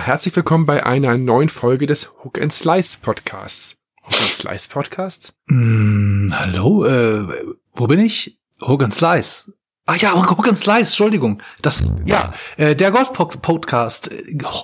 Ja, 0.00 0.06
herzlich 0.06 0.34
willkommen 0.34 0.64
bei 0.64 0.86
einer 0.86 1.18
neuen 1.18 1.50
Folge 1.50 1.86
des 1.86 2.10
Hook 2.24 2.40
and 2.40 2.50
Slice 2.54 2.96
Podcasts. 3.02 3.76
Hook 4.02 4.18
and 4.18 4.32
Slice 4.32 4.66
Podcasts? 4.66 5.34
Mm, 5.48 6.32
hallo, 6.32 6.86
äh, 6.86 7.26
wo 7.74 7.86
bin 7.86 8.00
ich? 8.00 8.40
Hook 8.62 8.82
and 8.82 8.94
Slice. 8.94 9.52
Ah 9.84 9.96
ja, 9.96 10.14
Hook 10.14 10.48
and 10.48 10.56
Slice, 10.56 10.88
Entschuldigung. 10.88 11.42
Das, 11.60 11.92
ja, 12.06 12.32
äh, 12.56 12.74
der 12.74 12.92
Golf-Podcast. 12.92 14.10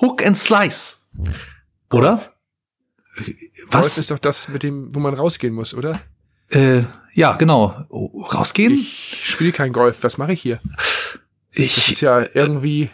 Hook 0.01 0.25
and 0.25 0.39
Slice. 0.39 1.03
Oder? 1.93 2.33
Was? 3.69 3.83
Golf 3.83 3.99
ist 3.99 4.11
doch 4.11 4.19
das 4.19 4.49
mit 4.49 4.63
dem, 4.63 4.95
wo 4.95 5.01
man 5.01 5.13
rausgehen 5.13 5.53
muss, 5.53 5.75
oder? 5.75 6.01
Äh, 6.49 6.85
ja, 7.13 7.35
genau. 7.35 7.85
Oh, 7.91 8.23
rausgehen? 8.23 8.73
Ich 8.73 9.21
spiele 9.23 9.53
kein 9.53 9.75
Golf. 9.75 9.99
Was 10.01 10.17
mache 10.17 10.33
ich 10.33 10.41
hier? 10.41 10.61
Ich, 11.53 11.75
das 11.75 11.91
ist 11.91 12.01
ja 12.01 12.25
irgendwie 12.33 12.89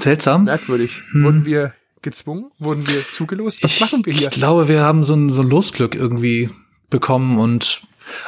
seltsam. 0.00 0.44
Merkwürdig. 0.44 1.02
Hm. 1.10 1.24
Wurden 1.24 1.46
wir 1.46 1.74
gezwungen? 2.02 2.50
Wurden 2.58 2.86
wir 2.86 3.08
zugelost? 3.08 3.62
Was 3.64 3.72
ich, 3.72 3.80
machen 3.80 4.04
wir 4.06 4.12
hier? 4.12 4.28
Ich 4.28 4.30
glaube, 4.30 4.68
wir 4.68 4.82
haben 4.82 5.02
so 5.02 5.14
ein, 5.14 5.30
so 5.30 5.42
ein 5.42 5.48
Losglück 5.48 5.94
irgendwie 5.94 6.50
bekommen 6.90 7.38
und 7.38 7.82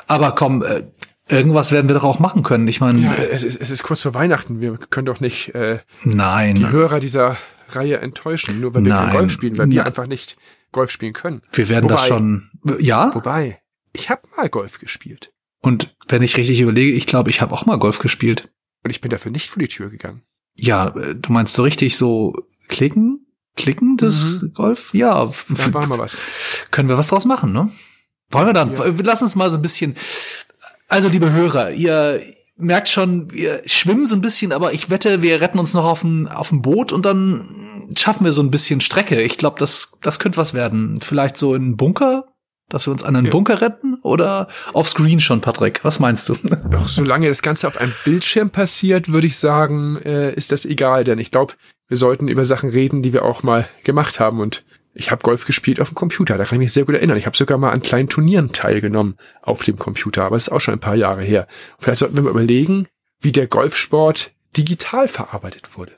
aber 0.06 0.33
komm, 0.33 0.62
äh, 0.62 0.83
irgendwas 1.28 1.72
werden 1.72 1.88
wir 1.88 1.94
doch 1.94 2.05
auch 2.05 2.19
machen 2.19 2.42
können. 2.42 2.66
Ich 2.69 2.80
meine, 2.80 3.00
ja, 3.00 3.14
es, 3.14 3.42
ist, 3.42 3.60
es 3.60 3.70
ist 3.70 3.83
kurz 3.83 4.02
vor 4.02 4.14
Weihnachten. 4.14 4.60
Wir 4.60 4.77
können 4.77 5.06
doch 5.06 5.20
nicht 5.20 5.55
äh, 5.55 5.78
nein. 6.05 6.56
die 6.56 6.69
Hörer 6.69 7.00
dieser 7.00 7.36
Reihe 7.70 7.98
enttäuschen, 7.98 8.60
nur 8.60 8.75
weil 8.75 8.84
wir 8.84 8.94
kein 8.94 9.12
Golf 9.12 9.32
spielen, 9.32 9.58
weil 9.58 9.70
wir 9.70 9.86
einfach 9.86 10.06
nicht 10.06 10.36
Golf 10.72 10.91
spielen 10.91 11.12
können. 11.12 11.42
Wir 11.53 11.69
werden 11.69 11.84
wobei, 11.84 11.94
das 11.94 12.06
schon. 12.06 12.50
Ja. 12.78 13.14
Wobei, 13.14 13.60
ich 13.92 14.10
habe 14.10 14.22
mal 14.36 14.48
Golf 14.48 14.78
gespielt. 14.78 15.32
Und 15.60 15.94
wenn 16.08 16.22
ich 16.22 16.36
richtig 16.36 16.60
überlege, 16.60 16.92
ich 16.92 17.06
glaube, 17.06 17.30
ich 17.30 17.41
habe 17.41 17.55
auch 17.55 17.66
mal 17.66 17.78
Golf 17.78 17.98
gespielt. 17.98 18.50
Und 18.84 18.91
ich 18.91 19.00
bin 19.00 19.10
dafür 19.10 19.32
nicht 19.32 19.50
vor 19.50 19.60
die 19.60 19.69
Tür 19.69 19.91
gegangen. 19.91 20.22
Ja, 20.58 20.90
du 20.90 21.32
meinst 21.32 21.54
so 21.54 21.62
richtig 21.62 21.96
so 21.96 22.34
klicken? 22.68 23.26
Klicken 23.56 23.96
das 23.96 24.24
mhm. 24.24 24.52
Golf? 24.54 24.92
Ja. 24.92 25.26
Da 25.48 25.74
war 25.74 25.86
mal 25.86 25.98
was. 25.98 26.20
Können 26.70 26.88
wir 26.88 26.98
was 26.98 27.08
draus 27.08 27.24
machen, 27.24 27.52
ne? 27.52 27.70
Wollen 28.30 28.46
wir 28.46 28.52
dann? 28.52 28.74
Ja. 28.74 28.84
Lass 29.02 29.22
uns 29.22 29.34
mal 29.34 29.50
so 29.50 29.56
ein 29.56 29.62
bisschen. 29.62 29.96
Also, 30.88 31.08
liebe 31.08 31.32
Hörer, 31.32 31.72
ihr 31.72 32.20
merkt 32.56 32.88
schon, 32.88 33.32
wir 33.32 33.62
schwimmen 33.66 34.04
so 34.04 34.16
ein 34.16 34.20
bisschen, 34.20 34.52
aber 34.52 34.72
ich 34.72 34.90
wette, 34.90 35.22
wir 35.22 35.40
retten 35.40 35.58
uns 35.58 35.74
noch 35.74 35.84
auf 35.84 36.00
dem, 36.00 36.26
auf 36.26 36.48
dem 36.48 36.60
Boot 36.62 36.92
und 36.92 37.06
dann 37.06 37.88
schaffen 37.96 38.24
wir 38.24 38.32
so 38.32 38.42
ein 38.42 38.50
bisschen 38.50 38.80
Strecke. 38.80 39.22
Ich 39.22 39.38
glaube, 39.38 39.56
das, 39.58 39.92
das 40.02 40.18
könnte 40.18 40.38
was 40.38 40.54
werden. 40.54 41.00
Vielleicht 41.00 41.36
so 41.36 41.54
in 41.54 41.76
Bunker? 41.76 42.26
Dass 42.69 42.86
wir 42.86 42.92
uns 42.92 43.02
an 43.02 43.16
einen 43.16 43.27
ja. 43.27 43.30
Bunker 43.30 43.61
retten 43.61 43.94
oder 44.02 44.48
auf 44.74 44.88
Screen 44.88 45.20
schon, 45.20 45.41
Patrick? 45.41 45.80
Was 45.84 46.00
meinst 46.00 46.28
du? 46.28 46.36
Doch, 46.70 46.86
solange 46.86 47.28
das 47.28 47.41
Ganze 47.41 47.66
auf 47.66 47.78
einem 47.78 47.94
Bildschirm 48.05 48.50
passiert, 48.50 49.10
würde 49.10 49.27
ich 49.27 49.38
sagen, 49.38 49.97
äh, 50.05 50.34
ist 50.34 50.52
das 50.52 50.66
egal, 50.66 51.05
denn 51.05 51.19
ich 51.19 51.30
glaube, 51.30 51.55
wir 51.88 51.97
sollten 51.97 52.28
über 52.28 52.44
Sachen 52.44 52.69
reden, 52.69 53.02
die 53.02 53.12
wir 53.14 53.25
auch 53.25 53.42
mal 53.42 53.69
gemacht 53.84 54.20
haben. 54.20 54.41
Und 54.41 54.64
ich 54.92 55.10
habe 55.10 55.22
Golf 55.22 55.47
gespielt 55.47 55.80
auf 55.80 55.91
dem 55.91 55.94
Computer, 55.94 56.36
da 56.36 56.44
kann 56.44 56.56
ich 56.56 56.66
mich 56.66 56.72
sehr 56.72 56.84
gut 56.84 56.94
erinnern. 56.94 57.16
Ich 57.16 57.27
habe 57.27 57.36
sogar 57.36 57.56
mal 57.56 57.70
an 57.70 57.82
kleinen 57.82 58.09
Turnieren 58.09 58.53
teilgenommen 58.53 59.16
auf 59.42 59.62
dem 59.62 59.78
Computer, 59.78 60.25
aber 60.25 60.37
es 60.37 60.48
ist 60.48 60.53
auch 60.53 60.60
schon 60.60 60.75
ein 60.75 60.81
paar 60.81 60.97
Jahre 60.97 61.22
her. 61.22 61.47
Vielleicht 61.78 62.00
sollten 62.00 62.16
wir 62.16 62.25
mal 62.25 62.31
überlegen, 62.31 62.87
wie 63.21 63.32
der 63.32 63.47
Golfsport 63.47 64.32
digital 64.56 65.09
verarbeitet 65.09 65.76
wurde. 65.78 65.97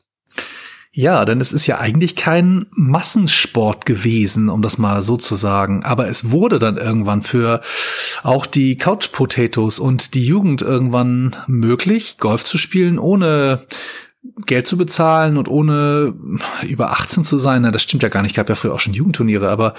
Ja, 0.92 1.24
denn 1.24 1.40
es 1.40 1.52
ist 1.52 1.68
ja 1.68 1.78
eigentlich 1.78 2.16
kein 2.16 2.66
Massensport 2.72 3.86
gewesen, 3.86 4.48
um 4.48 4.60
das 4.60 4.76
mal 4.76 5.02
so 5.02 5.16
zu 5.16 5.36
sagen. 5.36 5.84
Aber 5.84 6.08
es 6.08 6.32
wurde 6.32 6.58
dann 6.58 6.78
irgendwann 6.78 7.22
für 7.22 7.60
auch 8.24 8.44
die 8.44 8.76
Couch 8.76 9.12
Potatoes 9.12 9.78
und 9.78 10.14
die 10.14 10.26
Jugend 10.26 10.62
irgendwann 10.62 11.36
möglich, 11.46 12.18
Golf 12.18 12.42
zu 12.42 12.58
spielen, 12.58 12.98
ohne 12.98 13.66
Geld 14.46 14.66
zu 14.66 14.76
bezahlen 14.76 15.36
und 15.36 15.46
ohne 15.48 16.12
über 16.66 16.90
18 16.90 17.22
zu 17.22 17.38
sein. 17.38 17.62
Na, 17.62 17.70
das 17.70 17.84
stimmt 17.84 18.02
ja 18.02 18.08
gar 18.08 18.22
nicht. 18.22 18.32
Ich 18.32 18.36
gab 18.36 18.48
ja 18.48 18.56
früher 18.56 18.74
auch 18.74 18.80
schon 18.80 18.94
Jugendturniere, 18.94 19.48
aber 19.48 19.74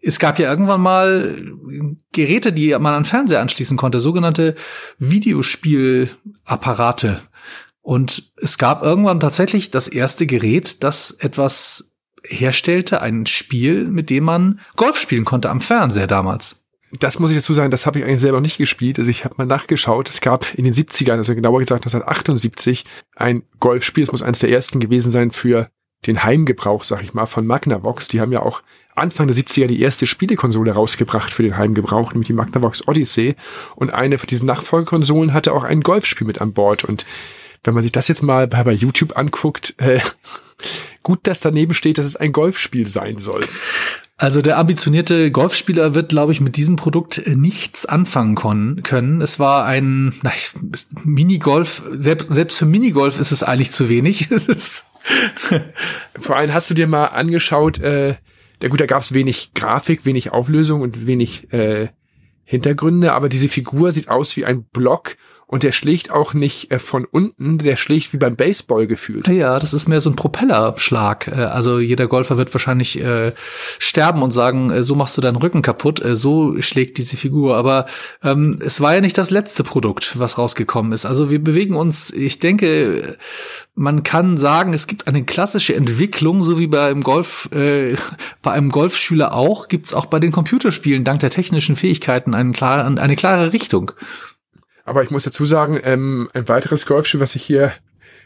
es 0.00 0.18
gab 0.18 0.38
ja 0.38 0.48
irgendwann 0.48 0.80
mal 0.80 1.36
Geräte, 2.12 2.54
die 2.54 2.70
man 2.70 2.94
an 2.94 3.04
Fernseher 3.04 3.42
anschließen 3.42 3.76
konnte, 3.76 4.00
sogenannte 4.00 4.54
Videospielapparate. 4.98 7.20
Und 7.86 8.32
es 8.34 8.58
gab 8.58 8.82
irgendwann 8.82 9.20
tatsächlich 9.20 9.70
das 9.70 9.86
erste 9.86 10.26
Gerät, 10.26 10.82
das 10.82 11.12
etwas 11.12 11.94
herstellte, 12.24 13.00
ein 13.00 13.26
Spiel, 13.26 13.84
mit 13.84 14.10
dem 14.10 14.24
man 14.24 14.58
Golf 14.74 14.98
spielen 14.98 15.24
konnte 15.24 15.50
am 15.50 15.60
Fernseher 15.60 16.08
damals. 16.08 16.64
Das 16.98 17.20
muss 17.20 17.30
ich 17.30 17.36
dazu 17.36 17.54
sagen, 17.54 17.70
das 17.70 17.86
habe 17.86 18.00
ich 18.00 18.04
eigentlich 18.04 18.22
selber 18.22 18.40
nicht 18.40 18.58
gespielt. 18.58 18.98
Also 18.98 19.08
ich 19.08 19.24
habe 19.24 19.36
mal 19.38 19.46
nachgeschaut. 19.46 20.10
Es 20.10 20.20
gab 20.20 20.52
in 20.54 20.64
den 20.64 20.74
70ern, 20.74 21.18
also 21.18 21.36
genauer 21.36 21.60
gesagt 21.60 21.84
1978, 21.84 22.86
ein 23.14 23.44
Golfspiel. 23.60 24.02
Es 24.02 24.10
muss 24.10 24.22
eines 24.22 24.40
der 24.40 24.50
ersten 24.50 24.80
gewesen 24.80 25.12
sein 25.12 25.30
für 25.30 25.70
den 26.08 26.24
Heimgebrauch, 26.24 26.82
sag 26.82 27.04
ich 27.04 27.14
mal, 27.14 27.26
von 27.26 27.46
Magnavox. 27.46 28.08
Die 28.08 28.20
haben 28.20 28.32
ja 28.32 28.42
auch 28.42 28.64
Anfang 28.96 29.28
der 29.28 29.36
70er 29.36 29.68
die 29.68 29.80
erste 29.80 30.08
Spielekonsole 30.08 30.72
rausgebracht 30.72 31.32
für 31.32 31.44
den 31.44 31.56
Heimgebrauch, 31.56 32.10
nämlich 32.10 32.26
die 32.26 32.32
Magnavox 32.32 32.88
Odyssey. 32.88 33.36
Und 33.76 33.94
eine 33.94 34.18
von 34.18 34.26
diesen 34.26 34.46
Nachfolgekonsolen 34.46 35.32
hatte 35.32 35.52
auch 35.52 35.62
ein 35.62 35.82
Golfspiel 35.82 36.26
mit 36.26 36.40
an 36.40 36.52
Bord. 36.52 36.82
Und 36.82 37.06
wenn 37.66 37.74
man 37.74 37.82
sich 37.82 37.92
das 37.92 38.08
jetzt 38.08 38.22
mal 38.22 38.46
bei, 38.46 38.62
bei 38.64 38.72
YouTube 38.72 39.16
anguckt, 39.16 39.74
äh, 39.78 40.00
gut, 41.02 41.20
dass 41.24 41.40
daneben 41.40 41.74
steht, 41.74 41.98
dass 41.98 42.06
es 42.06 42.16
ein 42.16 42.32
Golfspiel 42.32 42.86
sein 42.86 43.18
soll. 43.18 43.46
Also 44.18 44.40
der 44.40 44.56
ambitionierte 44.56 45.30
Golfspieler 45.30 45.94
wird, 45.94 46.08
glaube 46.08 46.32
ich, 46.32 46.40
mit 46.40 46.56
diesem 46.56 46.76
Produkt 46.76 47.22
nichts 47.26 47.84
anfangen 47.84 48.34
können. 48.82 49.20
Es 49.20 49.38
war 49.38 49.66
ein 49.66 50.14
na, 50.22 50.32
Minigolf, 51.04 51.82
selbst, 51.92 52.32
selbst 52.32 52.58
für 52.58 52.64
Minigolf 52.64 53.20
ist 53.20 53.30
es 53.30 53.42
eigentlich 53.42 53.72
zu 53.72 53.90
wenig. 53.90 54.28
Vor 56.18 56.36
allem 56.36 56.54
hast 56.54 56.70
du 56.70 56.74
dir 56.74 56.86
mal 56.86 57.06
angeschaut, 57.06 57.78
äh, 57.78 58.14
der 58.62 58.70
gut, 58.70 58.80
da 58.80 58.86
gab 58.86 59.02
es 59.02 59.12
wenig 59.12 59.52
Grafik, 59.52 60.06
wenig 60.06 60.32
Auflösung 60.32 60.80
und 60.80 61.06
wenig 61.06 61.52
äh, 61.52 61.88
Hintergründe, 62.44 63.12
aber 63.12 63.28
diese 63.28 63.50
Figur 63.50 63.92
sieht 63.92 64.08
aus 64.08 64.34
wie 64.36 64.46
ein 64.46 64.62
Block 64.64 65.16
und 65.48 65.62
der 65.62 65.70
schlägt 65.70 66.10
auch 66.10 66.34
nicht 66.34 66.72
äh, 66.72 66.80
von 66.80 67.04
unten, 67.04 67.58
der 67.58 67.76
schlägt 67.76 68.12
wie 68.12 68.16
beim 68.16 68.34
Baseball 68.34 68.88
gefühlt. 68.88 69.28
Ja, 69.28 69.58
das 69.60 69.72
ist 69.72 69.88
mehr 69.88 70.00
so 70.00 70.10
ein 70.10 70.16
Propellerschlag. 70.16 71.28
Äh, 71.28 71.34
also 71.34 71.78
jeder 71.78 72.08
Golfer 72.08 72.36
wird 72.36 72.52
wahrscheinlich 72.52 73.00
äh, 73.00 73.32
sterben 73.78 74.22
und 74.22 74.32
sagen, 74.32 74.70
äh, 74.70 74.82
so 74.82 74.96
machst 74.96 75.16
du 75.16 75.20
deinen 75.20 75.36
Rücken 75.36 75.62
kaputt, 75.62 76.04
äh, 76.04 76.16
so 76.16 76.60
schlägt 76.60 76.98
diese 76.98 77.16
Figur. 77.16 77.56
Aber 77.56 77.86
ähm, 78.24 78.58
es 78.60 78.80
war 78.80 78.94
ja 78.96 79.00
nicht 79.00 79.18
das 79.18 79.30
letzte 79.30 79.62
Produkt, 79.62 80.18
was 80.18 80.36
rausgekommen 80.36 80.90
ist. 80.92 81.06
Also 81.06 81.30
wir 81.30 81.42
bewegen 81.42 81.76
uns, 81.76 82.12
ich 82.12 82.40
denke, 82.40 83.16
man 83.76 84.02
kann 84.02 84.38
sagen, 84.38 84.72
es 84.72 84.88
gibt 84.88 85.06
eine 85.06 85.24
klassische 85.24 85.76
Entwicklung, 85.76 86.42
so 86.42 86.58
wie 86.58 86.66
beim 86.66 87.02
Golf, 87.02 87.48
äh, 87.52 87.94
bei 88.42 88.50
einem 88.50 88.70
Golfschüler 88.70 89.32
auch, 89.32 89.68
gibt 89.68 89.86
es 89.86 89.94
auch 89.94 90.06
bei 90.06 90.18
den 90.18 90.32
Computerspielen 90.32 91.04
dank 91.04 91.20
der 91.20 91.30
technischen 91.30 91.76
Fähigkeiten 91.76 92.34
einen 92.34 92.52
klaren, 92.52 92.98
eine 92.98 93.14
klare 93.14 93.52
Richtung. 93.52 93.92
Aber 94.86 95.02
ich 95.02 95.10
muss 95.10 95.24
dazu 95.24 95.44
sagen, 95.44 95.80
ähm, 95.82 96.30
ein 96.32 96.48
weiteres 96.48 96.86
Golfspiel, 96.86 97.20
was 97.20 97.34
ich 97.34 97.42
hier 97.42 97.72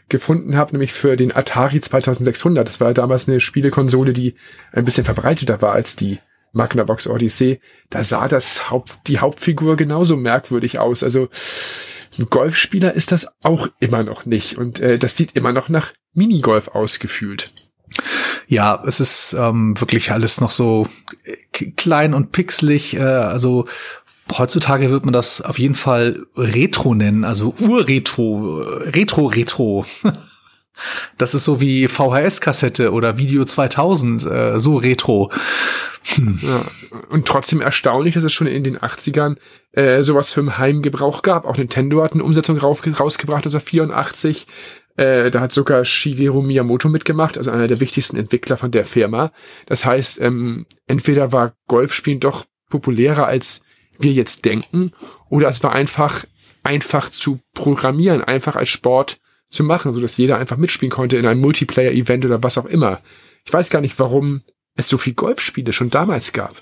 gefunden 0.09 0.55
habe, 0.55 0.73
nämlich 0.73 0.93
für 0.93 1.15
den 1.15 1.35
Atari 1.35 1.81
2600. 1.81 2.67
Das 2.67 2.79
war 2.79 2.93
damals 2.93 3.27
eine 3.27 3.39
Spielekonsole, 3.39 4.13
die 4.13 4.35
ein 4.71 4.85
bisschen 4.85 5.03
verbreiteter 5.03 5.61
war 5.63 5.73
als 5.73 5.95
die 5.95 6.19
Magnavox 6.53 7.07
Odyssey. 7.07 7.59
Da 7.89 8.03
sah 8.03 8.27
das 8.27 8.69
Haupt, 8.69 8.99
die 9.07 9.19
Hauptfigur 9.19 9.75
genauso 9.75 10.15
merkwürdig 10.17 10.77
aus. 10.77 11.01
Also 11.01 11.29
ein 12.19 12.27
Golfspieler 12.29 12.93
ist 12.93 13.11
das 13.11 13.27
auch 13.43 13.67
immer 13.79 14.03
noch 14.03 14.25
nicht. 14.25 14.57
Und 14.57 14.79
äh, 14.79 14.99
das 14.99 15.17
sieht 15.17 15.35
immer 15.35 15.53
noch 15.53 15.67
nach 15.67 15.93
Minigolf 16.13 16.67
ausgefühlt. 16.67 17.53
Ja, 18.45 18.83
es 18.85 18.99
ist 18.99 19.33
ähm, 19.33 19.79
wirklich 19.79 20.11
alles 20.11 20.39
noch 20.41 20.51
so 20.51 20.87
klein 21.75 22.13
und 22.13 22.31
pixelig. 22.31 22.95
Äh, 22.95 22.99
also 22.99 23.65
heutzutage 24.37 24.91
wird 24.91 25.05
man 25.05 25.13
das 25.13 25.41
auf 25.41 25.59
jeden 25.59 25.75
Fall 25.75 26.25
Retro 26.35 26.95
nennen, 26.95 27.23
also 27.23 27.53
Urretro, 27.59 28.61
Retro, 28.85 29.27
Retro. 29.27 29.85
Das 31.17 31.35
ist 31.35 31.45
so 31.45 31.61
wie 31.61 31.87
VHS-Kassette 31.87 32.91
oder 32.91 33.19
Video 33.19 33.45
2000, 33.45 34.25
äh, 34.25 34.59
so 34.59 34.77
Retro. 34.77 35.31
Hm. 36.15 36.39
Ja, 36.41 36.65
und 37.09 37.27
trotzdem 37.27 37.61
erstaunlich, 37.61 38.15
dass 38.15 38.23
es 38.23 38.33
schon 38.33 38.47
in 38.47 38.63
den 38.63 38.79
80ern 38.79 39.37
äh, 39.73 40.01
sowas 40.01 40.33
für 40.33 40.39
im 40.39 40.57
Heimgebrauch 40.57 41.21
gab. 41.21 41.45
Auch 41.45 41.57
Nintendo 41.57 42.03
hat 42.03 42.13
eine 42.13 42.23
Umsetzung 42.23 42.57
rausgebracht, 42.57 43.45
also 43.45 43.59
84. 43.59 44.47
Äh, 44.97 45.31
da 45.31 45.41
hat 45.41 45.51
sogar 45.51 45.85
Shigeru 45.85 46.41
Miyamoto 46.41 46.89
mitgemacht, 46.89 47.37
also 47.37 47.51
einer 47.51 47.67
der 47.67 47.79
wichtigsten 47.79 48.17
Entwickler 48.17 48.57
von 48.57 48.71
der 48.71 48.85
Firma. 48.85 49.31
Das 49.67 49.85
heißt, 49.85 50.19
ähm, 50.21 50.65
entweder 50.87 51.31
war 51.31 51.53
Golfspielen 51.67 52.19
doch 52.19 52.45
populärer 52.69 53.27
als 53.27 53.61
wir 54.03 54.11
jetzt 54.11 54.45
denken, 54.45 54.91
oder 55.29 55.47
es 55.49 55.63
war 55.63 55.73
einfach 55.73 56.25
einfach 56.63 57.09
zu 57.09 57.39
programmieren, 57.53 58.23
einfach 58.23 58.55
als 58.55 58.69
Sport 58.69 59.19
zu 59.49 59.63
machen, 59.63 59.93
so 59.93 60.01
dass 60.01 60.17
jeder 60.17 60.37
einfach 60.37 60.57
mitspielen 60.57 60.91
konnte 60.91 61.17
in 61.17 61.25
einem 61.25 61.41
Multiplayer-Event 61.41 62.25
oder 62.25 62.41
was 62.43 62.57
auch 62.57 62.65
immer. 62.65 63.01
Ich 63.45 63.51
weiß 63.51 63.69
gar 63.69 63.81
nicht, 63.81 63.99
warum 63.99 64.41
es 64.75 64.87
so 64.87 64.97
viel 64.97 65.13
Golfspiele 65.13 65.73
schon 65.73 65.89
damals 65.89 66.33
gab. 66.33 66.55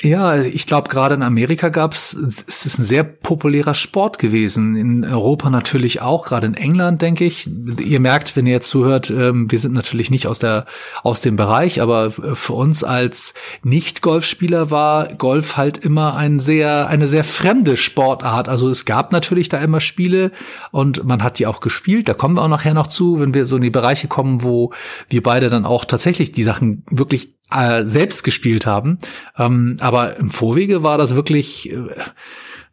Ja, 0.00 0.40
ich 0.40 0.66
glaube, 0.66 0.88
gerade 0.88 1.16
in 1.16 1.22
Amerika 1.22 1.70
gab's, 1.70 2.12
es 2.14 2.66
ist 2.66 2.78
ein 2.78 2.84
sehr 2.84 3.02
populärer 3.02 3.74
Sport 3.74 4.20
gewesen. 4.20 4.76
In 4.76 5.04
Europa 5.04 5.50
natürlich 5.50 6.00
auch, 6.02 6.24
gerade 6.24 6.46
in 6.46 6.54
England, 6.54 7.02
denke 7.02 7.24
ich. 7.24 7.50
Ihr 7.80 7.98
merkt, 7.98 8.36
wenn 8.36 8.46
ihr 8.46 8.52
jetzt 8.52 8.68
zuhört, 8.68 9.10
ähm, 9.10 9.50
wir 9.50 9.58
sind 9.58 9.72
natürlich 9.72 10.12
nicht 10.12 10.28
aus 10.28 10.38
der, 10.38 10.66
aus 11.02 11.20
dem 11.20 11.34
Bereich, 11.34 11.80
aber 11.80 12.12
für 12.12 12.52
uns 12.52 12.84
als 12.84 13.34
Nicht-Golfspieler 13.64 14.70
war 14.70 15.08
Golf 15.14 15.56
halt 15.56 15.78
immer 15.78 16.14
ein 16.14 16.38
sehr, 16.38 16.86
eine 16.86 17.08
sehr 17.08 17.24
fremde 17.24 17.76
Sportart. 17.76 18.48
Also 18.48 18.68
es 18.68 18.84
gab 18.84 19.10
natürlich 19.10 19.48
da 19.48 19.58
immer 19.58 19.80
Spiele 19.80 20.30
und 20.70 21.04
man 21.04 21.24
hat 21.24 21.40
die 21.40 21.48
auch 21.48 21.58
gespielt. 21.58 22.08
Da 22.08 22.14
kommen 22.14 22.36
wir 22.36 22.42
auch 22.42 22.48
nachher 22.48 22.74
noch 22.74 22.86
zu, 22.86 23.18
wenn 23.18 23.34
wir 23.34 23.46
so 23.46 23.56
in 23.56 23.62
die 23.62 23.70
Bereiche 23.70 24.06
kommen, 24.06 24.44
wo 24.44 24.72
wir 25.08 25.24
beide 25.24 25.50
dann 25.50 25.64
auch 25.64 25.84
tatsächlich 25.84 26.30
die 26.30 26.44
Sachen 26.44 26.84
wirklich 26.88 27.37
äh, 27.50 27.84
selbst 27.84 28.24
gespielt 28.24 28.66
haben. 28.66 28.98
Ähm, 29.36 29.76
aber 29.80 30.16
im 30.16 30.30
Vorwege 30.30 30.82
war 30.82 30.98
das 30.98 31.16
wirklich, 31.16 31.72
äh, 31.72 31.86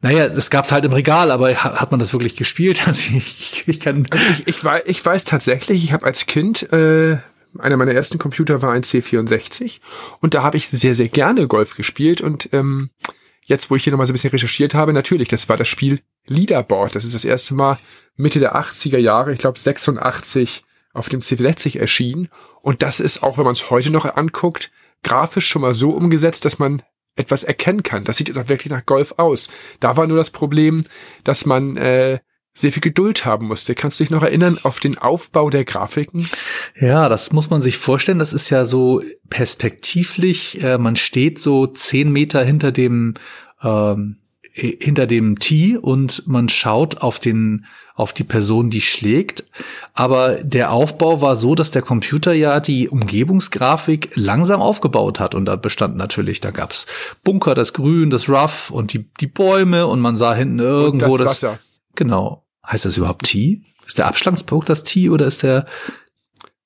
naja, 0.01 0.29
das 0.29 0.49
gab's 0.49 0.71
halt 0.71 0.85
im 0.85 0.93
Regal, 0.93 1.31
aber 1.31 1.53
hat 1.55 1.91
man 1.91 1.99
das 1.99 2.13
wirklich 2.13 2.35
gespielt? 2.35 2.83
Also 2.87 3.13
ich, 3.15 3.63
ich 3.67 3.79
kann. 3.79 4.05
Also 4.09 4.25
ich, 4.31 4.47
ich, 4.47 4.63
weiß, 4.63 4.83
ich 4.85 5.05
weiß 5.05 5.23
tatsächlich, 5.23 5.83
ich 5.83 5.93
habe 5.93 6.05
als 6.05 6.25
Kind 6.25 6.71
äh, 6.73 7.17
einer 7.57 7.77
meiner 7.77 7.93
ersten 7.93 8.17
Computer 8.17 8.61
war 8.61 8.73
ein 8.73 8.83
C64 8.83 9.79
und 10.19 10.33
da 10.33 10.43
habe 10.43 10.57
ich 10.57 10.67
sehr, 10.69 10.93
sehr 10.93 11.07
gerne 11.07 11.47
Golf 11.47 11.75
gespielt 11.75 12.21
und 12.21 12.49
ähm, 12.51 12.89
jetzt, 13.43 13.69
wo 13.69 13.75
ich 13.75 13.83
hier 13.83 13.91
nochmal 13.91 14.07
so 14.07 14.11
ein 14.11 14.15
bisschen 14.15 14.31
recherchiert 14.31 14.73
habe, 14.73 14.91
natürlich, 14.91 15.29
das 15.29 15.47
war 15.47 15.55
das 15.55 15.67
Spiel 15.67 16.01
Leaderboard. 16.27 16.95
Das 16.95 17.05
ist 17.05 17.13
das 17.13 17.23
erste 17.23 17.55
Mal 17.55 17.77
Mitte 18.17 18.39
der 18.39 18.55
80er 18.55 18.97
Jahre, 18.97 19.31
ich 19.31 19.39
glaube 19.39 19.59
86 19.59 20.64
auf 20.95 21.09
dem 21.09 21.19
C60 21.19 21.79
erschienen 21.79 22.29
und 22.61 22.81
das 22.81 22.99
ist 22.99 23.21
auch, 23.23 23.37
wenn 23.37 23.45
man 23.45 23.53
es 23.53 23.69
heute 23.69 23.91
noch 23.91 24.05
anguckt, 24.15 24.71
grafisch 25.03 25.47
schon 25.47 25.61
mal 25.61 25.73
so 25.73 25.91
umgesetzt, 25.91 26.45
dass 26.45 26.57
man 26.57 26.81
etwas 27.15 27.43
erkennen 27.43 27.83
kann. 27.83 28.03
Das 28.03 28.17
sieht 28.17 28.27
jetzt 28.27 28.37
auch 28.37 28.49
wirklich 28.49 28.71
nach 28.71 28.85
Golf 28.85 29.13
aus. 29.17 29.49
Da 29.79 29.95
war 29.97 30.07
nur 30.07 30.17
das 30.17 30.31
Problem, 30.31 30.83
dass 31.23 31.45
man 31.45 31.77
äh, 31.77 32.19
sehr 32.53 32.71
viel 32.71 32.81
Geduld 32.81 33.25
haben 33.25 33.47
musste. 33.47 33.75
Kannst 33.75 33.99
du 33.99 34.03
dich 34.03 34.11
noch 34.11 34.23
erinnern 34.23 34.59
auf 34.63 34.79
den 34.79 34.97
Aufbau 34.97 35.49
der 35.49 35.65
Grafiken? 35.65 36.27
Ja, 36.79 37.09
das 37.09 37.31
muss 37.31 37.49
man 37.49 37.61
sich 37.61 37.77
vorstellen. 37.77 38.19
Das 38.19 38.33
ist 38.33 38.49
ja 38.49 38.65
so 38.65 39.01
perspektivlich. 39.29 40.61
Äh, 40.63 40.77
man 40.77 40.95
steht 40.95 41.37
so 41.39 41.67
zehn 41.67 42.11
Meter 42.11 42.43
hinter 42.43 42.71
dem 42.71 43.13
ähm, 43.61 44.17
hinter 44.55 45.05
dem 45.05 45.37
Tee 45.37 45.75
und 45.75 46.27
man 46.27 46.47
schaut 46.47 46.99
auf 47.01 47.19
den 47.19 47.65
auf 47.95 48.11
die 48.11 48.25
Person, 48.25 48.69
die 48.69 48.81
schlägt. 48.81 49.45
Aber 49.93 50.35
der 50.43 50.71
Aufbau 50.71 51.21
war 51.21 51.37
so, 51.37 51.55
dass 51.55 51.71
der 51.71 51.81
Computer 51.81 52.33
ja 52.33 52.59
die 52.59 52.89
Umgebungsgrafik 52.89 54.11
langsam 54.15 54.61
aufgebaut 54.61 55.21
hat. 55.21 55.33
Und 55.33 55.45
da 55.45 55.55
bestand 55.55 55.95
natürlich, 55.95 56.41
da 56.41 56.51
gab's 56.51 56.87
Bunker, 57.23 57.55
das 57.55 57.71
Grün, 57.71 58.09
das 58.09 58.27
Rough 58.27 58.69
und 58.69 58.91
die, 58.91 59.09
die 59.21 59.27
Bäume 59.27 59.87
und 59.87 60.01
man 60.01 60.17
sah 60.17 60.35
hinten 60.35 60.59
irgendwo 60.59 61.17
das, 61.17 61.39
das 61.39 61.57
Genau. 61.95 62.45
Heißt 62.67 62.83
das 62.83 62.97
überhaupt 62.97 63.25
T? 63.25 63.61
Ist 63.87 63.97
der 63.97 64.07
Abschlagspunkt 64.07 64.67
das 64.67 64.83
T 64.83 65.09
oder 65.09 65.25
ist 65.25 65.43
der 65.43 65.65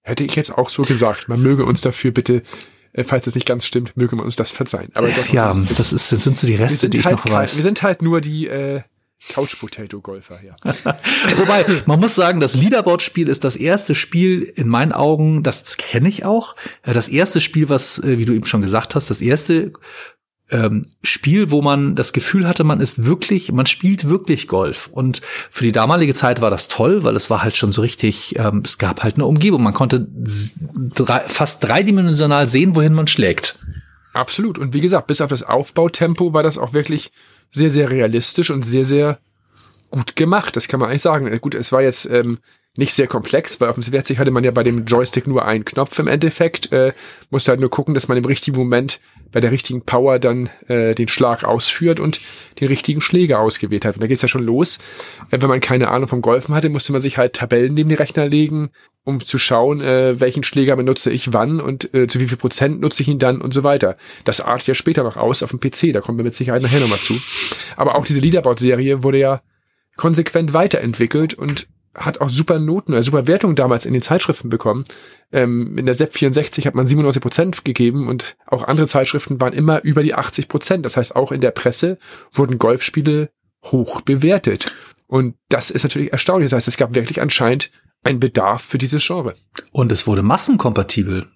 Hätte 0.01 0.23
ich 0.23 0.35
jetzt 0.35 0.51
auch 0.51 0.69
so 0.69 0.81
gesagt. 0.81 1.29
Man 1.29 1.43
möge 1.43 1.65
uns 1.65 1.81
dafür 1.81 2.11
bitte 2.11 2.41
äh, 2.93 3.03
falls 3.03 3.27
es 3.27 3.35
nicht 3.35 3.45
ganz 3.45 3.65
stimmt, 3.65 3.95
möge 3.95 4.15
man 4.15 4.25
uns 4.25 4.35
das 4.35 4.49
verzeihen. 4.49 4.89
Aber 4.95 5.09
das 5.09 5.31
ja, 5.31 5.53
das, 5.77 5.93
ist, 5.93 6.11
das 6.11 6.23
sind 6.23 6.39
so 6.39 6.47
die 6.47 6.55
Reste, 6.55 6.89
die 6.89 6.99
ich 6.99 7.05
halt 7.05 7.23
noch 7.23 7.29
weiß. 7.29 7.55
Wir 7.55 7.61
sind 7.61 7.83
halt 7.83 8.01
nur 8.01 8.19
die 8.19 8.47
äh, 8.47 8.81
Couch 9.27 9.59
Potato 9.59 9.99
Golfer, 9.99 10.39
ja. 10.41 10.55
Wobei, 11.37 11.65
man 11.85 11.99
muss 11.99 12.15
sagen, 12.15 12.39
das 12.39 12.55
Leaderboard-Spiel 12.55 13.27
ist 13.27 13.43
das 13.43 13.55
erste 13.55 13.93
Spiel 13.93 14.43
in 14.43 14.67
meinen 14.67 14.93
Augen, 14.93 15.43
das 15.43 15.77
kenne 15.77 16.07
ich 16.07 16.23
auch. 16.23 16.55
Äh, 16.83 16.93
das 16.93 17.07
erste 17.07 17.41
Spiel, 17.41 17.69
was, 17.69 17.99
äh, 17.99 18.17
wie 18.17 18.25
du 18.25 18.33
eben 18.33 18.45
schon 18.45 18.61
gesagt 18.61 18.95
hast, 18.95 19.09
das 19.09 19.21
erste 19.21 19.73
ähm, 20.51 20.83
Spiel, 21.03 21.51
wo 21.51 21.61
man 21.61 21.95
das 21.95 22.13
Gefühl 22.13 22.47
hatte, 22.47 22.63
man 22.63 22.79
ist 22.79 23.05
wirklich, 23.05 23.51
man 23.51 23.65
spielt 23.65 24.07
wirklich 24.07 24.47
Golf. 24.47 24.89
Und 24.91 25.21
für 25.51 25.63
die 25.65 25.71
damalige 25.71 26.13
Zeit 26.13 26.41
war 26.41 26.49
das 26.49 26.67
toll, 26.67 27.03
weil 27.03 27.15
es 27.15 27.29
war 27.29 27.43
halt 27.43 27.57
schon 27.57 27.71
so 27.71 27.81
richtig, 27.81 28.37
ähm, 28.37 28.63
es 28.65 28.77
gab 28.77 29.03
halt 29.03 29.15
eine 29.15 29.25
Umgebung. 29.25 29.61
Man 29.61 29.73
konnte 29.73 30.07
drei, 30.95 31.19
fast 31.21 31.63
dreidimensional 31.63 32.47
sehen, 32.47 32.75
wohin 32.75 32.93
man 32.93 33.07
schlägt. 33.07 33.59
Absolut. 34.13 34.57
Und 34.57 34.73
wie 34.73 34.81
gesagt, 34.81 35.07
bis 35.07 35.21
auf 35.21 35.29
das 35.29 35.43
Aufbautempo 35.43 36.33
war 36.33 36.41
das 36.41 36.57
auch 36.57 36.73
wirklich 36.73 37.11
sehr, 37.51 37.69
sehr 37.69 37.89
realistisch 37.89 38.49
und 38.49 38.63
sehr, 38.63 38.85
sehr 38.85 39.19
gut 39.89 40.15
gemacht. 40.15 40.55
Das 40.55 40.67
kann 40.67 40.79
man 40.79 40.89
eigentlich 40.89 41.01
sagen. 41.01 41.39
Gut, 41.41 41.55
es 41.55 41.71
war 41.71 41.81
jetzt 41.81 42.05
ähm, 42.05 42.39
nicht 42.79 42.93
sehr 42.93 43.07
komplex, 43.07 43.61
weil 43.61 43.69
auf 43.69 43.75
dem 43.75 43.83
C60 43.83 44.17
hatte 44.17 44.31
man 44.31 44.43
ja 44.43 44.51
bei 44.51 44.63
dem 44.63 44.85
Joystick 44.85 45.27
nur 45.27 45.45
einen 45.45 45.65
Knopf 45.65 45.99
im 45.99 46.07
Endeffekt. 46.07 46.71
Äh, 46.71 46.93
musste 47.29 47.51
halt 47.51 47.59
nur 47.59 47.69
gucken, 47.69 47.93
dass 47.93 48.07
man 48.07 48.17
im 48.17 48.25
richtigen 48.25 48.57
Moment 48.57 48.99
bei 49.31 49.39
der 49.39 49.51
richtigen 49.51 49.83
Power 49.83 50.17
dann 50.17 50.49
äh, 50.67 50.95
den 50.95 51.07
Schlag 51.07 51.43
ausführt 51.43 51.99
und 51.99 52.19
den 52.59 52.67
richtigen 52.69 53.01
Schläger 53.01 53.39
ausgewählt 53.39 53.85
hat. 53.85 53.95
Und 53.95 54.01
da 54.01 54.07
geht's 54.07 54.21
ja 54.21 54.27
schon 54.27 54.43
los. 54.43 54.79
Äh, 55.29 55.41
wenn 55.41 55.49
man 55.49 55.59
keine 55.59 55.89
Ahnung 55.89 56.07
vom 56.07 56.21
Golfen 56.21 56.55
hatte, 56.55 56.69
musste 56.69 56.91
man 56.91 57.01
sich 57.01 57.17
halt 57.17 57.33
Tabellen 57.33 57.73
neben 57.73 57.89
den 57.89 57.97
Rechner 57.97 58.27
legen, 58.27 58.69
um 59.03 59.23
zu 59.23 59.37
schauen, 59.37 59.81
äh, 59.81 60.19
welchen 60.19 60.43
Schläger 60.43 60.75
benutze 60.75 61.11
ich 61.11 61.33
wann 61.33 61.59
und 61.59 61.93
äh, 61.93 62.07
zu 62.07 62.19
wie 62.19 62.27
viel 62.27 62.37
Prozent 62.37 62.79
nutze 62.79 63.03
ich 63.03 63.09
ihn 63.09 63.19
dann 63.19 63.41
und 63.41 63.53
so 63.53 63.63
weiter. 63.63 63.97
Das 64.23 64.41
artet 64.41 64.67
ja 64.67 64.73
später 64.73 65.03
noch 65.03 65.17
aus 65.17 65.43
auf 65.43 65.51
dem 65.51 65.59
PC, 65.59 65.93
da 65.93 66.01
kommen 66.01 66.17
wir 66.17 66.23
mit 66.25 66.33
Sicherheit 66.33 66.61
nachher 66.61 66.79
nochmal 66.79 66.99
zu. 66.99 67.19
Aber 67.75 67.95
auch 67.95 68.05
diese 68.05 68.21
Leaderboard-Serie 68.21 69.03
wurde 69.03 69.19
ja 69.19 69.41
konsequent 69.97 70.53
weiterentwickelt 70.53 71.33
und 71.33 71.67
hat 71.95 72.21
auch 72.21 72.29
super 72.29 72.59
Noten, 72.59 72.93
also 72.93 73.11
super 73.11 73.27
Wertungen 73.27 73.55
damals 73.55 73.85
in 73.85 73.93
den 73.93 74.01
Zeitschriften 74.01 74.49
bekommen. 74.49 74.85
Ähm, 75.31 75.77
in 75.77 75.85
der 75.85 75.95
SEP 75.95 76.13
64 76.13 76.65
hat 76.67 76.75
man 76.75 76.87
97 76.87 77.21
Prozent 77.21 77.65
gegeben 77.65 78.07
und 78.07 78.35
auch 78.47 78.63
andere 78.63 78.87
Zeitschriften 78.87 79.41
waren 79.41 79.53
immer 79.53 79.83
über 79.83 80.03
die 80.03 80.13
80 80.13 80.47
Prozent. 80.47 80.85
Das 80.85 80.97
heißt, 80.97 81.15
auch 81.15 81.31
in 81.31 81.41
der 81.41 81.51
Presse 81.51 81.97
wurden 82.33 82.59
Golfspiele 82.59 83.29
hoch 83.65 84.01
bewertet. 84.01 84.73
Und 85.07 85.35
das 85.49 85.71
ist 85.71 85.83
natürlich 85.83 86.11
erstaunlich. 86.11 86.51
Das 86.51 86.57
heißt, 86.57 86.67
es 86.67 86.77
gab 86.77 86.95
wirklich 86.95 87.21
anscheinend 87.21 87.71
einen 88.03 88.19
Bedarf 88.19 88.61
für 88.61 88.77
dieses 88.77 89.05
Genre. 89.05 89.35
Und 89.71 89.91
es 89.91 90.07
wurde 90.07 90.21
massenkompatibel. 90.21 91.27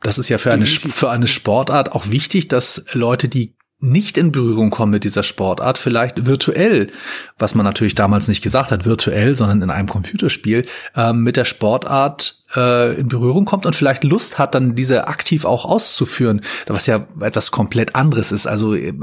Das 0.00 0.18
ist 0.18 0.28
ja 0.28 0.36
für 0.36 0.52
eine, 0.52 0.66
für 0.66 1.10
eine 1.10 1.26
Sportart 1.26 1.92
auch 1.92 2.10
wichtig, 2.10 2.48
dass 2.48 2.84
Leute, 2.92 3.28
die 3.28 3.54
nicht 3.80 4.16
in 4.16 4.32
Berührung 4.32 4.70
kommen 4.70 4.92
mit 4.92 5.04
dieser 5.04 5.22
Sportart, 5.22 5.78
vielleicht 5.78 6.26
virtuell, 6.26 6.90
was 7.38 7.54
man 7.54 7.64
natürlich 7.64 7.94
damals 7.94 8.28
nicht 8.28 8.42
gesagt 8.42 8.70
hat, 8.70 8.86
virtuell, 8.86 9.34
sondern 9.34 9.62
in 9.62 9.70
einem 9.70 9.88
Computerspiel, 9.88 10.64
äh, 10.96 11.12
mit 11.12 11.36
der 11.36 11.44
Sportart 11.44 12.44
äh, 12.56 12.94
in 12.94 13.08
Berührung 13.08 13.44
kommt 13.44 13.66
und 13.66 13.76
vielleicht 13.76 14.04
Lust 14.04 14.38
hat, 14.38 14.54
dann 14.54 14.74
diese 14.74 15.08
aktiv 15.08 15.44
auch 15.44 15.64
auszuführen, 15.64 16.40
was 16.66 16.86
ja 16.86 17.06
etwas 17.20 17.50
komplett 17.50 17.94
anderes 17.94 18.32
ist. 18.32 18.46
Also 18.46 18.74
äh, 18.74 18.94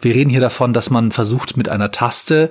wir 0.00 0.14
reden 0.14 0.30
hier 0.30 0.40
davon, 0.40 0.72
dass 0.72 0.90
man 0.90 1.10
versucht, 1.10 1.56
mit 1.56 1.68
einer 1.68 1.90
Taste 1.90 2.50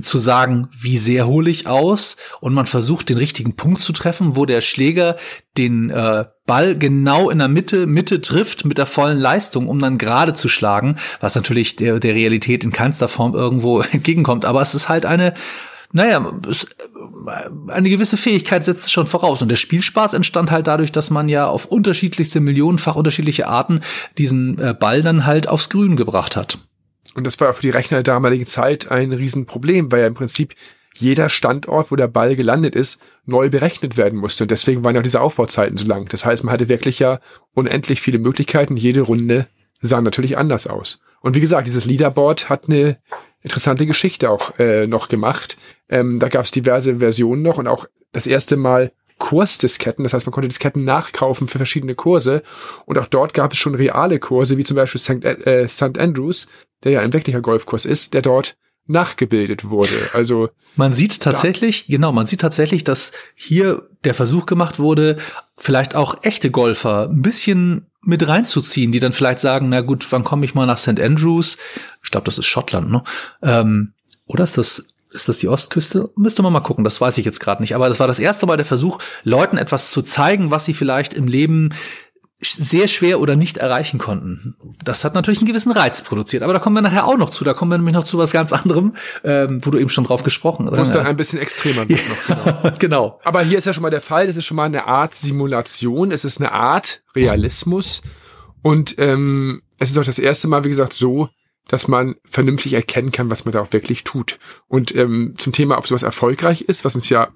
zu 0.00 0.18
sagen, 0.18 0.68
wie 0.78 0.98
sehr 0.98 1.26
hole 1.26 1.50
ich 1.50 1.66
aus 1.66 2.16
und 2.40 2.54
man 2.54 2.66
versucht 2.66 3.08
den 3.08 3.18
richtigen 3.18 3.56
Punkt 3.56 3.80
zu 3.80 3.92
treffen, 3.92 4.36
wo 4.36 4.46
der 4.46 4.60
Schläger 4.60 5.16
den 5.56 5.90
äh, 5.90 6.24
Ball 6.46 6.76
genau 6.76 7.30
in 7.30 7.38
der 7.38 7.48
Mitte 7.48 7.86
Mitte 7.86 8.20
trifft 8.20 8.64
mit 8.64 8.78
der 8.78 8.86
vollen 8.86 9.18
Leistung, 9.18 9.68
um 9.68 9.78
dann 9.78 9.98
gerade 9.98 10.34
zu 10.34 10.48
schlagen, 10.48 10.96
was 11.20 11.34
natürlich 11.34 11.76
der, 11.76 12.00
der 12.00 12.14
Realität 12.14 12.64
in 12.64 12.72
keinster 12.72 13.08
Form 13.08 13.34
irgendwo 13.34 13.80
entgegenkommt. 13.92 14.44
Aber 14.44 14.60
es 14.62 14.74
ist 14.74 14.88
halt 14.88 15.06
eine 15.06 15.34
naja, 15.96 16.18
äh, 16.18 17.70
eine 17.70 17.88
gewisse 17.88 18.16
Fähigkeit 18.16 18.64
setzt 18.64 18.86
es 18.86 18.92
schon 18.92 19.06
voraus. 19.06 19.42
Und 19.42 19.48
der 19.48 19.56
Spielspaß 19.56 20.14
entstand 20.14 20.50
halt 20.50 20.66
dadurch, 20.66 20.90
dass 20.90 21.10
man 21.10 21.28
ja 21.28 21.46
auf 21.46 21.66
unterschiedlichste, 21.66 22.40
millionenfach 22.40 22.96
unterschiedliche 22.96 23.46
Arten 23.46 23.80
diesen 24.18 24.58
äh, 24.58 24.74
Ball 24.74 25.02
dann 25.02 25.24
halt 25.24 25.48
aufs 25.48 25.70
Grün 25.70 25.94
gebracht 25.94 26.34
hat. 26.34 26.58
Und 27.14 27.26
das 27.26 27.40
war 27.40 27.54
für 27.54 27.62
die 27.62 27.70
Rechner 27.70 27.98
der 28.02 28.14
damaligen 28.14 28.46
Zeit 28.46 28.90
ein 28.90 29.12
Riesenproblem, 29.12 29.92
weil 29.92 30.00
ja 30.00 30.06
im 30.06 30.14
Prinzip 30.14 30.54
jeder 30.96 31.28
Standort, 31.28 31.90
wo 31.90 31.96
der 31.96 32.06
Ball 32.06 32.36
gelandet 32.36 32.76
ist, 32.76 33.00
neu 33.26 33.50
berechnet 33.50 33.96
werden 33.96 34.18
musste. 34.18 34.44
Und 34.44 34.50
deswegen 34.50 34.84
waren 34.84 34.94
ja 34.94 35.00
auch 35.00 35.04
diese 35.04 35.20
Aufbauzeiten 35.20 35.76
so 35.76 35.86
lang. 35.86 36.06
Das 36.08 36.24
heißt, 36.24 36.44
man 36.44 36.52
hatte 36.52 36.68
wirklich 36.68 36.98
ja 36.98 37.20
unendlich 37.52 38.00
viele 38.00 38.18
Möglichkeiten. 38.18 38.76
Jede 38.76 39.00
Runde 39.00 39.46
sah 39.80 40.00
natürlich 40.00 40.38
anders 40.38 40.66
aus. 40.66 41.00
Und 41.20 41.34
wie 41.34 41.40
gesagt, 41.40 41.66
dieses 41.66 41.84
Leaderboard 41.84 42.48
hat 42.48 42.68
eine 42.68 42.98
interessante 43.42 43.86
Geschichte 43.86 44.30
auch 44.30 44.58
äh, 44.58 44.86
noch 44.86 45.08
gemacht. 45.08 45.56
Ähm, 45.88 46.20
da 46.20 46.28
gab 46.28 46.44
es 46.44 46.50
diverse 46.50 46.96
Versionen 46.96 47.42
noch 47.42 47.58
und 47.58 47.66
auch 47.66 47.86
das 48.12 48.26
erste 48.26 48.56
Mal 48.56 48.92
Kursdisketten. 49.18 50.04
Das 50.04 50.12
heißt, 50.12 50.26
man 50.26 50.32
konnte 50.32 50.48
Disketten 50.48 50.84
nachkaufen 50.84 51.48
für 51.48 51.58
verschiedene 51.58 51.94
Kurse. 51.94 52.42
Und 52.86 52.98
auch 52.98 53.06
dort 53.06 53.34
gab 53.34 53.52
es 53.52 53.58
schon 53.58 53.74
reale 53.74 54.18
Kurse, 54.18 54.56
wie 54.56 54.64
zum 54.64 54.76
Beispiel 54.76 55.00
St. 55.00 55.24
Äh, 55.24 55.68
St. 55.68 55.98
Andrews, 55.98 56.48
der 56.82 56.92
ja 56.92 57.00
ein 57.00 57.12
wirklicher 57.12 57.40
Golfkurs 57.40 57.84
ist, 57.84 58.14
der 58.14 58.22
dort 58.22 58.56
nachgebildet 58.86 59.70
wurde. 59.70 60.10
Also 60.12 60.50
man 60.76 60.92
sieht 60.92 61.20
tatsächlich, 61.20 61.86
genau, 61.86 62.12
man 62.12 62.26
sieht 62.26 62.40
tatsächlich, 62.40 62.84
dass 62.84 63.12
hier 63.34 63.88
der 64.04 64.14
Versuch 64.14 64.44
gemacht 64.44 64.78
wurde, 64.78 65.16
vielleicht 65.56 65.94
auch 65.94 66.16
echte 66.22 66.50
Golfer 66.50 67.08
ein 67.08 67.22
bisschen 67.22 67.86
mit 68.02 68.26
reinzuziehen, 68.28 68.92
die 68.92 69.00
dann 69.00 69.12
vielleicht 69.14 69.38
sagen, 69.38 69.70
na 69.70 69.80
gut, 69.80 70.06
wann 70.10 70.24
komme 70.24 70.44
ich 70.44 70.54
mal 70.54 70.66
nach 70.66 70.76
St. 70.76 71.00
Andrews? 71.00 71.56
Ich 72.02 72.10
glaube, 72.10 72.26
das 72.26 72.36
ist 72.36 72.46
Schottland, 72.46 72.90
ne? 72.90 73.02
Ähm, 73.42 73.94
oder 74.26 74.44
ist 74.44 74.58
das 74.58 74.86
ist 75.14 75.28
das 75.28 75.38
die 75.38 75.48
Ostküste? 75.48 76.10
Müsste 76.16 76.42
man 76.42 76.52
mal 76.52 76.60
gucken, 76.60 76.84
das 76.84 77.00
weiß 77.00 77.18
ich 77.18 77.24
jetzt 77.24 77.40
gerade 77.40 77.62
nicht. 77.62 77.74
Aber 77.74 77.88
das 77.88 78.00
war 78.00 78.06
das 78.06 78.18
erste 78.18 78.46
Mal 78.46 78.56
der 78.56 78.66
Versuch, 78.66 78.98
Leuten 79.22 79.56
etwas 79.56 79.90
zu 79.90 80.02
zeigen, 80.02 80.50
was 80.50 80.64
sie 80.64 80.74
vielleicht 80.74 81.14
im 81.14 81.26
Leben 81.26 81.70
sehr 82.42 82.88
schwer 82.88 83.20
oder 83.20 83.36
nicht 83.36 83.58
erreichen 83.58 83.98
konnten. 83.98 84.56
Das 84.84 85.04
hat 85.04 85.14
natürlich 85.14 85.38
einen 85.38 85.46
gewissen 85.46 85.72
Reiz 85.72 86.02
produziert, 86.02 86.42
aber 86.42 86.52
da 86.52 86.58
kommen 86.58 86.76
wir 86.76 86.82
nachher 86.82 87.06
auch 87.06 87.16
noch 87.16 87.30
zu. 87.30 87.44
Da 87.44 87.54
kommen 87.54 87.70
wir 87.70 87.78
nämlich 87.78 87.94
noch 87.94 88.04
zu 88.04 88.18
was 88.18 88.32
ganz 88.32 88.52
anderem, 88.52 88.94
ähm, 89.22 89.64
wo 89.64 89.70
du 89.70 89.78
eben 89.78 89.88
schon 89.88 90.04
drauf 90.04 90.22
gesprochen 90.24 90.66
hast. 90.66 90.76
Wo 90.76 90.82
es 90.82 90.92
dann 90.92 91.06
ein 91.06 91.16
bisschen 91.16 91.38
extremer 91.38 91.88
wird 91.88 92.02
noch. 92.28 92.62
Genau. 92.62 92.76
genau. 92.78 93.20
Aber 93.24 93.42
hier 93.42 93.56
ist 93.56 93.64
ja 93.64 93.72
schon 93.72 93.82
mal 93.82 93.90
der 93.90 94.02
Fall, 94.02 94.26
das 94.26 94.36
ist 94.36 94.44
schon 94.44 94.56
mal 94.56 94.64
eine 94.64 94.86
Art 94.86 95.14
Simulation, 95.14 96.10
es 96.10 96.24
ist 96.24 96.40
eine 96.40 96.52
Art 96.52 97.02
Realismus 97.14 98.02
und 98.62 98.96
ähm, 98.98 99.62
es 99.78 99.90
ist 99.90 99.98
auch 99.98 100.04
das 100.04 100.18
erste 100.18 100.48
Mal, 100.48 100.64
wie 100.64 100.68
gesagt, 100.68 100.92
so, 100.92 101.28
dass 101.68 101.88
man 101.88 102.16
vernünftig 102.24 102.74
erkennen 102.74 103.12
kann, 103.12 103.30
was 103.30 103.44
man 103.44 103.52
da 103.52 103.60
auch 103.60 103.72
wirklich 103.72 104.04
tut. 104.04 104.38
Und 104.68 104.94
ähm, 104.94 105.34
zum 105.38 105.52
Thema, 105.52 105.78
ob 105.78 105.86
sowas 105.86 106.02
erfolgreich 106.02 106.62
ist, 106.62 106.84
was 106.84 106.94
uns 106.94 107.08
ja 107.08 107.28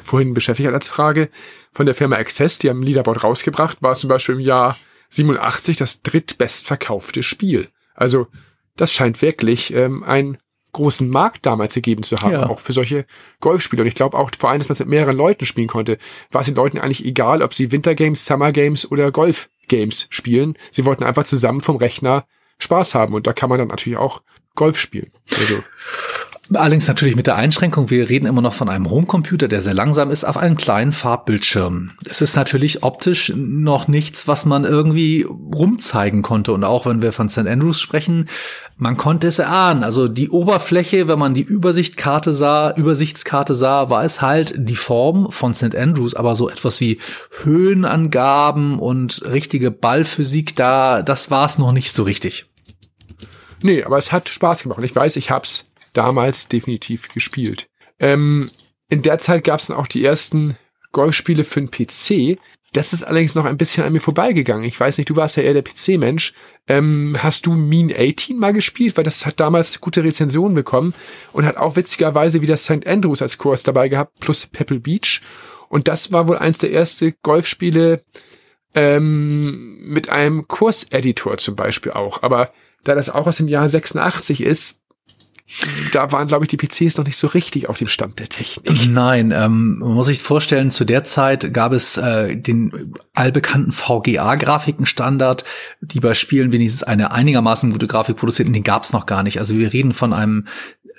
vorhin 0.00 0.34
beschäftigt 0.34 0.66
hat 0.66 0.74
als 0.74 0.88
Frage, 0.88 1.28
von 1.72 1.86
der 1.86 1.94
Firma 1.94 2.16
Access, 2.16 2.58
die 2.58 2.70
haben 2.70 2.82
Leaderboard 2.82 3.22
rausgebracht, 3.24 3.82
war 3.82 3.94
zum 3.94 4.08
Beispiel 4.08 4.36
im 4.36 4.40
Jahr 4.40 4.76
87 5.10 5.76
das 5.76 6.02
drittbestverkaufte 6.02 7.22
Spiel. 7.22 7.68
Also 7.94 8.26
das 8.76 8.92
scheint 8.92 9.22
wirklich 9.22 9.72
ähm, 9.72 10.02
einen 10.04 10.38
großen 10.72 11.08
Markt 11.08 11.46
damals 11.46 11.74
gegeben 11.74 12.02
zu 12.02 12.16
haben, 12.18 12.32
ja. 12.32 12.48
auch 12.48 12.60
für 12.60 12.72
solche 12.72 13.06
Golfspiele. 13.40 13.82
Und 13.82 13.88
ich 13.88 13.94
glaube 13.94 14.16
auch 14.16 14.30
vor 14.38 14.50
allem, 14.50 14.58
dass 14.58 14.68
man 14.68 14.74
es 14.74 14.80
mit 14.80 14.88
mehreren 14.88 15.16
Leuten 15.16 15.46
spielen 15.46 15.68
konnte, 15.68 15.98
war 16.30 16.42
es 16.42 16.46
den 16.46 16.54
Leuten 16.54 16.78
eigentlich 16.78 17.04
egal, 17.04 17.42
ob 17.42 17.54
sie 17.54 17.72
Wintergames, 17.72 18.24
Summer 18.24 18.52
Games 18.52 18.90
oder 18.90 19.10
Golfgames 19.10 20.06
spielen. 20.10 20.56
Sie 20.70 20.84
wollten 20.84 21.04
einfach 21.04 21.24
zusammen 21.24 21.62
vom 21.62 21.76
Rechner 21.76 22.26
Spaß 22.58 22.94
haben 22.94 23.14
und 23.14 23.26
da 23.26 23.32
kann 23.32 23.48
man 23.48 23.58
dann 23.58 23.68
natürlich 23.68 23.98
auch 23.98 24.22
Golf 24.54 24.78
spielen. 24.78 25.10
Also 25.38 25.62
Allerdings 26.54 26.88
natürlich 26.88 27.14
mit 27.14 27.26
der 27.26 27.36
Einschränkung, 27.36 27.90
wir 27.90 28.08
reden 28.08 28.24
immer 28.24 28.40
noch 28.40 28.54
von 28.54 28.70
einem 28.70 28.88
Homecomputer, 28.88 29.48
der 29.48 29.60
sehr 29.60 29.74
langsam 29.74 30.10
ist, 30.10 30.24
auf 30.24 30.38
einem 30.38 30.56
kleinen 30.56 30.92
Farbbildschirm. 30.92 31.90
Es 32.08 32.22
ist 32.22 32.36
natürlich 32.36 32.82
optisch 32.82 33.34
noch 33.36 33.86
nichts, 33.86 34.26
was 34.28 34.46
man 34.46 34.64
irgendwie 34.64 35.26
rumzeigen 35.28 36.22
konnte. 36.22 36.54
Und 36.54 36.64
auch 36.64 36.86
wenn 36.86 37.02
wir 37.02 37.12
von 37.12 37.28
St. 37.28 37.46
Andrews 37.46 37.78
sprechen, 37.78 38.30
man 38.76 38.96
konnte 38.96 39.26
es 39.26 39.38
erahnen. 39.38 39.84
Also 39.84 40.08
die 40.08 40.30
Oberfläche, 40.30 41.06
wenn 41.06 41.18
man 41.18 41.34
die 41.34 41.42
Übersichtkarte 41.42 42.32
sah, 42.32 42.70
Übersichtskarte 42.74 43.54
sah, 43.54 43.90
war 43.90 44.02
es 44.04 44.22
halt 44.22 44.54
die 44.56 44.76
Form 44.76 45.30
von 45.30 45.54
St. 45.54 45.76
Andrews, 45.76 46.14
aber 46.14 46.34
so 46.34 46.48
etwas 46.48 46.80
wie 46.80 46.98
Höhenangaben 47.42 48.78
und 48.78 49.20
richtige 49.26 49.70
Ballphysik 49.70 50.56
da, 50.56 51.02
das 51.02 51.30
war 51.30 51.44
es 51.44 51.58
noch 51.58 51.72
nicht 51.72 51.92
so 51.92 52.04
richtig. 52.04 52.47
Nee, 53.62 53.82
aber 53.82 53.98
es 53.98 54.12
hat 54.12 54.28
Spaß 54.28 54.62
gemacht. 54.62 54.80
Ich 54.82 54.94
weiß, 54.94 55.16
ich 55.16 55.30
hab's 55.30 55.70
damals 55.92 56.48
definitiv 56.48 57.08
gespielt. 57.08 57.68
Ähm, 57.98 58.48
in 58.88 59.02
der 59.02 59.18
Zeit 59.18 59.44
gab 59.44 59.60
es 59.60 59.66
dann 59.66 59.76
auch 59.76 59.86
die 59.86 60.04
ersten 60.04 60.56
Golfspiele 60.92 61.44
für 61.44 61.60
den 61.60 61.70
PC. 61.70 62.38
Das 62.72 62.92
ist 62.92 63.02
allerdings 63.02 63.34
noch 63.34 63.46
ein 63.46 63.56
bisschen 63.56 63.84
an 63.84 63.92
mir 63.92 64.00
vorbeigegangen. 64.00 64.64
Ich 64.64 64.78
weiß 64.78 64.98
nicht, 64.98 65.08
du 65.08 65.16
warst 65.16 65.36
ja 65.36 65.42
eher 65.42 65.54
der 65.54 65.62
PC-Mensch. 65.62 66.34
Ähm, 66.66 67.16
hast 67.18 67.46
du 67.46 67.52
Mean 67.52 67.90
18 67.90 68.38
mal 68.38 68.52
gespielt? 68.52 68.96
Weil 68.96 69.04
das 69.04 69.24
hat 69.24 69.40
damals 69.40 69.80
gute 69.80 70.04
Rezensionen 70.04 70.54
bekommen 70.54 70.94
und 71.32 71.46
hat 71.46 71.56
auch 71.56 71.76
witzigerweise 71.76 72.42
wieder 72.42 72.56
St. 72.56 72.86
Andrews 72.86 73.22
als 73.22 73.38
Kurs 73.38 73.62
dabei 73.62 73.88
gehabt, 73.88 74.20
plus 74.20 74.46
Pebble 74.46 74.80
Beach. 74.80 75.22
Und 75.68 75.88
das 75.88 76.12
war 76.12 76.28
wohl 76.28 76.36
eins 76.36 76.58
der 76.58 76.72
ersten 76.72 77.14
Golfspiele 77.22 78.02
ähm, 78.74 79.78
mit 79.80 80.10
einem 80.10 80.46
Kurseditor 80.46 81.38
zum 81.38 81.56
Beispiel 81.56 81.92
auch. 81.92 82.22
Aber 82.22 82.52
da 82.84 82.94
das 82.94 83.10
auch 83.10 83.26
aus 83.26 83.36
dem 83.36 83.48
Jahr 83.48 83.68
86 83.68 84.42
ist, 84.42 84.82
da 85.92 86.12
waren, 86.12 86.28
glaube 86.28 86.44
ich, 86.44 86.48
die 86.48 86.56
PCs 86.56 86.98
noch 86.98 87.06
nicht 87.06 87.16
so 87.16 87.26
richtig 87.26 87.68
auf 87.68 87.78
dem 87.78 87.88
Stand 87.88 88.18
der 88.18 88.28
Technik. 88.28 88.88
Nein, 88.88 89.30
ähm, 89.30 89.78
man 89.78 89.94
muss 89.94 90.06
sich 90.06 90.20
vorstellen, 90.20 90.70
zu 90.70 90.84
der 90.84 91.04
Zeit 91.04 91.52
gab 91.54 91.72
es 91.72 91.96
äh, 91.96 92.36
den 92.36 92.94
allbekannten 93.14 93.72
VGA-Grafikenstandard, 93.72 95.44
die 95.80 96.00
bei 96.00 96.14
Spielen 96.14 96.52
wenigstens 96.52 96.82
eine 96.82 97.12
einigermaßen 97.12 97.72
gute 97.72 97.86
Grafik 97.86 98.16
produzierten, 98.16 98.52
den 98.52 98.62
gab 98.62 98.84
es 98.84 98.92
noch 98.92 99.06
gar 99.06 99.22
nicht. 99.22 99.38
Also 99.38 99.56
wir 99.56 99.72
reden 99.72 99.92
von 99.92 100.12
einem 100.12 100.44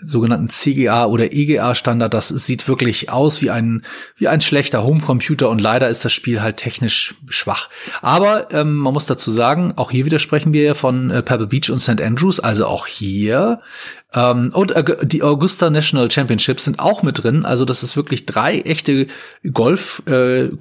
sogenannten 0.01 0.49
CGA 0.49 1.05
oder 1.05 1.33
EGA 1.33 1.75
Standard. 1.75 2.13
Das 2.13 2.29
sieht 2.29 2.67
wirklich 2.67 3.09
aus 3.09 3.41
wie 3.41 3.49
ein, 3.49 3.83
wie 4.15 4.27
ein 4.27 4.41
schlechter 4.41 4.83
Homecomputer 4.83 5.49
und 5.49 5.59
leider 5.59 5.89
ist 5.89 6.05
das 6.05 6.13
Spiel 6.13 6.41
halt 6.41 6.57
technisch 6.57 7.15
schwach. 7.27 7.69
Aber 8.01 8.51
ähm, 8.53 8.77
man 8.77 8.93
muss 8.93 9.05
dazu 9.05 9.31
sagen, 9.31 9.73
auch 9.75 9.91
hier 9.91 10.05
widersprechen 10.05 10.53
wir 10.53 10.75
von 10.75 11.09
äh, 11.09 11.21
Pebble 11.21 11.47
Beach 11.47 11.69
und 11.69 11.79
St. 11.79 12.01
Andrews, 12.01 12.39
also 12.39 12.65
auch 12.65 12.87
hier 12.87 13.61
ähm, 14.13 14.49
und 14.53 14.73
die 15.03 15.21
Augusta 15.23 15.69
National 15.69 16.09
Championships 16.09 16.63
sind 16.65 16.79
auch 16.79 17.03
mit 17.03 17.23
drin. 17.23 17.45
Also 17.45 17.63
das 17.65 17.83
ist 17.83 17.95
wirklich 17.95 18.25
drei 18.25 18.59
echte 18.61 19.05
Golfkurse 19.51 20.55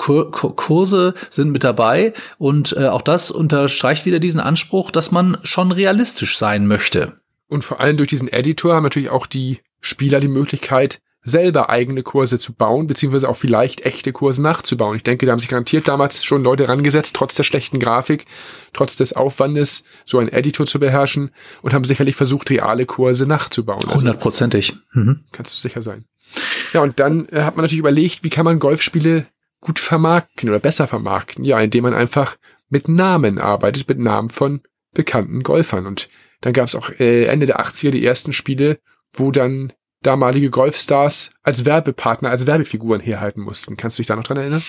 äh, 1.17 1.21
sind 1.31 1.51
mit 1.51 1.65
dabei. 1.65 2.13
Und 2.39 2.77
äh, 2.77 2.89
auch 2.89 3.03
das 3.03 3.31
unterstreicht 3.31 4.05
wieder 4.05 4.19
diesen 4.19 4.41
Anspruch, 4.41 4.91
dass 4.91 5.11
man 5.11 5.39
schon 5.45 5.73
realistisch 5.73 6.37
sein 6.37 6.67
möchte. 6.67 7.15
Und 7.49 7.65
vor 7.65 7.81
allem 7.81 7.97
durch 7.97 8.11
diesen 8.11 8.31
Editor 8.31 8.75
haben 8.75 8.83
natürlich 8.83 9.09
auch 9.09 9.27
die 9.27 9.61
Spieler 9.81 10.21
die 10.21 10.29
Möglichkeit, 10.29 11.01
selber 11.29 11.71
eigene 11.71 12.03
Kurse 12.03 12.39
zu 12.39 12.53
bauen, 12.53 12.87
beziehungsweise 12.87 13.29
auch 13.29 13.37
vielleicht 13.37 13.83
echte 13.83 14.13
Kurse 14.13 14.43
nachzubauen. 14.43 14.97
Ich 14.97 15.03
denke, 15.03 15.27
da 15.27 15.33
haben 15.33 15.39
sich 15.39 15.49
garantiert 15.49 15.87
damals 15.89 16.25
schon 16.25 16.43
Leute 16.43 16.69
rangesetzt, 16.69 17.15
trotz 17.15 17.35
der 17.35 17.45
schlechten 17.45 17.79
Grafik, 17.79 18.27
trotz 18.73 18.97
des 18.97 19.13
Aufwandes, 19.13 19.85
so 20.05 20.19
einen 20.19 20.29
Editor 20.29 20.67
zu 20.67 20.81
beherrschen 20.81 21.31
und 21.63 21.75
haben 21.75 21.85
sicherlich 21.85 22.17
versucht, 22.17 22.51
reale 22.51 22.87
Kurse 22.87 23.27
nachzubauen. 23.27 23.85
Also 23.85 23.97
Hundertprozentig. 23.97 24.73
Also, 24.73 25.01
mhm. 25.01 25.25
Kannst 25.33 25.55
du 25.55 25.59
sicher 25.59 25.83
sein. 25.83 26.05
Ja, 26.73 26.83
und 26.83 27.01
dann 27.01 27.29
äh, 27.29 27.43
hat 27.43 27.57
man 27.57 27.65
natürlich 27.65 27.81
überlegt, 27.81 28.25
wie 28.25 28.31
kann 28.31 28.45
man 28.45 28.59
Golfspiele 28.59 29.27
gut 29.61 29.79
vermarkten 29.79 30.49
oder 30.49 30.59
besser 30.59 30.87
vermarkten? 30.87 31.45
Ja, 31.45 31.59
indem 31.61 31.85
man 31.85 31.95
einfach 31.95 32.37
mit 32.69 32.89
Namen 32.89 33.39
arbeitet, 33.39 33.89
mit 33.89 33.99
Namen 33.99 34.31
von 34.31 34.61
bekannten 34.93 35.43
Golfern. 35.43 35.87
Und 35.87 36.09
dann 36.41 36.53
gab 36.53 36.67
es 36.67 36.75
auch 36.75 36.91
äh, 36.99 37.25
Ende 37.25 37.47
der 37.47 37.61
80er 37.61 37.91
die 37.91 38.05
ersten 38.05 38.33
Spiele, 38.33 38.79
wo 39.13 39.31
dann 39.31 39.73
damalige 40.03 40.51
Golfstars 40.51 41.31
als 41.43 41.65
Werbepartner, 41.65 42.31
als 42.31 42.47
Werbefiguren 42.47 43.01
herhalten 43.01 43.41
mussten. 43.41 43.77
Kannst 43.77 43.99
du 43.99 44.03
dich 44.03 44.07
da 44.07 44.17
noch 44.17 44.25
dran 44.25 44.37
erinnern? 44.37 44.63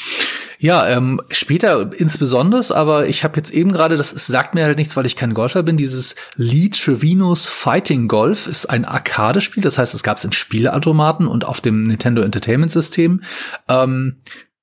Ja, 0.58 0.88
ähm, 0.90 1.22
später 1.30 1.92
insbesondere, 1.98 2.76
aber 2.76 3.08
ich 3.08 3.24
habe 3.24 3.38
jetzt 3.38 3.52
eben 3.52 3.72
gerade, 3.72 3.96
das 3.96 4.10
sagt 4.10 4.56
mir 4.56 4.66
halt 4.66 4.78
nichts, 4.78 4.98
weil 4.98 5.06
ich 5.06 5.16
kein 5.16 5.34
Golfer 5.34 5.64
bin, 5.64 5.78
dieses 5.78 6.16
Lee 6.36 6.70
Trevinos 6.70 7.46
Fighting 7.46 8.08
Golf 8.08 8.48
ist 8.48 8.66
ein 8.66 8.84
Arcade-Spiel, 8.84 9.64
das 9.64 9.78
heißt, 9.78 9.94
es 9.94 10.04
gab 10.04 10.18
es 10.18 10.26
in 10.26 10.34
Spieleautomaten 10.34 11.28
und 11.28 11.46
auf 11.46 11.62
dem 11.62 11.84
Nintendo 11.84 12.24
Entertainment 12.24 12.72
System. 12.72 13.22
Ähm, 13.70 14.18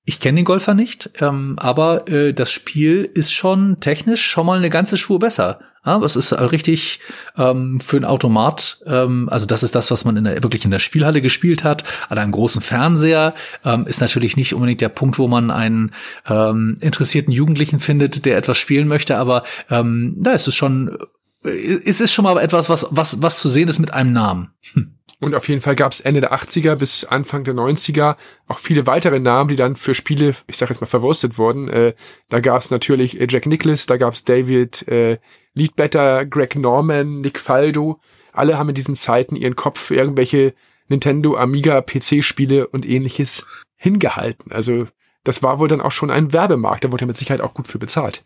ich 0.08 0.20
kenne 0.20 0.36
den 0.36 0.44
Golfer 0.44 0.72
nicht, 0.72 1.10
ähm, 1.20 1.56
aber 1.58 2.08
äh, 2.08 2.32
das 2.32 2.52
Spiel 2.52 3.10
ist 3.14 3.32
schon 3.32 3.80
technisch 3.80 4.24
schon 4.24 4.46
mal 4.46 4.56
eine 4.56 4.70
ganze 4.70 4.96
Spur 4.96 5.18
besser. 5.18 5.58
Ja, 5.84 5.98
es 5.98 6.14
ist 6.14 6.32
richtig 6.32 7.00
ähm, 7.36 7.80
für 7.80 7.96
ein 7.96 8.04
Automat, 8.04 8.78
ähm, 8.86 9.28
also 9.30 9.46
das 9.46 9.64
ist 9.64 9.74
das, 9.74 9.90
was 9.90 10.04
man 10.04 10.16
in 10.16 10.24
der, 10.24 10.42
wirklich 10.44 10.64
in 10.64 10.70
der 10.70 10.78
Spielhalle 10.78 11.20
gespielt 11.20 11.64
hat, 11.64 11.82
an 12.08 12.18
einem 12.18 12.30
großen 12.30 12.62
Fernseher, 12.62 13.34
ähm, 13.64 13.86
ist 13.86 14.00
natürlich 14.00 14.36
nicht 14.36 14.54
unbedingt 14.54 14.80
der 14.80 14.90
Punkt, 14.90 15.18
wo 15.18 15.26
man 15.26 15.50
einen 15.50 15.90
ähm, 16.28 16.76
interessierten 16.80 17.32
Jugendlichen 17.32 17.80
findet, 17.80 18.26
der 18.26 18.36
etwas 18.36 18.58
spielen 18.58 18.86
möchte, 18.86 19.18
aber 19.18 19.42
ähm, 19.70 20.14
da 20.18 20.32
ist 20.32 20.46
es 20.46 20.54
schon, 20.54 20.96
äh, 21.44 21.50
es 21.84 22.00
ist 22.00 22.12
schon 22.12 22.24
mal 22.24 22.38
etwas, 22.38 22.70
was, 22.70 22.86
was, 22.90 23.22
was 23.22 23.40
zu 23.40 23.48
sehen 23.48 23.68
ist 23.68 23.80
mit 23.80 23.92
einem 23.92 24.12
Namen. 24.12 24.50
Hm. 24.72 24.95
Und 25.20 25.34
auf 25.34 25.48
jeden 25.48 25.62
Fall 25.62 25.76
gab 25.76 25.92
es 25.92 26.00
Ende 26.00 26.20
der 26.20 26.34
80er 26.34 26.76
bis 26.76 27.04
Anfang 27.04 27.44
der 27.44 27.54
90er 27.54 28.16
auch 28.48 28.58
viele 28.58 28.86
weitere 28.86 29.18
Namen, 29.18 29.48
die 29.48 29.56
dann 29.56 29.76
für 29.76 29.94
Spiele, 29.94 30.34
ich 30.46 30.58
sag 30.58 30.68
jetzt 30.68 30.80
mal, 30.80 30.86
verwurstet 30.86 31.38
wurden. 31.38 31.68
Äh, 31.68 31.94
da 32.28 32.40
gab 32.40 32.60
es 32.60 32.70
natürlich 32.70 33.18
äh, 33.18 33.26
Jack 33.28 33.46
Nicholas, 33.46 33.86
da 33.86 33.96
gab 33.96 34.12
es 34.12 34.24
David 34.24 34.86
äh, 34.88 35.18
Leadbetter, 35.54 36.26
Greg 36.26 36.56
Norman, 36.56 37.22
Nick 37.22 37.40
Faldo. 37.40 37.98
Alle 38.32 38.58
haben 38.58 38.68
in 38.68 38.74
diesen 38.74 38.94
Zeiten 38.94 39.36
ihren 39.36 39.56
Kopf 39.56 39.80
für 39.80 39.94
irgendwelche 39.94 40.54
Nintendo, 40.88 41.36
Amiga, 41.36 41.80
PC-Spiele 41.80 42.66
und 42.68 42.86
ähnliches 42.86 43.46
hingehalten. 43.76 44.52
Also 44.52 44.86
das 45.24 45.42
war 45.42 45.58
wohl 45.58 45.68
dann 45.68 45.80
auch 45.80 45.92
schon 45.92 46.10
ein 46.10 46.32
Werbemarkt, 46.32 46.84
da 46.84 46.92
wurde 46.92 47.04
er 47.04 47.08
mit 47.08 47.16
Sicherheit 47.16 47.40
auch 47.40 47.54
gut 47.54 47.66
für 47.66 47.78
bezahlt. 47.78 48.22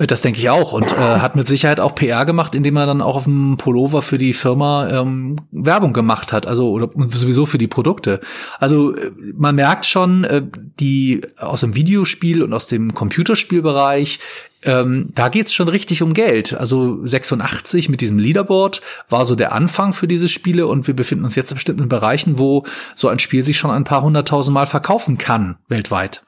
Äh, 0.00 0.06
das 0.06 0.22
denke 0.22 0.40
ich 0.40 0.50
auch 0.50 0.72
und 0.72 0.90
äh, 0.92 0.96
hat 0.96 1.36
mit 1.36 1.46
Sicherheit 1.46 1.78
auch 1.78 1.94
PR 1.94 2.26
gemacht, 2.26 2.54
indem 2.54 2.76
er 2.76 2.86
dann 2.86 3.02
auch 3.02 3.16
auf 3.16 3.24
dem 3.24 3.56
Pullover 3.56 4.02
für 4.02 4.18
die 4.18 4.32
Firma 4.32 4.88
ähm, 4.88 5.36
Werbung 5.52 5.92
gemacht 5.92 6.32
hat, 6.32 6.46
also 6.46 6.70
oder 6.70 6.90
sowieso 7.10 7.46
für 7.46 7.58
die 7.58 7.68
Produkte. 7.68 8.20
Also 8.58 8.96
äh, 8.96 9.10
man 9.36 9.54
merkt 9.54 9.86
schon, 9.86 10.24
äh, 10.24 10.42
die 10.80 11.20
aus 11.36 11.60
dem 11.60 11.74
Videospiel 11.74 12.42
und 12.42 12.52
aus 12.52 12.66
dem 12.66 12.94
Computerspielbereich 12.94 14.18
ähm, 14.62 15.08
da 15.14 15.30
geht's 15.30 15.54
schon 15.54 15.68
richtig 15.68 16.02
um 16.02 16.12
Geld. 16.12 16.52
Also 16.52 16.98
86 17.06 17.88
mit 17.88 18.02
diesem 18.02 18.18
Leaderboard 18.18 18.82
war 19.08 19.24
so 19.24 19.34
der 19.34 19.52
Anfang 19.52 19.94
für 19.94 20.06
diese 20.06 20.28
Spiele 20.28 20.66
und 20.66 20.86
wir 20.86 20.94
befinden 20.94 21.24
uns 21.24 21.34
jetzt 21.34 21.50
in 21.50 21.54
bestimmten 21.54 21.88
Bereichen, 21.88 22.38
wo 22.38 22.66
so 22.94 23.08
ein 23.08 23.18
Spiel 23.18 23.42
sich 23.42 23.56
schon 23.56 23.70
ein 23.70 23.84
paar 23.84 24.02
hunderttausend 24.02 24.52
Mal 24.52 24.66
verkaufen 24.66 25.16
kann 25.16 25.56
weltweit. 25.68 26.22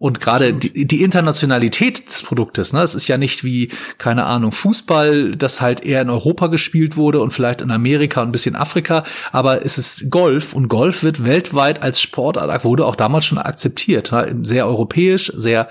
Und 0.00 0.18
gerade 0.18 0.54
die, 0.54 0.86
die 0.86 1.02
Internationalität 1.02 2.08
des 2.08 2.22
Produktes, 2.22 2.72
ne, 2.72 2.80
es 2.80 2.94
ist 2.94 3.06
ja 3.06 3.18
nicht 3.18 3.44
wie, 3.44 3.68
keine 3.98 4.24
Ahnung, 4.24 4.50
Fußball, 4.50 5.36
das 5.36 5.60
halt 5.60 5.84
eher 5.84 6.00
in 6.00 6.08
Europa 6.08 6.46
gespielt 6.46 6.96
wurde 6.96 7.20
und 7.20 7.32
vielleicht 7.32 7.60
in 7.60 7.70
Amerika 7.70 8.22
und 8.22 8.30
ein 8.30 8.32
bisschen 8.32 8.56
Afrika, 8.56 9.04
aber 9.30 9.62
es 9.62 9.76
ist 9.76 10.08
Golf 10.08 10.54
und 10.54 10.68
Golf 10.68 11.02
wird 11.02 11.26
weltweit 11.26 11.82
als 11.82 12.00
Sportart, 12.00 12.64
wurde 12.64 12.86
auch 12.86 12.96
damals 12.96 13.26
schon 13.26 13.36
akzeptiert, 13.36 14.10
ne, 14.10 14.36
sehr 14.40 14.66
europäisch, 14.66 15.30
sehr 15.36 15.68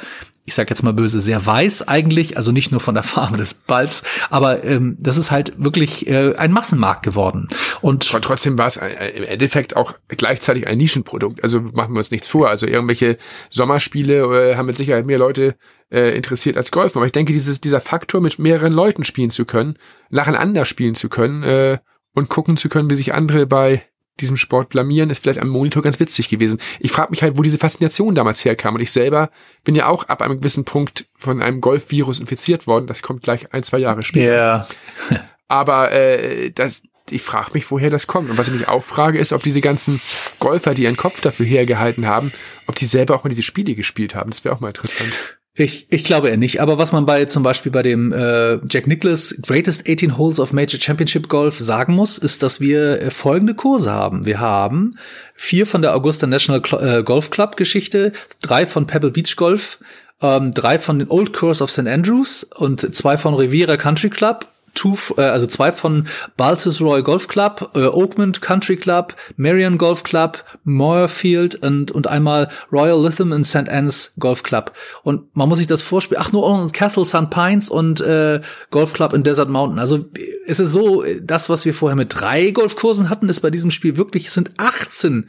ich 0.49 0.55
sag 0.55 0.69
jetzt 0.71 0.81
mal 0.81 0.93
böse, 0.93 1.21
sehr 1.21 1.45
weiß 1.45 1.87
eigentlich, 1.87 2.35
also 2.35 2.51
nicht 2.51 2.71
nur 2.71 2.81
von 2.81 2.95
der 2.95 3.03
Farbe 3.03 3.37
des 3.37 3.53
Balls, 3.53 4.01
aber 4.31 4.63
ähm, 4.63 4.97
das 4.99 5.19
ist 5.19 5.29
halt 5.29 5.53
wirklich 5.57 6.07
äh, 6.07 6.35
ein 6.35 6.51
Massenmarkt 6.51 7.03
geworden. 7.03 7.47
Und 7.81 8.09
trotzdem 8.09 8.57
war 8.57 8.65
es 8.65 8.77
im 8.77 9.23
Endeffekt 9.23 9.75
auch 9.75 9.93
gleichzeitig 10.07 10.65
ein 10.65 10.79
Nischenprodukt. 10.79 11.43
Also 11.43 11.61
machen 11.61 11.93
wir 11.93 11.99
uns 11.99 12.09
nichts 12.09 12.27
vor. 12.27 12.49
Also 12.49 12.65
irgendwelche 12.65 13.19
Sommerspiele 13.51 14.51
äh, 14.51 14.55
haben 14.55 14.65
mit 14.65 14.77
Sicherheit 14.77 15.05
mehr 15.05 15.19
Leute 15.19 15.55
äh, 15.91 16.17
interessiert 16.17 16.57
als 16.57 16.71
Golf. 16.71 16.95
Aber 16.95 17.05
ich 17.05 17.11
denke, 17.11 17.31
dieses, 17.31 17.61
dieser 17.61 17.79
Faktor, 17.79 18.19
mit 18.19 18.39
mehreren 18.39 18.73
Leuten 18.73 19.03
spielen 19.03 19.29
zu 19.29 19.45
können, 19.45 19.75
nacheinander 20.09 20.65
spielen 20.65 20.95
zu 20.95 21.09
können 21.09 21.43
äh, 21.43 21.77
und 22.15 22.29
gucken 22.29 22.57
zu 22.57 22.69
können, 22.69 22.89
wie 22.89 22.95
sich 22.95 23.13
andere 23.13 23.45
bei 23.45 23.83
diesem 24.21 24.37
Sport 24.37 24.69
blamieren, 24.69 25.09
ist 25.09 25.23
vielleicht 25.23 25.39
am 25.39 25.49
Monitor 25.49 25.83
ganz 25.83 25.99
witzig 25.99 26.29
gewesen. 26.29 26.59
Ich 26.79 26.91
frage 26.91 27.11
mich 27.11 27.21
halt, 27.21 27.37
wo 27.37 27.41
diese 27.41 27.57
Faszination 27.57 28.15
damals 28.15 28.43
herkam. 28.45 28.75
Und 28.75 28.81
ich 28.81 28.91
selber 28.91 29.29
bin 29.63 29.75
ja 29.75 29.87
auch 29.87 30.05
ab 30.05 30.21
einem 30.21 30.39
gewissen 30.39 30.65
Punkt 30.65 31.07
von 31.17 31.41
einem 31.41 31.61
Golfvirus 31.61 32.19
infiziert 32.19 32.67
worden. 32.67 32.87
Das 32.87 33.01
kommt 33.01 33.23
gleich 33.23 33.53
ein, 33.53 33.63
zwei 33.63 33.79
Jahre 33.79 34.01
später. 34.01 34.33
Ja. 34.33 34.67
Aber 35.47 35.91
äh, 35.91 36.51
das, 36.51 36.83
ich 37.09 37.21
frage 37.21 37.51
mich, 37.53 37.69
woher 37.71 37.89
das 37.89 38.07
kommt. 38.07 38.29
Und 38.29 38.37
was 38.37 38.47
ich 38.47 38.53
mich 38.53 38.67
auch 38.67 38.83
frage, 38.83 39.17
ist, 39.17 39.33
ob 39.33 39.43
diese 39.43 39.61
ganzen 39.61 39.99
Golfer, 40.39 40.73
die 40.73 40.83
ihren 40.83 40.97
Kopf 40.97 41.21
dafür 41.21 41.45
hergehalten 41.45 42.05
haben, 42.05 42.31
ob 42.67 42.75
die 42.75 42.85
selber 42.85 43.15
auch 43.15 43.23
mal 43.23 43.29
diese 43.29 43.43
Spiele 43.43 43.75
gespielt 43.75 44.15
haben. 44.15 44.29
Das 44.29 44.43
wäre 44.43 44.55
auch 44.55 44.59
mal 44.59 44.69
interessant. 44.69 45.38
Ich, 45.59 45.87
ich 45.89 46.05
glaube 46.05 46.29
eher 46.29 46.37
nicht. 46.37 46.61
Aber 46.61 46.77
was 46.77 46.91
man 46.91 47.05
bei 47.05 47.25
zum 47.25 47.43
Beispiel 47.43 47.71
bei 47.71 47.83
dem 47.83 48.13
äh, 48.13 48.59
Jack 48.69 48.87
Nicklaus 48.87 49.35
Greatest 49.41 49.89
18 49.89 50.17
Holes 50.17 50.39
of 50.39 50.53
Major 50.53 50.79
Championship 50.79 51.27
Golf 51.27 51.59
sagen 51.59 51.95
muss, 51.95 52.17
ist, 52.17 52.43
dass 52.43 52.61
wir 52.61 53.01
äh, 53.01 53.11
folgende 53.11 53.53
Kurse 53.53 53.91
haben. 53.91 54.25
Wir 54.25 54.39
haben 54.39 54.91
vier 55.35 55.67
von 55.67 55.81
der 55.81 55.95
Augusta 55.95 56.27
National 56.27 56.61
Cl 56.61 56.99
äh, 56.99 57.03
Golf 57.03 57.29
Club 57.29 57.57
Geschichte, 57.57 58.13
drei 58.41 58.65
von 58.65 58.87
Pebble 58.87 59.11
Beach 59.11 59.35
Golf, 59.35 59.79
ähm, 60.21 60.53
drei 60.53 60.79
von 60.79 60.99
den 60.99 61.09
Old 61.09 61.33
Course 61.33 61.61
of 61.61 61.69
St. 61.69 61.87
Andrews 61.87 62.43
und 62.43 62.95
zwei 62.95 63.17
von 63.17 63.33
Riviera 63.33 63.75
Country 63.75 64.09
Club 64.09 64.47
two, 64.79 64.95
äh, 65.17 65.21
also 65.21 65.47
zwei 65.47 65.71
von 65.71 66.07
Baltusroy 66.37 67.03
Golf 67.03 67.27
Club, 67.27 67.71
äh, 67.75 67.85
Oakmont 67.85 68.41
Country 68.41 68.77
Club, 68.77 69.15
Marion 69.35 69.77
Golf 69.77 70.03
Club, 70.03 70.43
Moorfield 70.63 71.55
und, 71.55 71.91
und 71.91 72.07
einmal 72.07 72.49
Royal 72.71 73.01
Lytham 73.03 73.33
in 73.33 73.43
St. 73.43 73.69
Anne's 73.69 74.13
Golf 74.19 74.43
Club. 74.43 74.73
Und 75.03 75.35
man 75.35 75.49
muss 75.49 75.57
sich 75.57 75.67
das 75.67 75.81
vorspielen. 75.81 76.23
Ach, 76.25 76.31
nur 76.31 76.71
Castle 76.71 77.05
St. 77.05 77.29
Pines 77.29 77.69
und 77.69 78.01
äh, 78.01 78.39
Golf 78.71 78.93
Club 78.93 79.13
in 79.13 79.23
Desert 79.23 79.49
Mountain. 79.49 79.79
Also 79.79 80.05
es 80.47 80.59
ist 80.59 80.71
so, 80.71 81.03
das, 81.21 81.49
was 81.49 81.65
wir 81.65 81.73
vorher 81.73 81.97
mit 81.97 82.15
drei 82.15 82.51
Golfkursen 82.51 83.09
hatten, 83.09 83.29
ist 83.29 83.41
bei 83.41 83.49
diesem 83.49 83.71
Spiel 83.71 83.97
wirklich, 83.97 84.27
es 84.27 84.33
sind 84.33 84.51
18 84.57 85.27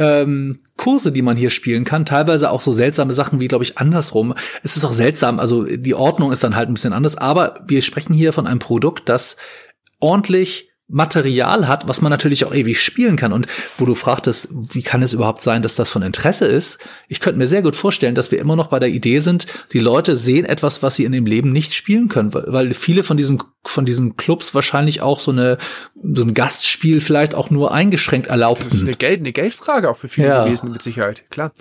ähm, 0.00 0.60
Kurse, 0.76 1.12
die 1.12 1.22
man 1.22 1.36
hier 1.36 1.50
spielen 1.50 1.84
kann. 1.84 2.06
Teilweise 2.06 2.50
auch 2.50 2.62
so 2.62 2.72
seltsame 2.72 3.12
Sachen 3.12 3.38
wie, 3.38 3.48
glaube 3.48 3.64
ich, 3.64 3.78
andersrum. 3.78 4.34
Es 4.62 4.76
ist 4.76 4.84
auch 4.84 4.94
seltsam, 4.94 5.38
also 5.38 5.64
die 5.64 5.94
Ordnung 5.94 6.32
ist 6.32 6.42
dann 6.42 6.56
halt 6.56 6.68
ein 6.68 6.74
bisschen 6.74 6.94
anders, 6.94 7.16
aber 7.16 7.60
wir 7.66 7.82
sprechen 7.82 8.14
hier 8.14 8.32
von 8.32 8.46
einem 8.46 8.58
Produkt, 8.58 9.08
das 9.08 9.36
ordentlich 10.00 10.69
Material 10.90 11.68
hat, 11.68 11.88
was 11.88 12.02
man 12.02 12.10
natürlich 12.10 12.44
auch 12.44 12.54
ewig 12.54 12.82
spielen 12.82 13.16
kann. 13.16 13.32
Und 13.32 13.46
wo 13.78 13.86
du 13.86 13.94
fragtest, 13.94 14.48
wie 14.52 14.82
kann 14.82 15.02
es 15.02 15.12
überhaupt 15.12 15.40
sein, 15.40 15.62
dass 15.62 15.76
das 15.76 15.90
von 15.90 16.02
Interesse 16.02 16.46
ist? 16.46 16.78
Ich 17.08 17.20
könnte 17.20 17.38
mir 17.38 17.46
sehr 17.46 17.62
gut 17.62 17.76
vorstellen, 17.76 18.14
dass 18.14 18.32
wir 18.32 18.40
immer 18.40 18.56
noch 18.56 18.68
bei 18.68 18.78
der 18.78 18.88
Idee 18.88 19.20
sind, 19.20 19.46
die 19.72 19.78
Leute 19.78 20.16
sehen 20.16 20.44
etwas, 20.44 20.82
was 20.82 20.96
sie 20.96 21.04
in 21.04 21.12
dem 21.12 21.26
Leben 21.26 21.52
nicht 21.52 21.74
spielen 21.74 22.08
können, 22.08 22.34
weil 22.34 22.74
viele 22.74 23.02
von 23.02 23.16
diesen, 23.16 23.42
von 23.64 23.84
diesen 23.84 24.16
Clubs 24.16 24.54
wahrscheinlich 24.54 25.00
auch 25.00 25.20
so 25.20 25.30
eine, 25.30 25.58
so 26.02 26.22
ein 26.22 26.34
Gastspiel 26.34 27.00
vielleicht 27.00 27.34
auch 27.34 27.50
nur 27.50 27.72
eingeschränkt 27.72 28.26
erlaubt. 28.26 28.64
Das 28.66 28.74
ist 28.74 28.82
eine, 28.82 28.96
Geld, 28.96 29.20
eine 29.20 29.32
Geldfrage 29.32 29.88
auch 29.88 29.96
für 29.96 30.08
viele 30.08 30.28
ja. 30.28 30.44
gewesen, 30.44 30.72
mit 30.72 30.82
Sicherheit, 30.82 31.30
klar. 31.30 31.52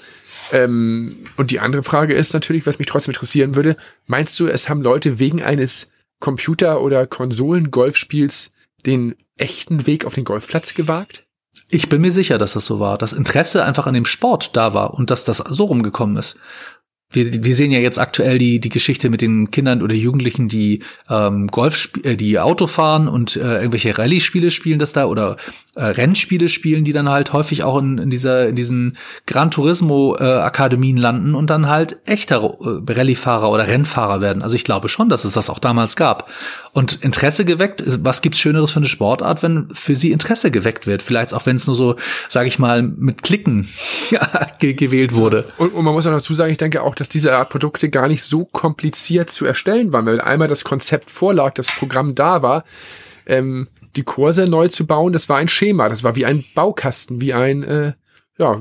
Ähm, 0.52 1.16
und 1.38 1.52
die 1.52 1.60
andere 1.60 1.84
Frage 1.84 2.16
ist 2.16 2.34
natürlich, 2.34 2.66
was 2.66 2.80
mich 2.80 2.88
trotzdem 2.88 3.12
interessieren 3.12 3.56
würde, 3.56 3.76
meinst 4.08 4.40
du, 4.40 4.48
es 4.48 4.70
haben 4.70 4.82
Leute 4.82 5.20
wegen 5.20 5.44
eines 5.44 5.92
Computer- 6.20 6.82
oder 6.82 7.06
Konsolen-Golfspiels 7.06 8.54
den 8.86 9.16
echten 9.38 9.86
Weg 9.86 10.06
auf 10.06 10.16
den 10.16 10.26
Golfplatz 10.26 10.74
gewagt? 10.74 11.26
Ich 11.70 11.90
bin 11.90 12.02
mir 12.02 12.12
sicher, 12.12 12.38
dass 12.38 12.54
das 12.54 12.66
so 12.66 12.80
war. 12.80 12.98
Das 12.98 13.14
Interesse 13.14 13.64
einfach 13.64 13.88
an 13.88 13.94
dem 13.94 14.06
Sport 14.06 14.56
da 14.56 14.74
war 14.74 14.94
und 14.94 15.10
dass 15.10 15.24
das 15.24 15.38
so 15.38 15.66
rumgekommen 15.66 16.18
ist 16.18 16.40
wir, 17.12 17.44
wir 17.44 17.56
sehen 17.56 17.72
ja 17.72 17.80
jetzt 17.80 18.00
aktuell 18.00 18.38
die, 18.38 18.60
die 18.60 18.70
Geschichte 18.70 19.10
mit 19.10 19.22
den 19.22 19.50
Kindern 19.50 19.82
oder 19.82 19.96
Jugendlichen, 19.96 20.48
die 20.48 20.84
ähm, 21.10 21.48
Golf, 21.48 21.90
äh, 22.04 22.16
die 22.16 22.40
Auto 22.40 22.68
fahren 22.68 23.08
und 23.08 23.36
äh, 23.36 23.58
irgendwelche 23.58 23.98
Rallye-Spiele 23.98 24.52
spielen 24.52 24.78
das 24.78 24.94
da 24.94 25.06
oder 25.06 25.36
äh, 25.76 25.86
Rennspiele 25.86 26.48
spielen, 26.50 26.84
die 26.84 26.94
dann 26.94 27.10
halt 27.10 27.34
häufig 27.34 27.64
auch 27.64 27.80
in, 27.80 27.98
in 27.98 28.10
dieser 28.12 28.50
in 28.50 28.56
diesen 28.56 28.98
Gran 29.26 29.50
Turismo 29.50 30.18
äh, 30.20 30.24
Akademien 30.24 30.98
landen 30.98 31.34
und 31.34 31.50
dann 31.50 31.68
halt 31.68 31.98
echter 32.06 32.44
äh, 32.44 32.92
Rallye-Fahrer 32.92 33.50
oder 33.50 33.68
Rennfahrer 33.68 34.22
werden. 34.22 34.44
Also 34.44 34.56
ich 34.56 34.64
glaube 34.64 34.88
schon, 34.88 35.10
dass 35.10 35.26
es 35.26 35.34
das 35.34 35.50
auch 35.50 35.60
damals 35.60 35.96
gab 35.96 36.30
und 36.74 37.04
Interesse 37.04 37.44
geweckt. 37.44 37.84
Was 38.04 38.22
gibt's 38.22 38.40
Schöneres 38.40 38.72
für 38.72 38.80
eine 38.80 38.88
Sportart, 38.88 39.42
wenn 39.42 39.68
für 39.74 39.96
sie 39.96 40.12
Interesse 40.12 40.52
geweckt 40.52 40.86
wird? 40.86 41.02
Vielleicht 41.02 41.34
auch 41.34 41.46
wenn 41.48 41.56
es 41.56 41.66
nur 41.66 41.76
so, 41.76 41.96
sage 42.28 42.48
ich 42.48 42.60
mal, 42.60 42.84
mit 42.84 43.24
Klicken 43.24 43.70
gewählt 44.60 45.14
wurde. 45.14 45.46
Und, 45.58 45.74
und 45.74 45.84
man 45.84 45.94
muss 45.94 46.06
auch 46.06 46.12
dazu 46.12 46.34
sagen, 46.36 46.52
ich 46.52 46.58
denke 46.58 46.84
auch 46.84 46.96
dass 47.00 47.10
diese 47.10 47.36
Art 47.36 47.50
Produkte 47.50 47.90
gar 47.90 48.08
nicht 48.08 48.24
so 48.24 48.46
kompliziert 48.46 49.30
zu 49.30 49.46
erstellen 49.46 49.94
waren, 49.94 50.06
weil 50.06 50.22
einmal 50.22 50.48
das 50.48 50.64
Konzept 50.64 51.10
vorlag, 51.10 51.54
das 51.54 51.72
Programm 51.72 52.16
da 52.16 52.42
war, 52.42 52.66
ähm, 53.26 53.68
die 53.96 54.04
Kurse 54.04 54.46
neu 54.46 54.68
zu 54.68 54.86
bauen, 54.86 55.14
das 55.14 55.30
war 55.30 55.38
ein 55.38 55.48
Schema, 55.48 55.90
das 55.90 56.04
war 56.04 56.16
wie 56.16 56.26
ein 56.26 56.44
Baukasten, 56.56 57.22
wie 57.22 57.34
ein, 57.34 57.64
äh, 57.64 57.94
ja, 58.38 58.60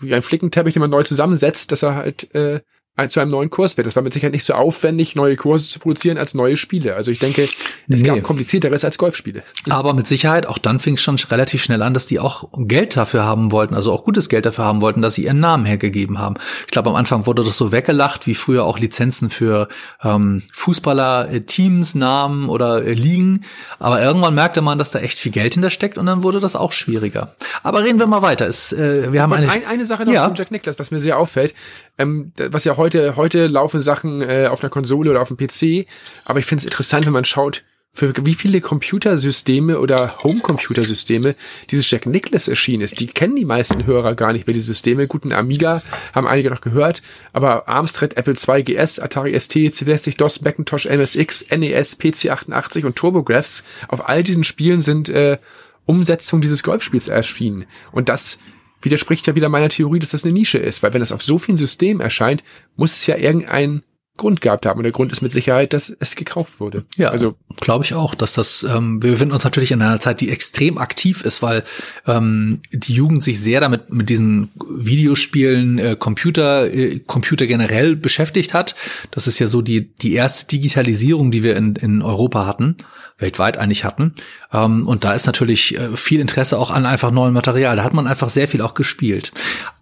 wie 0.00 0.14
ein 0.14 0.22
Flickenteppich, 0.22 0.74
den 0.74 0.80
man 0.80 0.90
neu 0.90 1.02
zusammensetzt, 1.02 1.72
dass 1.72 1.82
er 1.82 1.94
halt 1.94 2.34
äh, 2.34 2.60
zu 3.08 3.20
einem 3.20 3.30
neuen 3.30 3.48
Kurs 3.48 3.76
wird. 3.76 3.86
Das 3.86 3.96
war 3.96 4.02
mit 4.02 4.12
Sicherheit 4.12 4.34
nicht 4.34 4.44
so 4.44 4.52
aufwendig, 4.52 5.16
neue 5.16 5.34
Kurse 5.34 5.66
zu 5.66 5.78
produzieren 5.78 6.18
als 6.18 6.34
neue 6.34 6.58
Spiele. 6.58 6.94
Also 6.94 7.10
ich 7.10 7.18
denke, 7.18 7.44
es 7.44 8.02
nee. 8.02 8.02
gab 8.02 8.22
komplizierteres 8.22 8.84
als 8.84 8.98
Golfspiele. 8.98 9.42
Aber 9.70 9.94
mit 9.94 10.06
Sicherheit, 10.06 10.46
auch 10.46 10.58
dann 10.58 10.78
fing 10.78 10.94
es 10.94 11.02
schon 11.02 11.16
relativ 11.30 11.64
schnell 11.64 11.82
an, 11.82 11.94
dass 11.94 12.04
die 12.04 12.20
auch 12.20 12.50
Geld 12.52 12.96
dafür 12.96 13.24
haben 13.24 13.50
wollten, 13.50 13.74
also 13.74 13.92
auch 13.92 14.04
gutes 14.04 14.28
Geld 14.28 14.44
dafür 14.44 14.64
haben 14.64 14.82
wollten, 14.82 15.00
dass 15.00 15.14
sie 15.14 15.24
ihren 15.24 15.40
Namen 15.40 15.64
hergegeben 15.64 16.18
haben. 16.18 16.34
Ich 16.66 16.72
glaube, 16.72 16.90
am 16.90 16.96
Anfang 16.96 17.26
wurde 17.26 17.42
das 17.42 17.56
so 17.56 17.72
weggelacht, 17.72 18.26
wie 18.26 18.34
früher 18.34 18.64
auch 18.64 18.78
Lizenzen 18.78 19.30
für 19.30 19.68
ähm, 20.02 20.42
Fußballer, 20.52 21.30
äh, 21.30 21.40
Teams, 21.40 21.94
Namen 21.94 22.50
oder 22.50 22.84
äh, 22.84 22.92
Ligen. 22.92 23.40
Aber 23.78 24.02
irgendwann 24.02 24.34
merkte 24.34 24.60
man, 24.60 24.76
dass 24.76 24.90
da 24.90 24.98
echt 24.98 25.18
viel 25.18 25.32
Geld 25.32 25.54
hintersteckt 25.54 25.96
und 25.96 26.04
dann 26.04 26.22
wurde 26.22 26.40
das 26.40 26.56
auch 26.56 26.72
schwieriger. 26.72 27.34
Aber 27.62 27.84
reden 27.84 27.98
wir 27.98 28.06
mal 28.06 28.22
weiter. 28.22 28.46
Es, 28.46 28.72
äh, 28.74 29.10
wir 29.12 29.22
haben 29.22 29.32
eine, 29.32 29.50
eine, 29.50 29.66
eine 29.66 29.86
Sache 29.86 30.04
noch 30.04 30.12
ja. 30.12 30.26
von 30.26 30.34
Jack 30.34 30.50
Nicklaus, 30.50 30.78
was 30.78 30.90
mir 30.90 31.00
sehr 31.00 31.18
auffällt 31.18 31.54
ähm, 31.98 32.32
was 32.36 32.64
ja 32.64 32.76
heute, 32.76 33.16
heute 33.16 33.46
laufen 33.46 33.80
Sachen 33.80 34.22
äh, 34.22 34.48
auf 34.50 34.62
einer 34.62 34.70
Konsole 34.70 35.10
oder 35.10 35.22
auf 35.22 35.28
dem 35.28 35.36
PC, 35.36 35.86
aber 36.24 36.38
ich 36.38 36.46
finde 36.46 36.60
es 36.60 36.64
interessant, 36.66 37.06
wenn 37.06 37.12
man 37.12 37.24
schaut, 37.24 37.62
für 37.94 38.14
wie 38.24 38.34
viele 38.34 38.62
Computersysteme 38.62 39.78
oder 39.78 40.22
Homecomputersysteme 40.22 41.34
dieses 41.70 41.90
Jack 41.90 42.06
Nicklaus 42.06 42.48
erschienen 42.48 42.82
ist. 42.82 42.98
Die 43.00 43.06
kennen 43.06 43.36
die 43.36 43.44
meisten 43.44 43.84
Hörer 43.84 44.14
gar 44.14 44.32
nicht 44.32 44.46
mehr, 44.46 44.54
diese 44.54 44.68
Systeme. 44.68 45.06
Guten 45.06 45.32
Amiga 45.32 45.82
haben 46.14 46.26
einige 46.26 46.48
noch 46.48 46.62
gehört, 46.62 47.02
aber 47.34 47.68
Amstrad, 47.68 48.16
Apple 48.16 48.34
II 48.34 48.62
GS, 48.62 48.98
Atari 48.98 49.38
ST, 49.38 49.52
C64 49.56 50.16
DOS, 50.16 50.40
Macintosh, 50.40 50.86
MSX, 50.86 51.44
NES, 51.50 52.00
PC88 52.00 52.86
und 52.86 52.96
TurboGrafx, 52.96 53.62
auf 53.88 54.08
all 54.08 54.22
diesen 54.22 54.44
Spielen 54.44 54.80
sind 54.80 55.10
äh, 55.10 55.36
Umsetzungen 55.84 56.40
dieses 56.40 56.62
Golfspiels 56.62 57.08
erschienen. 57.08 57.66
Und 57.90 58.08
das 58.08 58.38
widerspricht 58.84 59.26
ja 59.26 59.34
wieder 59.34 59.48
meiner 59.48 59.68
Theorie, 59.68 59.98
dass 59.98 60.10
das 60.10 60.24
eine 60.24 60.32
Nische 60.32 60.58
ist, 60.58 60.82
weil 60.82 60.92
wenn 60.92 61.00
das 61.00 61.12
auf 61.12 61.22
so 61.22 61.38
vielen 61.38 61.56
Systemen 61.56 62.00
erscheint, 62.00 62.42
muss 62.76 62.94
es 62.94 63.06
ja 63.06 63.16
irgendeinen 63.16 63.82
Grund 64.16 64.40
gehabt 64.40 64.66
haben. 64.66 64.78
Und 64.78 64.84
der 64.84 64.92
Grund 64.92 65.10
ist 65.10 65.22
mit 65.22 65.32
Sicherheit, 65.32 65.72
dass 65.72 65.94
es 65.98 66.16
gekauft 66.16 66.60
wurde. 66.60 66.84
Ja, 66.96 67.08
also 67.08 67.34
glaube 67.60 67.84
ich 67.84 67.94
auch, 67.94 68.14
dass 68.14 68.34
das, 68.34 68.62
ähm, 68.64 69.02
wir 69.02 69.12
befinden 69.12 69.34
uns 69.34 69.44
natürlich 69.44 69.72
in 69.72 69.80
einer 69.80 70.00
Zeit, 70.00 70.20
die 70.20 70.30
extrem 70.30 70.78
aktiv 70.78 71.22
ist, 71.24 71.42
weil 71.42 71.64
ähm, 72.06 72.60
die 72.72 72.92
Jugend 72.92 73.22
sich 73.22 73.40
sehr 73.40 73.60
damit 73.60 73.92
mit 73.92 74.10
diesen 74.10 74.50
Videospielen, 74.68 75.78
äh, 75.78 75.96
Computer, 75.98 76.72
äh, 76.72 76.98
Computer 77.00 77.46
generell 77.46 77.96
beschäftigt 77.96 78.52
hat. 78.52 78.74
Das 79.10 79.26
ist 79.26 79.38
ja 79.38 79.46
so 79.46 79.62
die, 79.62 79.94
die 79.94 80.12
erste 80.12 80.46
Digitalisierung, 80.46 81.30
die 81.30 81.42
wir 81.42 81.56
in, 81.56 81.76
in 81.76 82.02
Europa 82.02 82.46
hatten 82.46 82.76
weltweit 83.22 83.56
eigentlich 83.56 83.84
hatten. 83.84 84.14
Ähm, 84.52 84.86
und 84.86 85.04
da 85.04 85.14
ist 85.14 85.24
natürlich 85.24 85.78
äh, 85.78 85.96
viel 85.96 86.20
Interesse 86.20 86.58
auch 86.58 86.70
an 86.70 86.84
einfach 86.84 87.10
neuem 87.10 87.32
Material. 87.32 87.76
Da 87.76 87.84
hat 87.84 87.94
man 87.94 88.06
einfach 88.06 88.28
sehr 88.28 88.48
viel 88.48 88.60
auch 88.60 88.74
gespielt. 88.74 89.32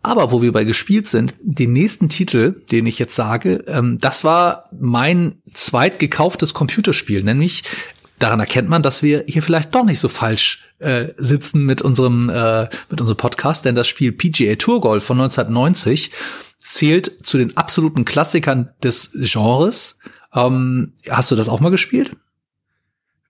Aber 0.02 0.30
wo 0.30 0.42
wir 0.42 0.52
bei 0.52 0.64
gespielt 0.64 1.08
sind, 1.08 1.34
den 1.40 1.72
nächsten 1.72 2.08
Titel, 2.08 2.62
den 2.70 2.86
ich 2.86 2.98
jetzt 2.98 3.16
sage, 3.16 3.64
ähm, 3.66 3.98
das 3.98 4.22
war 4.22 4.29
mein 4.78 5.42
zweitgekauftes 5.54 6.54
Computerspiel, 6.54 7.22
nämlich 7.22 7.64
daran 8.18 8.40
erkennt 8.40 8.68
man, 8.68 8.82
dass 8.82 9.02
wir 9.02 9.24
hier 9.26 9.42
vielleicht 9.42 9.74
doch 9.74 9.84
nicht 9.84 9.98
so 9.98 10.08
falsch 10.08 10.62
äh, 10.78 11.08
sitzen 11.16 11.64
mit 11.64 11.82
unserem 11.82 12.28
äh, 12.28 12.68
mit 12.90 13.00
unserem 13.00 13.16
Podcast, 13.16 13.64
denn 13.64 13.74
das 13.74 13.88
Spiel 13.88 14.12
PGA 14.12 14.56
Tour 14.56 14.80
Golf 14.80 15.04
von 15.04 15.20
1990 15.20 16.10
zählt 16.58 17.26
zu 17.26 17.38
den 17.38 17.56
absoluten 17.56 18.04
Klassikern 18.04 18.70
des 18.82 19.10
Genres. 19.14 19.98
Ähm, 20.34 20.92
hast 21.08 21.30
du 21.30 21.34
das 21.34 21.48
auch 21.48 21.60
mal 21.60 21.70
gespielt? 21.70 22.16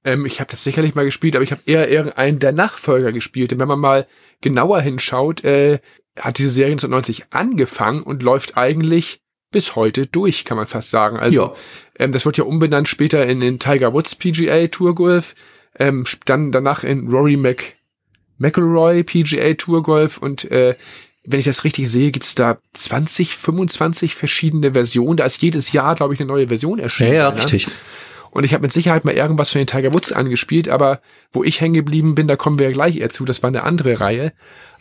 Ähm, 0.05 0.27
ich 0.27 0.41
habe 0.41 0.51
das 0.51 0.65
sicherlich 0.65 0.95
mal 0.95 1.05
gespielt, 1.05 1.37
aber 1.37 1.45
ich 1.45 1.53
habe 1.53 1.63
eher 1.67 1.91
irgendeinen 1.91 2.39
der 2.39 2.53
Nachfolger 2.53 3.13
gespielt. 3.13 3.53
Und 3.53 3.59
wenn 3.59 3.69
man 3.69 3.79
mal 3.79 4.07
genauer 4.41 4.81
hinschaut, 4.81 5.45
äh, 5.45 5.79
hat 6.19 6.39
diese 6.39 6.51
Serie 6.51 6.73
1990 6.73 7.27
angefangen 7.31 8.03
und 8.03 8.23
läuft 8.23 8.57
eigentlich 8.57 9.23
bis 9.51 9.77
heute 9.77 10.07
durch, 10.07 10.45
kann 10.45 10.57
man 10.57 10.67
fast 10.67 10.91
sagen. 10.91 11.19
Also 11.19 11.43
ja. 11.43 11.55
ähm, 11.99 12.13
das 12.13 12.25
wird 12.25 12.39
ja 12.39 12.45
umbenannt 12.45 12.89
später 12.89 13.27
in, 13.27 13.43
in 13.43 13.59
Tiger 13.59 13.93
Woods 13.93 14.15
PGA 14.17 14.67
Tour 14.69 14.95
Golf, 14.95 15.35
ähm, 15.79 16.05
dann 16.27 16.53
danach 16.53 16.85
in 16.85 17.09
Rory 17.09 17.37
Mc, 17.37 17.75
McElroy 18.39 19.03
PGA 19.03 19.55
Tour 19.55 19.83
Golf 19.83 20.19
und 20.19 20.51
äh, 20.51 20.75
wenn 21.25 21.41
ich 21.41 21.47
das 21.47 21.65
richtig 21.65 21.89
sehe, 21.91 22.11
gibt's 22.11 22.35
da 22.35 22.59
20, 22.73 23.37
25 23.37 24.15
verschiedene 24.15 24.73
Versionen. 24.73 25.19
Da 25.19 25.25
ist 25.27 25.43
jedes 25.43 25.73
Jahr, 25.73 25.95
glaube 25.95 26.15
ich, 26.15 26.21
eine 26.21 26.29
neue 26.29 26.49
Version 26.49 26.79
erschienen. 26.79 27.13
Ja, 27.13 27.29
ja, 27.29 27.31
ne? 27.31 27.37
richtig. 27.37 27.69
Und 28.31 28.45
ich 28.45 28.55
habe 28.55 28.63
mit 28.63 28.73
Sicherheit 28.73 29.05
mal 29.05 29.15
irgendwas 29.15 29.51
von 29.51 29.59
den 29.59 29.67
Tiger 29.67 29.93
Woods 29.93 30.13
angespielt, 30.13 30.69
aber 30.69 31.01
wo 31.33 31.43
ich 31.45 31.61
hängen 31.61 31.75
geblieben 31.75 32.15
bin, 32.15 32.29
da 32.29 32.37
kommen 32.37 32.59
wir 32.59 32.67
ja 32.67 32.73
gleich 32.73 32.97
eher 32.97 33.11
zu, 33.11 33.25
das 33.25 33.43
war 33.43 33.49
eine 33.49 33.65
andere 33.65 34.01
Reihe. 34.01 34.33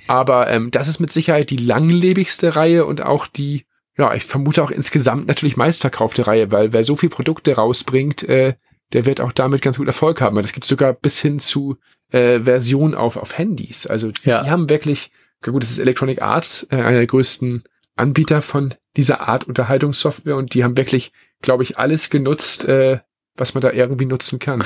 Aber 0.07 0.49
ähm, 0.49 0.71
das 0.71 0.87
ist 0.87 0.99
mit 0.99 1.11
Sicherheit 1.11 1.49
die 1.49 1.57
langlebigste 1.57 2.55
Reihe 2.55 2.85
und 2.85 3.01
auch 3.01 3.27
die, 3.27 3.65
ja, 3.99 4.13
ich 4.13 4.23
vermute 4.23 4.63
auch 4.63 4.71
insgesamt 4.71 5.27
natürlich 5.27 5.57
meistverkaufte 5.57 6.25
Reihe, 6.25 6.51
weil 6.51 6.71
wer 6.71 6.85
so 6.85 6.95
viel 6.95 7.09
Produkte 7.09 7.55
rausbringt, 7.55 8.23
äh, 8.23 8.55
der 8.93 9.05
wird 9.05 9.19
auch 9.19 9.33
damit 9.33 9.61
ganz 9.61 9.77
gut 9.77 9.87
Erfolg 9.87 10.21
haben. 10.21 10.37
Das 10.37 10.53
gibt 10.53 10.65
sogar 10.65 10.93
bis 10.93 11.19
hin 11.19 11.39
zu 11.39 11.77
äh, 12.11 12.39
Versionen 12.39 12.95
auf, 12.95 13.17
auf 13.17 13.37
Handys. 13.37 13.85
Also 13.85 14.09
ja. 14.23 14.41
die 14.41 14.49
haben 14.49 14.69
wirklich, 14.69 15.11
gut, 15.43 15.61
das 15.61 15.71
ist 15.71 15.79
Electronic 15.79 16.21
Arts, 16.21 16.65
äh, 16.71 16.77
einer 16.77 16.97
der 16.97 17.07
größten 17.07 17.63
Anbieter 17.97 18.41
von 18.41 18.73
dieser 18.95 19.27
Art 19.27 19.43
Unterhaltungssoftware 19.43 20.37
und 20.37 20.53
die 20.53 20.63
haben 20.63 20.77
wirklich, 20.77 21.11
glaube 21.41 21.63
ich, 21.63 21.77
alles 21.77 22.09
genutzt, 22.09 22.65
äh, 22.65 22.99
was 23.39 23.53
man 23.53 23.61
da 23.61 23.71
irgendwie 23.71 24.05
nutzen 24.05 24.39
kann. 24.39 24.63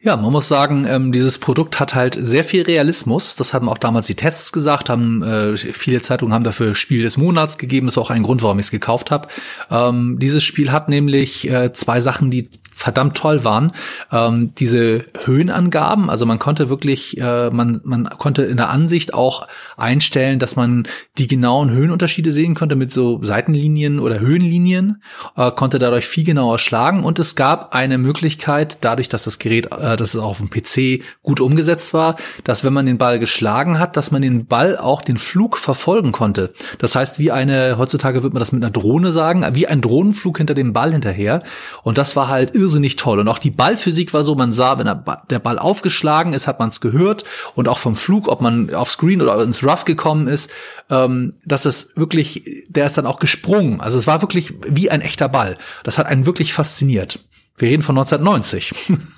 Ja, 0.00 0.16
man 0.16 0.32
muss 0.32 0.48
sagen, 0.48 0.86
ähm, 0.88 1.12
dieses 1.12 1.38
Produkt 1.38 1.80
hat 1.80 1.94
halt 1.94 2.16
sehr 2.20 2.44
viel 2.44 2.62
Realismus. 2.62 3.36
Das 3.36 3.54
haben 3.54 3.68
auch 3.68 3.78
damals 3.78 4.06
die 4.06 4.14
Tests 4.14 4.52
gesagt, 4.52 4.90
haben 4.90 5.22
äh, 5.22 5.56
viele 5.56 6.02
Zeitungen 6.02 6.34
haben 6.34 6.44
dafür 6.44 6.74
Spiel 6.74 7.02
des 7.02 7.16
Monats 7.16 7.58
gegeben. 7.58 7.86
Das 7.86 7.96
war 7.96 8.04
auch 8.04 8.10
ein 8.10 8.22
Grund, 8.22 8.42
warum 8.42 8.58
ich 8.58 8.66
es 8.66 8.70
gekauft 8.70 9.10
habe. 9.10 9.28
Ähm, 9.70 10.18
dieses 10.18 10.44
Spiel 10.44 10.72
hat 10.72 10.88
nämlich 10.88 11.48
äh, 11.50 11.72
zwei 11.72 12.00
Sachen, 12.00 12.30
die 12.30 12.48
verdammt 12.84 13.16
toll 13.16 13.44
waren. 13.44 13.72
Ähm, 14.12 14.54
diese 14.58 15.06
Höhenangaben, 15.24 16.10
also 16.10 16.26
man 16.26 16.38
konnte 16.38 16.68
wirklich, 16.68 17.18
äh, 17.18 17.48
man, 17.48 17.80
man 17.82 18.04
konnte 18.18 18.42
in 18.42 18.58
der 18.58 18.68
Ansicht 18.68 19.14
auch 19.14 19.48
einstellen, 19.78 20.38
dass 20.38 20.54
man 20.54 20.86
die 21.16 21.26
genauen 21.26 21.70
Höhenunterschiede 21.70 22.30
sehen 22.30 22.54
konnte 22.54 22.76
mit 22.76 22.92
so 22.92 23.22
Seitenlinien 23.22 24.00
oder 24.00 24.20
Höhenlinien, 24.20 25.02
äh, 25.34 25.50
konnte 25.52 25.78
dadurch 25.78 26.06
viel 26.06 26.24
genauer 26.24 26.58
schlagen 26.58 27.04
und 27.04 27.18
es 27.18 27.36
gab 27.36 27.74
eine 27.74 27.96
Möglichkeit, 27.96 28.76
dadurch, 28.82 29.08
dass 29.08 29.24
das 29.24 29.38
Gerät, 29.38 29.72
äh, 29.72 29.96
dass 29.96 30.14
es 30.14 30.20
auf 30.20 30.38
dem 30.38 30.50
PC 30.50 31.02
gut 31.22 31.40
umgesetzt 31.40 31.94
war, 31.94 32.16
dass 32.44 32.64
wenn 32.64 32.74
man 32.74 32.84
den 32.84 32.98
Ball 32.98 33.18
geschlagen 33.18 33.78
hat, 33.78 33.96
dass 33.96 34.10
man 34.10 34.20
den 34.20 34.44
Ball 34.44 34.76
auch 34.76 35.00
den 35.00 35.16
Flug 35.16 35.56
verfolgen 35.56 36.12
konnte. 36.12 36.52
Das 36.76 36.94
heißt, 36.94 37.18
wie 37.18 37.32
eine, 37.32 37.78
heutzutage 37.78 38.22
wird 38.22 38.34
man 38.34 38.40
das 38.40 38.52
mit 38.52 38.62
einer 38.62 38.70
Drohne 38.70 39.10
sagen, 39.10 39.42
wie 39.54 39.66
ein 39.66 39.80
Drohnenflug 39.80 40.36
hinter 40.36 40.52
dem 40.52 40.74
Ball 40.74 40.92
hinterher. 40.92 41.42
Und 41.82 41.96
das 41.96 42.14
war 42.14 42.28
halt 42.28 42.54
irrsinnig 42.54 42.73
toll. 42.98 43.20
Und 43.20 43.28
auch 43.28 43.38
die 43.38 43.50
Ballphysik 43.50 44.12
war 44.14 44.24
so, 44.24 44.34
man 44.34 44.52
sah, 44.52 44.78
wenn 44.78 44.86
der 45.30 45.38
Ball 45.38 45.58
aufgeschlagen 45.58 46.32
ist, 46.32 46.46
hat 46.46 46.58
man 46.58 46.68
es 46.68 46.80
gehört. 46.80 47.24
Und 47.54 47.68
auch 47.68 47.78
vom 47.78 47.96
Flug, 47.96 48.28
ob 48.28 48.40
man 48.40 48.74
aufs 48.74 48.98
Green 48.98 49.22
oder 49.22 49.42
ins 49.42 49.62
Rough 49.62 49.84
gekommen 49.84 50.28
ist, 50.28 50.50
ähm, 50.90 51.34
dass 51.44 51.64
es 51.64 51.96
wirklich, 51.96 52.64
der 52.68 52.86
ist 52.86 52.98
dann 52.98 53.06
auch 53.06 53.18
gesprungen. 53.18 53.80
Also 53.80 53.98
es 53.98 54.06
war 54.06 54.22
wirklich 54.22 54.54
wie 54.66 54.90
ein 54.90 55.00
echter 55.00 55.28
Ball. 55.28 55.58
Das 55.82 55.98
hat 55.98 56.06
einen 56.06 56.26
wirklich 56.26 56.52
fasziniert. 56.52 57.20
Wir 57.56 57.68
reden 57.68 57.82
von 57.82 57.96
1990. 57.96 58.74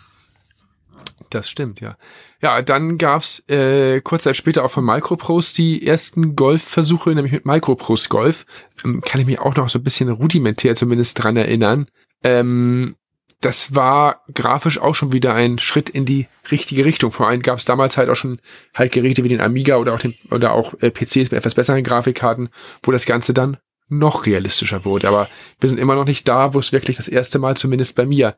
Das 1.31 1.49
stimmt, 1.49 1.81
ja. 1.81 1.97
Ja, 2.43 2.63
dann 2.63 2.99
gab's 2.99 3.43
äh, 3.49 4.01
kurz 4.01 4.25
Zeit 4.25 4.37
später 4.37 4.65
auch 4.65 4.71
von 4.71 4.85
Microprose 4.85 5.55
die 5.55 5.87
ersten 5.87 6.37
Golfversuche, 6.37 7.11
nämlich 7.11 7.33
mit 7.33 7.47
Microprose 7.47 8.09
Golf. 8.09 8.47
Ähm, 8.85 9.01
kann 9.01 9.21
ich 9.21 9.27
mich 9.27 9.39
auch 9.39 9.57
noch 9.57 9.69
so 9.69 9.79
ein 9.79 9.85
bisschen 9.85 10.11
rudimentär 10.11 10.77
zumindest 10.77 11.23
dran 11.23 11.37
erinnern. 11.37 11.87
Ähm, 12.23 12.97
das 13.41 13.75
war 13.75 14.23
grafisch 14.33 14.79
auch 14.79 14.95
schon 14.95 15.13
wieder 15.13 15.35
ein 15.35 15.59
Schritt 15.59 15.91
in 15.91 16.05
die 16.05 16.27
richtige 16.51 16.85
Richtung. 16.85 17.13
Vor 17.13 17.29
allem 17.29 17.43
gab 17.43 17.59
es 17.59 17.65
damals 17.65 17.97
halt 17.97 18.09
auch 18.09 18.17
schon 18.17 18.41
halt 18.75 18.93
Geräte 18.93 19.25
wie 19.25 19.29
den 19.29 19.41
Amiga 19.41 19.77
oder 19.77 19.95
auch 19.95 19.99
den 19.99 20.15
oder 20.31 20.53
auch 20.53 20.75
äh, 20.81 20.91
PCs 20.91 21.31
mit 21.31 21.35
etwas 21.35 21.55
besseren 21.55 21.85
Grafikkarten, 21.85 22.49
wo 22.83 22.93
das 22.93 23.07
Ganze 23.07 23.35
dann 23.35 23.59
noch 23.89 24.27
realistischer 24.27 24.85
wurde. 24.85 25.09
Aber 25.09 25.29
wir 25.61 25.69
sind 25.69 25.79
immer 25.79 25.95
noch 25.95 26.07
nicht 26.07 26.27
da, 26.27 26.55
wo 26.55 26.59
es 26.59 26.73
wirklich 26.73 26.97
das 26.97 27.09
erste 27.09 27.39
Mal 27.39 27.57
zumindest 27.57 27.95
bei 27.95 28.07
mir 28.07 28.37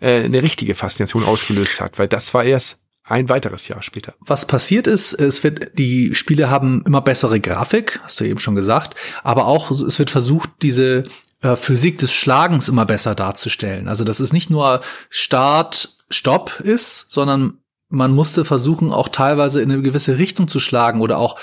äh, 0.00 0.22
eine 0.24 0.42
richtige 0.42 0.74
Faszination 0.74 1.24
ausgelöst 1.24 1.80
hat, 1.80 1.98
weil 1.98 2.08
das 2.08 2.34
war 2.34 2.44
erst 2.44 2.84
ein 3.06 3.28
weiteres 3.28 3.68
Jahr 3.68 3.82
später. 3.82 4.14
Was 4.20 4.46
passiert 4.46 4.86
ist, 4.86 5.12
es 5.12 5.44
wird, 5.44 5.78
die 5.78 6.14
Spiele 6.14 6.48
haben 6.48 6.82
immer 6.86 7.02
bessere 7.02 7.38
Grafik, 7.38 8.00
hast 8.02 8.18
du 8.18 8.24
eben 8.24 8.38
schon 8.38 8.54
gesagt, 8.54 8.94
aber 9.22 9.46
auch 9.46 9.70
es 9.70 9.98
wird 9.98 10.10
versucht, 10.10 10.50
diese 10.62 11.04
äh, 11.44 11.56
Physik 11.56 11.98
des 11.98 12.12
Schlagens 12.12 12.68
immer 12.68 12.86
besser 12.86 13.14
darzustellen. 13.14 13.86
Also 13.86 14.02
dass 14.02 14.18
es 14.18 14.32
nicht 14.32 14.50
nur 14.50 14.80
Start, 15.10 15.98
Stopp 16.10 16.60
ist, 16.60 17.10
sondern 17.10 17.58
man 17.88 18.12
musste 18.12 18.44
versuchen, 18.44 18.90
auch 18.92 19.08
teilweise 19.08 19.60
in 19.60 19.70
eine 19.70 19.82
gewisse 19.82 20.18
Richtung 20.18 20.48
zu 20.48 20.58
schlagen 20.58 21.00
oder 21.00 21.18
auch 21.18 21.38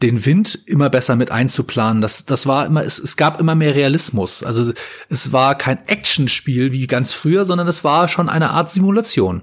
den 0.00 0.24
Wind 0.24 0.58
immer 0.66 0.90
besser 0.90 1.16
mit 1.16 1.30
einzuplanen. 1.30 2.02
Das, 2.02 2.24
das 2.24 2.46
war 2.46 2.66
immer, 2.66 2.84
es, 2.84 2.98
es 2.98 3.16
gab 3.16 3.40
immer 3.40 3.54
mehr 3.54 3.74
Realismus. 3.74 4.42
Also 4.42 4.72
es 5.08 5.32
war 5.32 5.56
kein 5.56 5.86
Actionspiel 5.86 6.72
wie 6.72 6.86
ganz 6.86 7.12
früher, 7.12 7.44
sondern 7.44 7.68
es 7.68 7.84
war 7.84 8.08
schon 8.08 8.28
eine 8.28 8.50
Art 8.50 8.70
Simulation. 8.70 9.42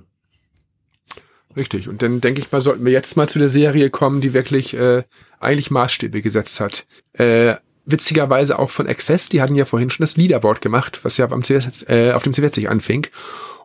Richtig. 1.56 1.90
Und 1.90 2.02
dann 2.02 2.22
denke 2.22 2.42
ich 2.42 2.52
mal, 2.52 2.62
sollten 2.62 2.86
wir 2.86 2.92
jetzt 2.92 3.18
mal 3.18 3.28
zu 3.28 3.40
der 3.40 3.50
Serie 3.50 3.90
kommen, 3.90 4.22
die 4.22 4.34
wirklich 4.34 4.74
äh, 4.74 5.04
eigentlich 5.40 5.72
Maßstäbe 5.72 6.22
gesetzt 6.22 6.60
hat. 6.60 6.86
Äh, 7.14 7.56
witzigerweise 7.92 8.60
auch 8.60 8.70
von 8.70 8.88
Access, 8.88 9.30
die 9.30 9.42
hatten 9.42 9.56
ja 9.56 9.66
vorhin 9.66 9.90
schon 9.90 10.04
das 10.04 10.18
Leaderboard 10.18 10.62
gemacht, 10.62 11.00
was 11.04 11.18
ja 11.18 11.30
am 11.30 11.44
CWS, 11.44 11.86
äh, 11.90 12.12
auf 12.14 12.24
dem 12.24 12.34
CW60 12.34 12.68
anfing. 12.68 13.08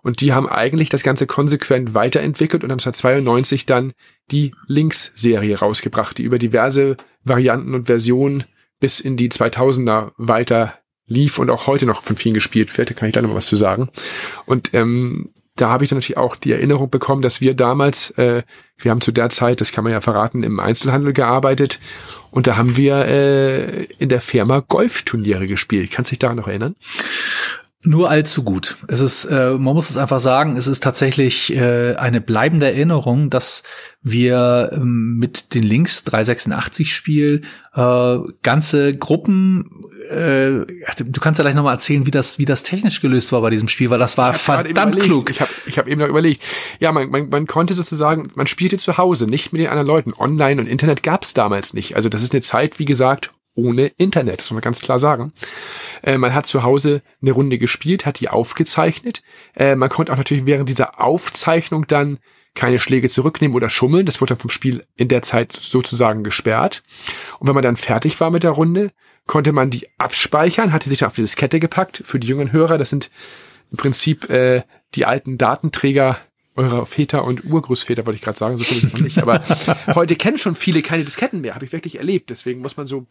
Und 0.03 0.21
die 0.21 0.33
haben 0.35 0.49
eigentlich 0.49 0.91
das 0.91 1.03
Ganze 1.03 1.27
konsequent 1.27 1.95
weiterentwickelt 1.95 2.63
und 2.63 2.71
haben 2.71 2.79
1992 2.79 3.65
dann 3.65 3.93
die 4.31 4.55
Links-Serie 4.67 5.59
rausgebracht, 5.59 6.19
die 6.19 6.25
über 6.25 6.39
diverse 6.39 6.99
Varianten 7.23 7.75
und 7.75 7.87
Versionen 7.87 8.45
bis 8.81 9.01
in 9.01 9.17
die 9.17 9.31
2000er 9.31 10.13
weiter 10.19 10.79
lief 11.07 11.39
und 11.39 11.51
auch 11.51 11.67
heute 11.67 11.87
noch 11.87 12.03
von 12.03 12.17
vielen 12.17 12.35
gespielt 12.35 12.77
wird. 12.77 12.91
Da 12.91 12.95
kann 12.95 13.09
ich 13.09 13.15
da 13.15 13.23
noch 13.23 13.35
was 13.35 13.47
zu 13.47 13.57
sagen. 13.57 13.91
Und 14.47 14.75
ähm, 14.75 15.31
da 15.57 15.69
habe 15.69 15.85
ich 15.85 15.90
dann 15.90 15.99
natürlich 15.99 16.17
auch 16.17 16.37
die 16.37 16.53
Erinnerung 16.53 16.90
bekommen, 16.90 17.23
dass 17.23 17.40
wir 17.40 17.55
damals, 17.55 18.11
äh, 18.12 18.43
wir 18.79 18.90
haben 18.90 19.01
zu 19.01 19.12
der 19.12 19.31
Zeit, 19.31 19.61
das 19.61 19.71
kann 19.71 19.85
man 19.85 19.93
ja 19.93 20.01
verraten, 20.01 20.43
im 20.43 20.59
Einzelhandel 20.59 21.12
gearbeitet 21.12 21.79
und 22.33 22.49
da 22.49 22.57
haben 22.57 22.77
wir 22.77 23.07
äh, 23.07 23.83
in 23.99 24.09
der 24.09 24.21
Firma 24.21 24.64
Golfturniere 24.67 25.47
gespielt. 25.47 25.93
Kannst 25.93 26.11
du 26.11 26.14
dich 26.14 26.19
daran 26.19 26.38
noch 26.38 26.49
erinnern? 26.49 26.75
Nur 27.85 28.11
allzu 28.11 28.42
gut. 28.42 28.77
Es 28.88 29.01
ist, 29.01 29.27
äh, 29.27 29.51
man 29.51 29.75
muss 29.75 29.90
es 29.90 29.97
einfach 29.97 30.20
sagen, 30.20 30.57
es 30.57 30.66
ist 30.66 30.83
tatsächlich 30.83 31.55
äh, 31.55 31.94
eine 31.97 32.20
bleibende 32.20 32.66
Erinnerung, 32.66 33.31
dass 33.31 33.62
wir 34.03 34.70
ähm, 34.73 35.18
mit 35.18 35.55
den 35.55 35.62
Links 35.62 36.05
386 36.05 36.94
Spiel 36.94 37.42
äh, 37.75 38.18
ganze 38.42 38.97
Gruppen 38.97 39.85
äh, 40.11 40.66
du 41.05 41.20
kannst 41.20 41.38
ja 41.38 41.42
gleich 41.42 41.55
nochmal 41.55 41.75
erzählen, 41.75 42.07
wie 42.07 42.11
das, 42.11 42.38
wie 42.38 42.44
das 42.44 42.62
technisch 42.62 43.01
gelöst 43.01 43.33
war 43.33 43.40
bei 43.40 43.51
diesem 43.51 43.68
Spiel, 43.68 43.90
weil 43.90 43.99
das 43.99 44.18
war 44.18 44.35
verdammt 44.35 45.01
klug. 45.01 45.31
Ich 45.31 45.40
habe 45.40 45.51
ich 45.66 45.79
hab 45.79 45.87
eben 45.87 46.01
noch 46.01 46.09
überlegt. 46.09 46.42
Ja, 46.79 46.92
man, 46.92 47.11
man, 47.11 47.29
man 47.29 47.47
konnte 47.47 47.75
sozusagen, 47.75 48.29
man 48.35 48.47
spielte 48.47 48.77
zu 48.77 48.99
Hause, 48.99 49.27
nicht 49.27 49.53
mit 49.53 49.61
den 49.62 49.68
anderen 49.68 49.87
Leuten. 49.87 50.12
Online 50.14 50.61
und 50.61 50.66
Internet 50.68 51.03
gab 51.03 51.25
es 51.25 51.35
damals 51.35 51.75
nicht. 51.75 51.97
Also 51.97 52.09
das 52.09 52.23
ist 52.23 52.33
eine 52.33 52.42
Zeit, 52.42 52.79
wie 52.79 52.85
gesagt, 52.85 53.33
ohne 53.55 53.87
Internet, 53.87 54.40
das 54.40 54.47
muss 54.47 54.57
man 54.57 54.62
ganz 54.62 54.81
klar 54.81 54.99
sagen. 54.99 55.33
Äh, 56.03 56.19
man 56.19 56.35
hat 56.35 56.47
zu 56.47 56.62
Hause 56.62 57.03
eine 57.23 57.33
Runde 57.33 57.59
gespielt, 57.59 58.07
hat 58.07 58.21
die 58.21 58.29
aufgezeichnet. 58.29 59.23
Äh, 59.55 59.77
man 59.77 59.88
konnte 59.88 60.12
auch 60.12 60.17
natürlich 60.17 60.47
während 60.47 60.69
dieser 60.69 61.01
Aufzeichnung 61.01 61.87
dann 61.87 62.19
keine 62.55 62.79
Schläge 62.79 63.09
zurücknehmen 63.09 63.57
oder 63.57 63.71
schummeln. 63.71 64.07
Das 64.07 64.21
wurde 64.21 64.35
dann 64.35 64.40
vom 64.40 64.51
Spiel 64.51 64.85
in 64.97 65.09
der 65.09 65.23
Zeit 65.23 65.53
sozusagen 65.53 66.23
gesperrt. 66.23 66.83
Und 67.38 67.49
wenn 67.49 67.55
man 67.55 67.64
dann 67.64 67.77
fertig 67.77 68.21
war 68.21 68.31
mit 68.31 68.45
der 68.45 68.53
Runde, 68.53 68.90
konnte 69.27 69.53
man 69.53 69.71
die 69.71 69.88
abspeichern, 69.99 70.73
hatte 70.73 70.88
sich 70.88 71.01
dann 71.01 71.09
auf 71.09 71.17
die 71.17 71.23
Diskette 71.23 71.59
gepackt. 71.59 72.03
Für 72.05 72.21
die 72.21 72.29
jungen 72.29 72.53
Hörer, 72.53 72.79
das 72.79 72.90
sind 72.90 73.11
im 73.71 73.77
Prinzip 73.77 74.31
äh, 74.31 74.62
die 74.95 75.05
alten 75.05 75.38
Datenträger 75.38 76.19
eurer 76.57 76.87
Väter 76.87 77.25
und 77.25 77.45
Urgroßväter, 77.45 78.07
wollte 78.07 78.17
ich 78.17 78.23
gerade 78.23 78.38
sagen, 78.38 78.57
so 78.57 78.64
viel 78.64 78.79
ist 78.79 78.85
es 78.85 78.93
noch 78.95 79.01
nicht. 79.01 79.19
Aber 79.19 79.43
heute 79.95 80.17
kennen 80.17 80.38
schon 80.38 80.55
viele 80.55 80.83
keine 80.83 81.05
Disketten 81.05 81.40
mehr, 81.40 81.55
habe 81.55 81.64
ich 81.64 81.73
wirklich 81.73 81.99
erlebt. 81.99 82.31
Deswegen 82.31 82.61
muss 82.61 82.77
man 82.77 82.87
so. 82.87 83.07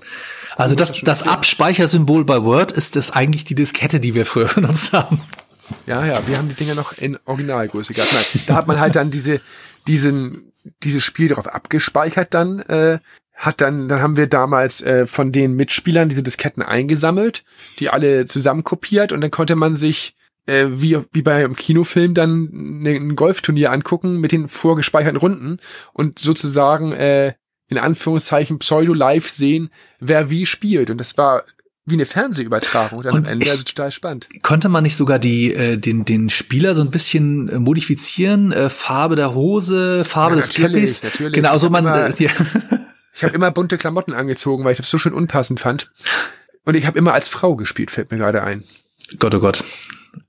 Also 0.56 0.76
das, 0.76 1.02
das 1.02 1.24
Abspeichersymbol 1.24 2.26
bei 2.26 2.44
Word 2.44 2.72
ist 2.72 2.96
das 2.96 3.12
eigentlich 3.12 3.44
die 3.44 3.56
Diskette, 3.56 4.00
die 4.00 4.16
wir 4.16 4.26
früher 4.26 4.48
benutzt 4.56 4.94
haben. 4.94 5.22
Ja, 5.88 6.06
ja, 6.06 6.26
wir 6.28 6.38
haben 6.38 6.50
die 6.50 6.56
Dinger 6.56 6.76
noch 6.76 6.98
in 6.98 7.18
Originalgröße 7.26 7.94
gehabt. 7.94 8.14
Nein, 8.14 8.44
da 8.48 8.56
hat 8.56 8.68
man 8.68 8.80
halt 8.80 8.96
dann 8.96 9.12
diese, 9.12 9.42
diesen, 9.88 10.54
dieses 10.84 11.04
Spiel 11.04 11.30
darauf 11.30 11.48
abgespeichert 11.48 12.34
dann, 12.34 12.60
äh, 12.60 13.00
hat 13.36 13.62
dann, 13.62 13.88
dann 13.88 14.02
haben 14.02 14.16
wir 14.16 14.28
damals 14.28 14.82
äh, 14.82 15.06
von 15.08 15.32
den 15.32 15.56
Mitspielern 15.56 16.08
diese 16.08 16.24
Disketten 16.24 16.64
eingesammelt, 16.64 17.44
die 17.80 17.90
alle 17.90 18.26
zusammen 18.26 18.64
kopiert 18.64 19.12
und 19.12 19.22
dann 19.22 19.32
konnte 19.32 19.56
man 19.56 19.76
sich 19.76 20.16
äh, 20.46 20.68
wie, 20.70 20.98
wie 21.12 21.22
bei 21.22 21.44
einem 21.44 21.56
Kinofilm 21.56 22.14
dann 22.14 22.84
ein 22.84 23.16
Golfturnier 23.16 23.72
angucken 23.72 24.20
mit 24.20 24.32
den 24.32 24.50
vorgespeicherten 24.50 25.18
Runden 25.18 25.58
und 25.94 26.20
sozusagen 26.20 26.94
äh, 26.94 27.34
in 27.70 27.78
Anführungszeichen 27.78 28.60
pseudo-live 28.60 29.30
sehen, 29.30 29.70
wer 30.00 30.30
wie 30.30 30.46
spielt. 30.46 30.90
Und 30.90 31.00
das 31.00 31.18
war 31.18 31.44
wie 31.86 31.96
eine 31.96 32.06
Fernsehübertragung 32.06 33.02
dann 33.02 33.14
Und 33.14 33.28
am 33.28 33.34
Ende. 33.34 33.50
Also 33.50 33.64
total 33.64 33.92
spannend. 33.92 34.30
Konnte 34.42 34.70
man 34.70 34.84
nicht 34.84 34.96
sogar 34.96 35.20
die, 35.20 35.54
äh, 35.54 35.78
den, 35.78 36.06
den 36.06 36.30
Spieler 36.30 36.76
so 36.76 36.82
ein 36.82 36.92
bisschen 36.92 37.50
äh, 37.50 37.60
modifizieren? 37.60 38.52
Äh, 38.52 38.70
Farbe 38.70 39.16
der 39.16 39.34
Hose, 39.34 40.06
Farbe 40.06 40.36
Ja, 40.36 40.42
des 40.42 40.50
Trappies? 40.52 41.04
natürlich. 41.04 41.34
Genau, 41.34 41.58
so 41.58 41.70
man, 41.70 41.86
hab 41.86 42.20
äh, 42.20 42.24
ja. 42.24 42.32
Ich 43.16 43.24
habe 43.24 43.36
immer 43.36 43.52
bunte 43.52 43.78
Klamotten 43.78 44.14
angezogen, 44.14 44.64
weil 44.64 44.72
ich 44.72 44.80
das 44.80 44.90
so 44.90 44.98
schön 44.98 45.14
unpassend 45.14 45.60
fand. 45.60 45.92
Und 46.66 46.76
ich 46.76 46.88
habe 46.88 46.98
immer 46.98 47.14
als 47.14 47.28
Frau 47.28 47.56
gespielt, 47.56 47.92
fällt 47.92 48.10
mir 48.12 48.18
gerade 48.18 48.44
ein. 48.44 48.64
Gott, 49.20 49.36
oh 49.36 49.40
Gott. 49.40 49.64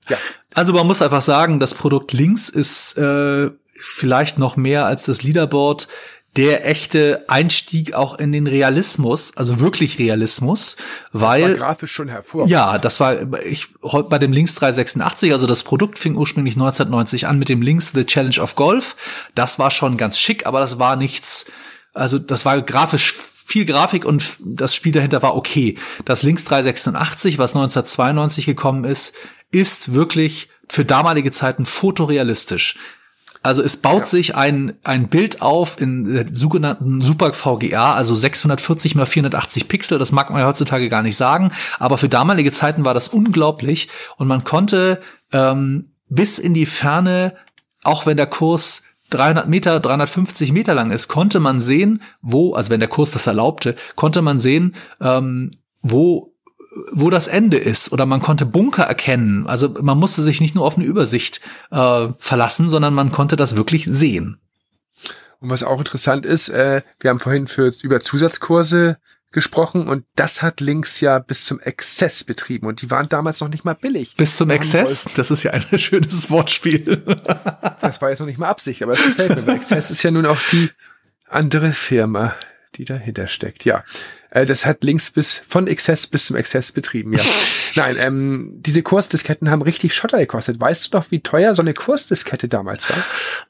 Ja. 0.09 0.17
Also 0.53 0.73
man 0.73 0.87
muss 0.87 1.01
einfach 1.01 1.21
sagen, 1.21 1.59
das 1.59 1.73
Produkt 1.73 2.13
links 2.13 2.49
ist 2.49 2.97
äh, 2.97 3.51
vielleicht 3.73 4.39
noch 4.39 4.55
mehr 4.55 4.85
als 4.85 5.05
das 5.05 5.23
Leaderboard 5.23 5.87
der 6.35 6.67
echte 6.67 7.23
Einstieg 7.29 7.93
auch 7.93 8.19
in 8.19 8.33
den 8.33 8.45
Realismus, 8.45 9.37
also 9.37 9.61
wirklich 9.61 9.99
Realismus, 9.99 10.75
Das 11.13 11.21
war 11.21 11.29
weil 11.29 11.55
grafisch 11.55 11.93
schon 11.93 12.09
hervorragend. 12.09 12.51
ja, 12.51 12.77
das 12.77 12.99
war 12.99 13.41
ich 13.43 13.67
heute 13.81 14.09
bei 14.09 14.19
dem 14.19 14.33
Links 14.33 14.55
386, 14.55 15.31
also 15.31 15.47
das 15.47 15.63
Produkt 15.63 15.97
fing 15.97 16.15
ursprünglich 16.15 16.55
1990 16.55 17.27
an 17.27 17.39
mit 17.39 17.47
dem 17.47 17.61
Links 17.61 17.91
The 17.93 18.05
Challenge 18.05 18.41
of 18.41 18.55
Golf. 18.55 18.97
Das 19.33 19.59
war 19.59 19.71
schon 19.71 19.95
ganz 19.95 20.19
schick, 20.19 20.45
aber 20.45 20.59
das 20.59 20.77
war 20.77 20.97
nichts, 20.97 21.45
also 21.93 22.19
das 22.19 22.43
war 22.43 22.61
grafisch 22.61 23.13
viel 23.45 23.65
Grafik 23.65 24.03
und 24.05 24.39
das 24.43 24.75
Spiel 24.75 24.91
dahinter 24.91 25.21
war 25.21 25.35
okay. 25.35 25.77
Das 26.03 26.23
Links 26.23 26.43
386, 26.45 27.37
was 27.37 27.51
1992 27.55 28.45
gekommen 28.45 28.83
ist, 28.83 29.13
ist 29.51 29.93
wirklich 29.93 30.49
für 30.69 30.85
damalige 30.85 31.31
Zeiten 31.31 31.65
fotorealistisch. 31.65 32.77
Also 33.43 33.61
es 33.61 33.77
baut 33.77 33.99
Ja. 34.01 34.05
sich 34.07 34.35
ein, 34.35 34.73
ein 34.83 35.07
Bild 35.07 35.43
auf 35.43 35.79
in 35.79 36.11
der 36.11 36.25
sogenannten 36.31 36.99
Super 37.01 37.31
VGA, 37.31 37.93
also 37.93 38.15
640 38.15 38.95
mal 38.95 39.05
480 39.05 39.67
Pixel. 39.67 39.99
Das 39.99 40.11
mag 40.11 40.31
man 40.31 40.39
ja 40.39 40.47
heutzutage 40.47 40.89
gar 40.89 41.03
nicht 41.03 41.15
sagen, 41.15 41.51
aber 41.77 41.99
für 41.99 42.09
damalige 42.09 42.51
Zeiten 42.51 42.85
war 42.85 42.95
das 42.95 43.07
unglaublich 43.07 43.87
und 44.17 44.27
man 44.27 44.43
konnte 44.43 44.99
ähm, 45.31 45.91
bis 46.09 46.39
in 46.39 46.55
die 46.55 46.65
Ferne, 46.65 47.35
auch 47.83 48.07
wenn 48.07 48.17
der 48.17 48.25
Kurs 48.27 48.81
300 49.11 49.47
Meter, 49.47 49.79
350 49.79 50.51
Meter 50.51 50.73
lang 50.73 50.89
ist, 50.89 51.07
konnte 51.07 51.39
man 51.39 51.61
sehen, 51.61 52.01
wo, 52.23 52.55
also 52.55 52.71
wenn 52.71 52.79
der 52.79 52.89
Kurs 52.89 53.11
das 53.11 53.27
erlaubte, 53.27 53.75
konnte 53.95 54.23
man 54.23 54.39
sehen, 54.39 54.73
ähm, 54.99 55.51
wo 55.83 56.34
wo 56.91 57.09
das 57.09 57.27
Ende 57.27 57.57
ist 57.57 57.91
oder 57.91 58.05
man 58.05 58.21
konnte 58.21 58.45
Bunker 58.45 58.83
erkennen. 58.83 59.47
Also 59.47 59.69
man 59.81 59.97
musste 59.97 60.21
sich 60.21 60.41
nicht 60.41 60.55
nur 60.55 60.65
auf 60.65 60.77
eine 60.77 60.85
Übersicht 60.85 61.41
äh, 61.71 62.09
verlassen, 62.19 62.69
sondern 62.69 62.93
man 62.93 63.11
konnte 63.11 63.35
das 63.35 63.55
wirklich 63.55 63.85
sehen. 63.85 64.39
Und 65.39 65.49
was 65.49 65.63
auch 65.63 65.79
interessant 65.79 66.25
ist, 66.25 66.49
äh, 66.49 66.81
wir 66.99 67.09
haben 67.09 67.19
vorhin 67.19 67.47
für, 67.47 67.71
über 67.81 67.99
Zusatzkurse 67.99 68.97
gesprochen 69.31 69.87
und 69.87 70.05
das 70.15 70.41
hat 70.41 70.61
Links 70.61 71.01
ja 71.01 71.19
bis 71.19 71.45
zum 71.45 71.59
Exzess 71.59 72.23
betrieben 72.23 72.67
und 72.67 72.81
die 72.81 72.89
waren 72.89 73.09
damals 73.09 73.41
noch 73.41 73.49
nicht 73.49 73.65
mal 73.65 73.75
billig. 73.75 74.15
Bis 74.15 74.37
zum 74.37 74.49
Exzess, 74.49 75.07
das 75.15 75.29
ist 75.29 75.43
ja 75.43 75.51
ein 75.51 75.61
schönes 75.77 76.29
Wortspiel. 76.29 77.03
Das 77.81 78.01
war 78.01 78.09
jetzt 78.09 78.19
noch 78.19 78.27
nicht 78.27 78.39
mal 78.39 78.47
Absicht, 78.47 78.81
aber 78.81 78.93
es 78.93 79.03
gefällt 79.03 79.35
mir. 79.35 79.53
Exzess 79.53 79.91
ist 79.91 80.03
ja 80.03 80.11
nun 80.11 80.25
auch 80.25 80.39
die 80.51 80.71
andere 81.27 81.73
Firma, 81.73 82.33
die 82.75 82.85
dahinter 82.85 83.27
steckt. 83.27 83.65
Ja, 83.65 83.83
äh, 84.35 84.45
das 84.45 84.65
hat 84.65 84.83
links 84.83 85.11
bis 85.11 85.41
von 85.47 85.67
Exzess 85.67 86.07
bis 86.07 86.25
zum 86.25 86.35
Exzess 86.35 86.73
betrieben. 86.73 87.13
Ja, 87.13 87.21
nein, 87.75 87.95
ähm, 87.97 88.51
diese 88.57 88.83
Kursdisketten 88.83 89.49
haben 89.49 89.61
richtig 89.61 89.95
Schotter 89.95 90.19
gekostet. 90.19 90.59
Weißt 90.59 90.93
du 90.93 90.97
noch, 90.97 91.09
wie 91.09 91.21
teuer 91.21 91.55
so 91.55 91.61
eine 91.61 91.73
Kursdiskette 91.73 92.49
damals 92.49 92.89
war? 92.89 93.01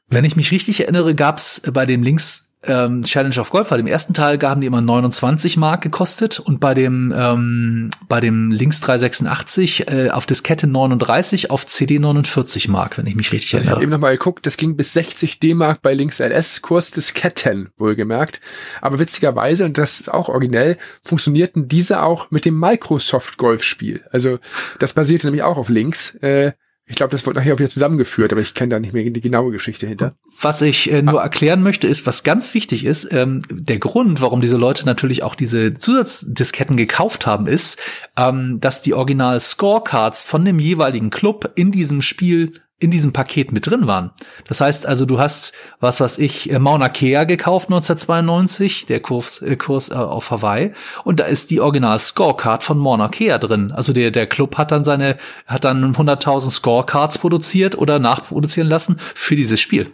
Wenn 0.08 0.26
ich 0.26 0.36
mich 0.36 0.52
richtig 0.52 0.82
erinnere, 0.82 1.16
gab's 1.16 1.62
bei 1.74 1.88
dem 1.88 2.04
Links 2.04 2.54
ähm, 2.68 3.04
Challenge 3.04 3.40
of 3.40 3.50
Golf, 3.50 3.70
bei 3.70 3.78
dem 3.78 3.88
ersten 3.88 4.14
Teil 4.14 4.38
gaben 4.38 4.62
die 4.62 4.68
immer 4.68 4.82
29 4.82 5.58
Mark 5.58 5.82
gekostet 5.82 6.40
und 6.40 6.60
bei 6.60 6.74
dem 6.74 7.14
ähm, 7.16 7.92
bei 8.08 8.20
dem 8.20 8.52
Links 8.52 8.82
386 8.82 9.88
äh, 9.88 10.10
auf 10.10 10.26
Diskette 10.26 10.68
39, 10.68 11.52
auf 11.52 11.66
CD 11.66 12.00
49 12.00 12.68
Mark, 12.68 12.98
wenn 12.98 13.08
ich 13.08 13.16
mich 13.16 13.32
richtig 13.32 13.54
Ich 13.54 13.54
habe 13.56 13.66
erinnere. 13.66 13.84
eben 13.84 13.92
noch 13.92 14.00
mal 14.00 14.12
geguckt, 14.12 14.46
das 14.46 14.58
ging 14.58 14.76
bis 14.76 14.94
60 14.94 15.40
D-Mark 15.40 15.82
bei 15.82 15.94
Links 15.94 16.20
LS 16.20 16.62
Kursdisketten, 16.62 17.70
wohlgemerkt. 17.78 18.42
Aber 18.82 19.00
witzigerweise, 19.00 19.66
und 19.66 19.78
das 19.78 20.00
ist 20.00 20.14
auch 20.14 20.30
originell, 20.30 20.78
funktionierten 21.04 21.68
diese 21.68 22.04
auch 22.04 22.32
mit 22.32 22.46
dem 22.46 22.60
Microsoft 22.60 23.38
Golf-Spiel. 23.38 24.04
Also 24.12 24.40
das 24.80 24.94
basierte 24.94 25.28
nämlich 25.28 25.44
auch 25.44 25.58
auf 25.58 25.70
Links. 25.70 26.16
Äh, 26.16 26.54
ich 26.88 26.96
glaube, 26.96 27.12
das 27.12 27.26
wird 27.26 27.36
nachher 27.36 27.56
auch 27.56 27.60
wieder 27.60 27.70
zusammengeführt, 27.70 28.32
aber 28.32 28.42
ich 28.42 28.54
kenne 28.54 28.70
da 28.70 28.80
nicht 28.80 28.94
mehr 28.94 29.04
die 29.04 29.22
genaue 29.22 29.52
Geschichte 29.52 29.88
hinter. 29.88 30.16
Was 30.40 30.62
ich 30.62 30.92
äh, 30.92 31.02
nur 31.02 31.22
erklären 31.22 31.64
möchte, 31.64 31.88
ist, 31.88 32.06
was 32.06 32.24
ganz 32.24 32.54
wichtig 32.54 32.84
ist, 32.84 33.12
ähm, 33.12 33.42
der 33.50 33.80
Grund, 33.80 34.22
warum 34.22 34.42
diese 34.42 34.58
Leute 34.58 34.86
natürlich 34.86 35.24
auch 35.24 35.36
diese 35.36 35.74
Zusatzdisketten 35.74 36.76
gekauft 36.76 37.26
haben, 37.26 37.48
ist, 37.48 37.80
ähm, 38.18 38.60
dass 38.60 38.82
die 38.82 38.94
Original 38.94 39.40
Scorecards 39.40 40.26
von 40.26 40.44
dem 40.44 40.60
jeweiligen 40.60 41.10
Club 41.10 41.52
in 41.56 41.72
diesem 41.72 42.02
Spiel 42.02 42.54
in 42.78 42.92
diesem 42.92 43.14
Paket 43.14 43.54
mit 43.54 43.68
drin 43.68 43.88
waren. 43.88 44.12
Das 44.48 44.60
heißt 44.60 44.86
also, 44.86 45.06
du 45.06 45.18
hast, 45.18 45.54
was 45.80 46.02
was 46.02 46.18
ich, 46.18 46.52
äh, 46.52 46.60
Mauna 46.60 46.90
Kea 46.90 47.24
gekauft 47.24 47.70
1992, 47.70 48.86
der 48.86 49.00
Kurs, 49.00 49.42
äh, 49.42 49.56
Kurs 49.56 49.90
äh, 49.90 49.94
auf 49.94 50.30
Hawaii, 50.30 50.74
und 51.06 51.22
da 51.22 51.24
ist 51.24 51.52
die 51.52 51.62
Original 51.62 51.98
Scorecard 51.98 52.64
von 52.64 52.78
Mauna 52.78 53.08
Kea 53.08 53.38
drin. 53.38 53.72
Also 53.72 53.94
der, 53.94 54.12
der 54.12 54.28
Club 54.28 54.58
hat 54.58 54.72
dann 54.72 54.84
seine, 54.84 55.16
hat 55.48 55.64
dann 55.64 55.96
100.000 55.96 56.52
Scorecards 56.52 57.18
produziert 57.18 57.78
oder 57.78 58.00
nachproduzieren 58.00 58.68
lassen 58.68 59.00
für 59.14 59.38
dieses 59.38 59.62
Spiel. 59.62 59.94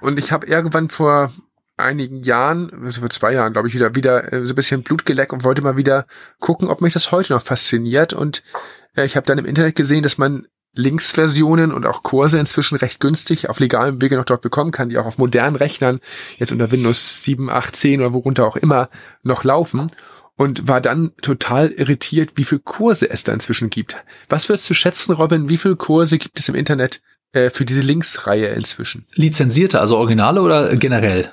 Und 0.00 0.18
ich 0.18 0.32
habe 0.32 0.46
irgendwann 0.46 0.88
vor 0.88 1.32
einigen 1.78 2.22
Jahren, 2.22 2.70
also 2.84 3.00
vor 3.00 3.10
zwei 3.10 3.32
Jahren, 3.32 3.52
glaube 3.52 3.68
ich, 3.68 3.74
wieder 3.74 3.94
wieder 3.94 4.32
äh, 4.32 4.44
so 4.44 4.52
ein 4.52 4.56
bisschen 4.56 4.82
Blut 4.82 5.06
geleckt 5.06 5.32
und 5.32 5.44
wollte 5.44 5.62
mal 5.62 5.76
wieder 5.76 6.06
gucken, 6.40 6.68
ob 6.68 6.80
mich 6.80 6.92
das 6.92 7.12
heute 7.12 7.32
noch 7.32 7.42
fasziniert. 7.42 8.12
Und 8.12 8.42
äh, 8.96 9.04
ich 9.04 9.16
habe 9.16 9.26
dann 9.26 9.38
im 9.38 9.46
Internet 9.46 9.76
gesehen, 9.76 10.02
dass 10.02 10.18
man 10.18 10.46
Linksversionen 10.74 11.72
und 11.72 11.86
auch 11.86 12.02
Kurse 12.02 12.38
inzwischen 12.38 12.76
recht 12.76 13.00
günstig 13.00 13.48
auf 13.48 13.58
legalem 13.58 14.00
Wege 14.02 14.16
noch 14.16 14.24
dort 14.24 14.42
bekommen 14.42 14.70
kann, 14.70 14.90
die 14.90 14.98
auch 14.98 15.06
auf 15.06 15.18
modernen 15.18 15.56
Rechnern 15.56 16.00
jetzt 16.36 16.52
unter 16.52 16.70
Windows 16.70 17.22
7, 17.22 17.48
8, 17.48 17.74
10 17.74 18.00
oder 18.00 18.12
worunter 18.12 18.46
auch 18.46 18.56
immer 18.56 18.90
noch 19.22 19.44
laufen. 19.44 19.86
Und 20.36 20.68
war 20.68 20.80
dann 20.80 21.16
total 21.20 21.72
irritiert, 21.72 22.34
wie 22.36 22.44
viel 22.44 22.60
Kurse 22.60 23.10
es 23.10 23.24
da 23.24 23.32
inzwischen 23.32 23.70
gibt. 23.70 23.96
Was 24.28 24.48
würdest 24.48 24.70
du 24.70 24.74
schätzen, 24.74 25.12
Robin, 25.12 25.48
wie 25.48 25.56
viele 25.56 25.74
Kurse 25.74 26.16
gibt 26.16 26.38
es 26.38 26.48
im 26.48 26.54
Internet 26.54 27.00
äh, 27.32 27.50
für 27.50 27.64
diese 27.64 27.80
Linksreihe 27.80 28.48
inzwischen? 28.48 29.06
Lizenzierte, 29.14 29.80
also 29.80 29.96
Originale 29.96 30.40
oder 30.42 30.76
generell? 30.76 31.32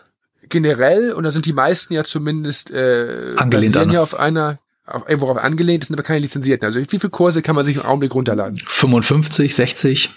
generell, 0.49 1.11
und 1.11 1.23
da 1.23 1.31
sind 1.31 1.45
die 1.45 1.53
meisten 1.53 1.93
ja 1.93 2.03
zumindest 2.03 2.71
äh, 2.71 3.33
Angelehnt 3.37 3.77
an. 3.77 3.91
ja 3.91 4.01
auf 4.01 4.17
einer, 4.17 4.59
auf, 4.85 5.07
irgendwo 5.07 5.29
auf 5.29 5.37
angelehnt, 5.37 5.83
das 5.83 5.87
sind 5.87 5.95
aber 5.95 6.05
keine 6.05 6.19
lizenzierten. 6.19 6.65
Also 6.65 6.79
wie 6.79 6.99
viele 6.99 7.09
Kurse 7.09 7.41
kann 7.41 7.55
man 7.55 7.65
sich 7.65 7.77
im 7.77 7.83
Augenblick 7.83 8.13
runterladen? 8.13 8.59
55, 8.65 9.55
60. 9.55 10.11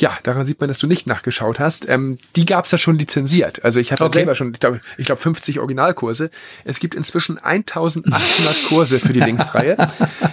Ja, 0.00 0.18
daran 0.22 0.46
sieht 0.46 0.58
man, 0.60 0.68
dass 0.68 0.78
du 0.78 0.86
nicht 0.86 1.06
nachgeschaut 1.06 1.58
hast. 1.58 1.86
Ähm, 1.86 2.16
die 2.34 2.46
gab's 2.46 2.70
ja 2.70 2.78
schon 2.78 2.98
lizenziert. 2.98 3.62
Also 3.64 3.80
ich 3.80 3.92
habe 3.92 4.02
ja 4.02 4.06
Okay. 4.06 4.18
selber 4.20 4.34
schon, 4.34 4.54
ich 4.54 4.60
glaube, 4.60 4.80
ich 4.96 5.04
glaub 5.04 5.20
50 5.20 5.58
Originalkurse. 5.58 6.30
Es 6.64 6.80
gibt 6.80 6.94
inzwischen 6.94 7.36
1800 7.38 8.64
Kurse 8.68 8.98
für 8.98 9.12
die 9.12 9.20
Linksreihe. 9.20 9.76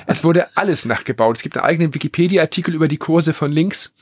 Es 0.05 0.23
wurde 0.23 0.47
alles 0.55 0.85
nachgebaut. 0.85 1.35
Es 1.35 1.43
gibt 1.43 1.57
einen 1.57 1.65
eigenen 1.65 1.93
Wikipedia-Artikel 1.93 2.73
über 2.75 2.87
die 2.87 2.97
Kurse 2.97 3.33
von 3.33 3.51
Links. 3.51 3.93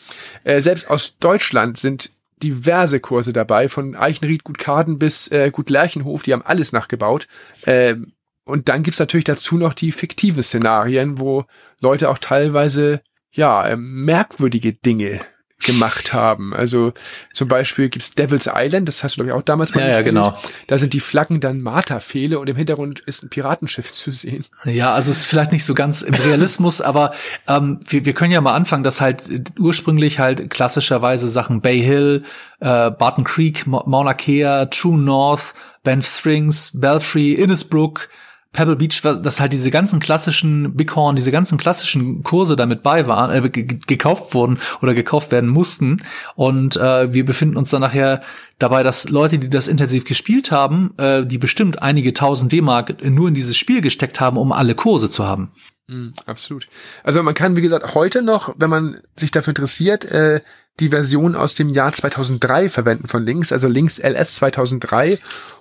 Äh, 0.43 0.61
selbst 0.61 0.87
aus 0.87 1.17
Deutschland 1.17 1.79
sind 1.79 2.11
diverse 2.43 2.99
Kurse 2.99 3.33
dabei, 3.33 3.67
von 3.67 3.95
Eichenried, 3.95 4.43
Gut 4.43 4.59
Kaden 4.59 4.99
bis 4.99 5.29
äh, 5.31 5.49
Gut 5.51 5.71
Lerchenhof, 5.71 6.21
die 6.21 6.33
haben 6.33 6.43
alles 6.43 6.73
nachgebaut. 6.73 7.27
Ähm, 7.65 8.07
und 8.43 8.69
dann 8.69 8.83
gibt's 8.83 8.99
natürlich 8.99 9.23
dazu 9.23 9.57
noch 9.57 9.73
die 9.73 9.91
fiktiven 9.91 10.43
Szenarien, 10.43 11.19
wo 11.19 11.45
Leute 11.81 12.09
auch 12.09 12.19
teilweise 12.19 13.01
ja 13.31 13.67
ähm, 13.67 14.05
merkwürdige 14.05 14.73
Dinge 14.73 15.21
gemacht 15.65 16.13
haben. 16.13 16.53
Also 16.53 16.93
zum 17.33 17.47
Beispiel 17.47 17.89
gibt's 17.89 18.13
Devil's 18.13 18.49
Island, 18.53 18.87
das 18.87 19.03
hast 19.03 19.15
du 19.17 19.23
glaube 19.23 19.29
ich 19.29 19.33
auch 19.33 19.41
damals 19.41 19.73
mal 19.75 19.81
Ja, 19.81 19.87
ja, 19.89 20.01
genau. 20.01 20.37
Da 20.67 20.77
sind 20.77 20.93
die 20.93 20.99
Flaggen 20.99 21.39
dann 21.39 21.59
Marterpfähle 21.61 22.39
und 22.39 22.49
im 22.49 22.55
Hintergrund 22.55 23.01
ist 23.01 23.23
ein 23.23 23.29
Piratenschiff 23.29 23.91
zu 23.91 24.11
sehen. 24.11 24.45
Ja, 24.63 24.93
also 24.93 25.11
es 25.11 25.19
ist 25.21 25.25
vielleicht 25.25 25.51
nicht 25.51 25.65
so 25.65 25.73
ganz 25.73 26.01
im 26.01 26.13
Realismus, 26.13 26.79
aber 26.81 27.11
ähm, 27.47 27.79
wir, 27.87 28.05
wir 28.05 28.13
können 28.13 28.31
ja 28.31 28.41
mal 28.41 28.53
anfangen, 28.53 28.83
dass 28.83 29.01
halt 29.01 29.23
ursprünglich 29.59 30.19
halt 30.19 30.49
klassischerweise 30.49 31.27
Sachen 31.27 31.61
Bay 31.61 31.79
Hill, 31.81 32.23
äh, 32.59 32.91
Barton 32.91 33.23
Creek, 33.25 33.67
Ma- 33.67 33.83
Mauna 33.85 34.13
Kea, 34.13 34.65
True 34.71 34.97
North, 34.97 35.53
Banff 35.83 36.05
Springs, 36.07 36.71
Belfry, 36.73 37.33
Innisbrook, 37.33 38.09
Pebble 38.55 38.75
Beach, 38.75 39.01
dass 39.01 39.39
halt 39.39 39.53
diese 39.53 39.69
ganzen 39.69 39.99
klassischen 39.99 40.75
Bighorn, 40.75 41.15
diese 41.15 41.31
ganzen 41.31 41.57
klassischen 41.57 42.23
Kurse 42.23 42.55
damit 42.55 42.81
bei 42.81 43.05
waren, 43.07 43.31
äh, 43.31 43.49
ge- 43.49 43.63
ge- 43.63 43.79
gekauft 43.85 44.33
wurden 44.33 44.57
oder 44.81 44.93
gekauft 44.93 45.31
werden 45.31 45.49
mussten. 45.49 46.01
Und 46.35 46.77
äh, 46.77 47.13
wir 47.13 47.25
befinden 47.25 47.57
uns 47.57 47.69
dann 47.69 47.81
nachher 47.81 48.21
dabei, 48.57 48.81
dass 48.83 49.09
Leute, 49.09 49.37
die 49.37 49.49
das 49.49 49.67
intensiv 49.67 50.05
gespielt 50.05 50.51
haben, 50.51 50.93
äh, 50.97 51.25
die 51.25 51.37
bestimmt 51.37 51.81
einige 51.83 52.13
tausend 52.13 52.51
D-Mark 52.51 53.03
nur 53.03 53.27
in 53.27 53.33
dieses 53.35 53.57
Spiel 53.57 53.81
gesteckt 53.81 54.19
haben, 54.19 54.37
um 54.37 54.51
alle 54.51 54.73
Kurse 54.75 55.09
zu 55.09 55.25
haben. 55.25 55.51
Mm, 55.87 56.09
absolut. 56.25 56.67
Also 57.03 57.21
man 57.21 57.33
kann, 57.35 57.55
wie 57.57 57.61
gesagt, 57.61 57.93
heute 57.93 58.23
noch, 58.23 58.55
wenn 58.57 58.69
man 58.71 59.01
sich 59.17 59.29
dafür 59.31 59.51
interessiert, 59.51 60.05
äh, 60.05 60.41
die 60.79 60.89
Version 60.89 61.35
aus 61.35 61.55
dem 61.55 61.69
Jahr 61.69 61.93
2003 61.93 62.69
verwenden 62.69 63.07
von 63.07 63.23
Links, 63.25 63.51
also 63.51 63.67
Links 63.67 63.99
LS 63.99 64.35
2003. 64.35 65.19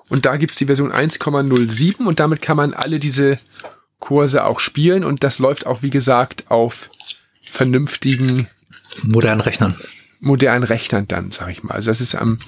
Und 0.09 0.27
da 0.27 0.37
gibt's 0.37 0.57
die 0.57 0.66
Version 0.66 0.92
1,07 0.92 2.05
und 2.05 2.20
damit 2.20 2.42
kann 2.42 2.57
man 2.57 2.74
alle 2.74 2.98
diese 2.98 3.38
Kurse 4.00 4.44
auch 4.44 4.61
spielen 4.61 5.05
und 5.05 5.24
das 5.24 5.38
läuft 5.38 5.66
auch, 5.66 5.83
wie 5.83 5.90
gesagt, 5.90 6.50
auf 6.50 6.90
vernünftigen 7.42 8.48
modernen 9.03 9.40
Rechnern. 9.40 9.77
Modernen 10.20 10.64
Rechnern 10.64 11.09
dann, 11.09 11.31
sag 11.31 11.50
ich 11.50 11.62
mal. 11.62 11.74
Also 11.74 11.90
das 11.90 12.00
ist 12.00 12.14
am, 12.14 12.38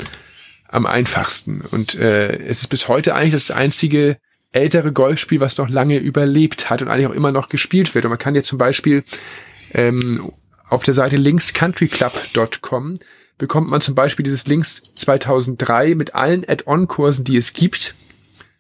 am 0.68 0.86
einfachsten. 0.86 1.62
Und 1.70 1.94
äh, 1.94 2.36
es 2.36 2.62
ist 2.62 2.68
bis 2.68 2.88
heute 2.88 3.14
eigentlich 3.14 3.32
das 3.32 3.50
einzige 3.50 4.18
ältere 4.52 4.92
Golfspiel, 4.92 5.40
was 5.40 5.58
noch 5.58 5.68
lange 5.68 5.98
überlebt 5.98 6.70
hat 6.70 6.82
und 6.82 6.88
eigentlich 6.88 7.06
auch 7.06 7.12
immer 7.12 7.32
noch 7.32 7.48
gespielt 7.48 7.94
wird. 7.94 8.04
Und 8.04 8.10
man 8.10 8.18
kann 8.18 8.34
jetzt 8.34 8.48
zum 8.48 8.58
Beispiel 8.58 9.04
ähm, 9.72 10.32
auf 10.68 10.82
der 10.82 10.94
Seite 10.94 11.16
linkscountryclub.com 11.16 12.94
bekommt 13.38 13.70
man 13.70 13.80
zum 13.80 13.94
Beispiel 13.94 14.24
dieses 14.24 14.46
Links 14.46 14.82
2003 14.94 15.94
mit 15.94 16.14
allen 16.14 16.44
Add-on-Kursen, 16.48 17.24
die 17.24 17.36
es 17.36 17.52
gibt, 17.52 17.94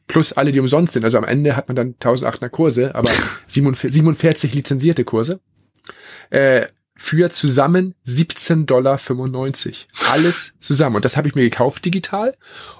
plus 0.06 0.32
alle, 0.32 0.52
die 0.52 0.60
umsonst 0.60 0.92
sind. 0.92 1.04
Also 1.04 1.18
am 1.18 1.24
Ende 1.24 1.56
hat 1.56 1.68
man 1.68 1.76
dann 1.76 1.94
1800 1.94 2.52
Kurse, 2.52 2.94
aber 2.94 3.10
47 3.48 4.54
lizenzierte 4.54 5.04
Kurse. 5.04 5.40
Äh, 6.30 6.66
für 6.98 7.30
zusammen 7.30 7.94
17,95 8.06 8.64
Dollar. 8.64 8.98
Alles 10.10 10.54
zusammen. 10.58 10.96
Und 10.96 11.04
das 11.04 11.16
habe 11.16 11.28
ich 11.28 11.34
mir 11.34 11.42
gekauft 11.42 11.84
digital 11.84 12.34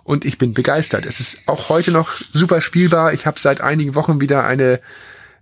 und 0.05 0.25
ich 0.25 0.39
bin 0.39 0.55
begeistert. 0.55 1.05
Es 1.05 1.21
ist 1.21 1.41
auch 1.47 1.69
heute 1.69 1.93
noch 1.93 2.13
super 2.33 2.63
spielbar. 2.63 3.13
Ich 3.13 3.27
habe 3.27 3.39
seit 3.39 3.61
einigen 3.61 3.95
Wochen 3.95 4.21
wieder 4.23 4.45
eine 4.45 4.81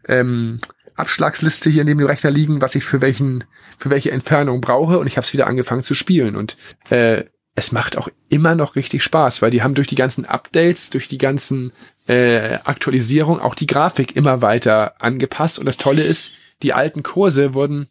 ähm, 0.08 0.58
Abschlagsliste 0.96 1.70
hier 1.70 1.84
neben 1.84 1.98
dem 1.98 2.08
Rechner 2.08 2.30
liegen, 2.30 2.60
was 2.60 2.74
ich 2.74 2.84
für 2.84 3.00
welchen, 3.00 3.44
für 3.78 3.90
welche 3.90 4.10
Entfernung 4.10 4.60
brauche 4.60 4.98
und 4.98 5.06
ich 5.06 5.16
habe 5.16 5.24
es 5.24 5.32
wieder 5.32 5.46
angefangen 5.46 5.82
zu 5.82 5.94
spielen. 5.94 6.36
Und 6.36 6.56
äh, 6.90 7.24
es 7.56 7.72
macht 7.72 7.96
auch 7.96 8.08
immer 8.28 8.54
noch 8.54 8.76
richtig 8.76 9.02
Spaß, 9.02 9.42
weil 9.42 9.50
die 9.50 9.62
haben 9.62 9.74
durch 9.74 9.88
die 9.88 9.94
ganzen 9.94 10.24
Updates, 10.24 10.90
durch 10.90 11.08
die 11.08 11.18
ganzen 11.18 11.72
äh, 12.06 12.58
Aktualisierungen 12.64 13.40
auch 13.40 13.54
die 13.54 13.66
Grafik 13.66 14.16
immer 14.16 14.42
weiter 14.42 15.00
angepasst. 15.00 15.58
Und 15.58 15.66
das 15.66 15.76
Tolle 15.76 16.02
ist, 16.02 16.32
die 16.62 16.72
alten 16.72 17.02
Kurse 17.02 17.54
wurden 17.54 17.88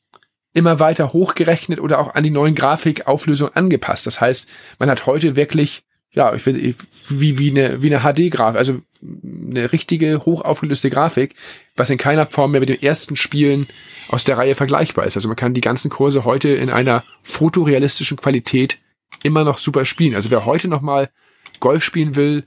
immer 0.53 0.79
weiter 0.79 1.13
hochgerechnet 1.13 1.79
oder 1.79 1.99
auch 1.99 2.13
an 2.13 2.23
die 2.23 2.29
neuen 2.29 2.55
Grafikauflösungen 2.55 3.55
angepasst. 3.55 4.05
Das 4.05 4.21
heißt, 4.21 4.47
man 4.79 4.89
hat 4.89 5.05
heute 5.05 5.35
wirklich, 5.35 5.83
ja, 6.13 6.33
ich 6.33 6.45
will, 6.45 6.75
wie, 7.09 7.39
wie 7.39 7.49
eine, 7.49 7.81
wie 7.81 7.93
eine 7.93 8.03
HD-Grafik, 8.03 8.57
also 8.57 8.81
eine 9.01 9.71
richtige 9.71 10.25
hochaufgelöste 10.25 10.89
Grafik, 10.89 11.35
was 11.75 11.89
in 11.89 11.97
keiner 11.97 12.27
Form 12.27 12.51
mehr 12.51 12.59
mit 12.59 12.69
den 12.69 12.81
ersten 12.81 13.15
Spielen 13.15 13.67
aus 14.09 14.23
der 14.23 14.37
Reihe 14.37 14.55
vergleichbar 14.55 15.05
ist. 15.05 15.17
Also 15.17 15.27
man 15.27 15.35
kann 15.35 15.53
die 15.53 15.61
ganzen 15.61 15.89
Kurse 15.89 16.23
heute 16.23 16.49
in 16.49 16.69
einer 16.69 17.03
fotorealistischen 17.21 18.17
Qualität 18.17 18.77
immer 19.23 19.43
noch 19.43 19.57
super 19.57 19.85
spielen. 19.85 20.15
Also 20.15 20.29
wer 20.29 20.45
heute 20.45 20.67
noch 20.67 20.81
mal 20.81 21.09
Golf 21.59 21.83
spielen 21.83 22.15
will, 22.15 22.43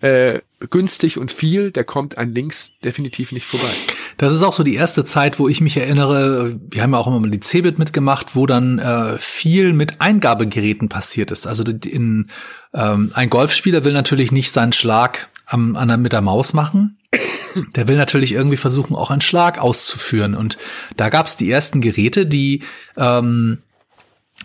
äh, 0.00 0.40
günstig 0.70 1.18
und 1.18 1.32
viel, 1.32 1.70
der 1.70 1.84
kommt 1.84 2.18
an 2.18 2.34
Links 2.34 2.72
definitiv 2.84 3.32
nicht 3.32 3.46
vorbei. 3.46 3.70
Das 4.16 4.34
ist 4.34 4.42
auch 4.42 4.52
so 4.52 4.62
die 4.62 4.74
erste 4.74 5.04
Zeit, 5.04 5.38
wo 5.38 5.48
ich 5.48 5.60
mich 5.60 5.76
erinnere, 5.76 6.58
wir 6.70 6.82
haben 6.82 6.92
ja 6.92 6.98
auch 6.98 7.06
immer 7.06 7.20
mal 7.20 7.30
die 7.30 7.40
Cebit 7.40 7.78
mitgemacht, 7.78 8.34
wo 8.34 8.46
dann 8.46 8.78
äh, 8.78 9.18
viel 9.18 9.72
mit 9.72 10.00
Eingabegeräten 10.00 10.88
passiert 10.88 11.30
ist. 11.30 11.46
Also 11.46 11.62
in, 11.62 12.28
ähm, 12.74 13.12
ein 13.14 13.30
Golfspieler 13.30 13.84
will 13.84 13.92
natürlich 13.92 14.32
nicht 14.32 14.52
seinen 14.52 14.72
Schlag 14.72 15.28
am, 15.46 15.76
an, 15.76 16.02
mit 16.02 16.12
der 16.12 16.22
Maus 16.22 16.52
machen. 16.52 16.98
Der 17.76 17.88
will 17.88 17.96
natürlich 17.96 18.32
irgendwie 18.32 18.56
versuchen, 18.56 18.94
auch 18.94 19.10
einen 19.10 19.20
Schlag 19.20 19.58
auszuführen. 19.58 20.34
Und 20.34 20.58
da 20.96 21.08
gab 21.08 21.26
es 21.26 21.36
die 21.36 21.50
ersten 21.50 21.80
Geräte, 21.80 22.26
die 22.26 22.62
ähm, 22.96 23.58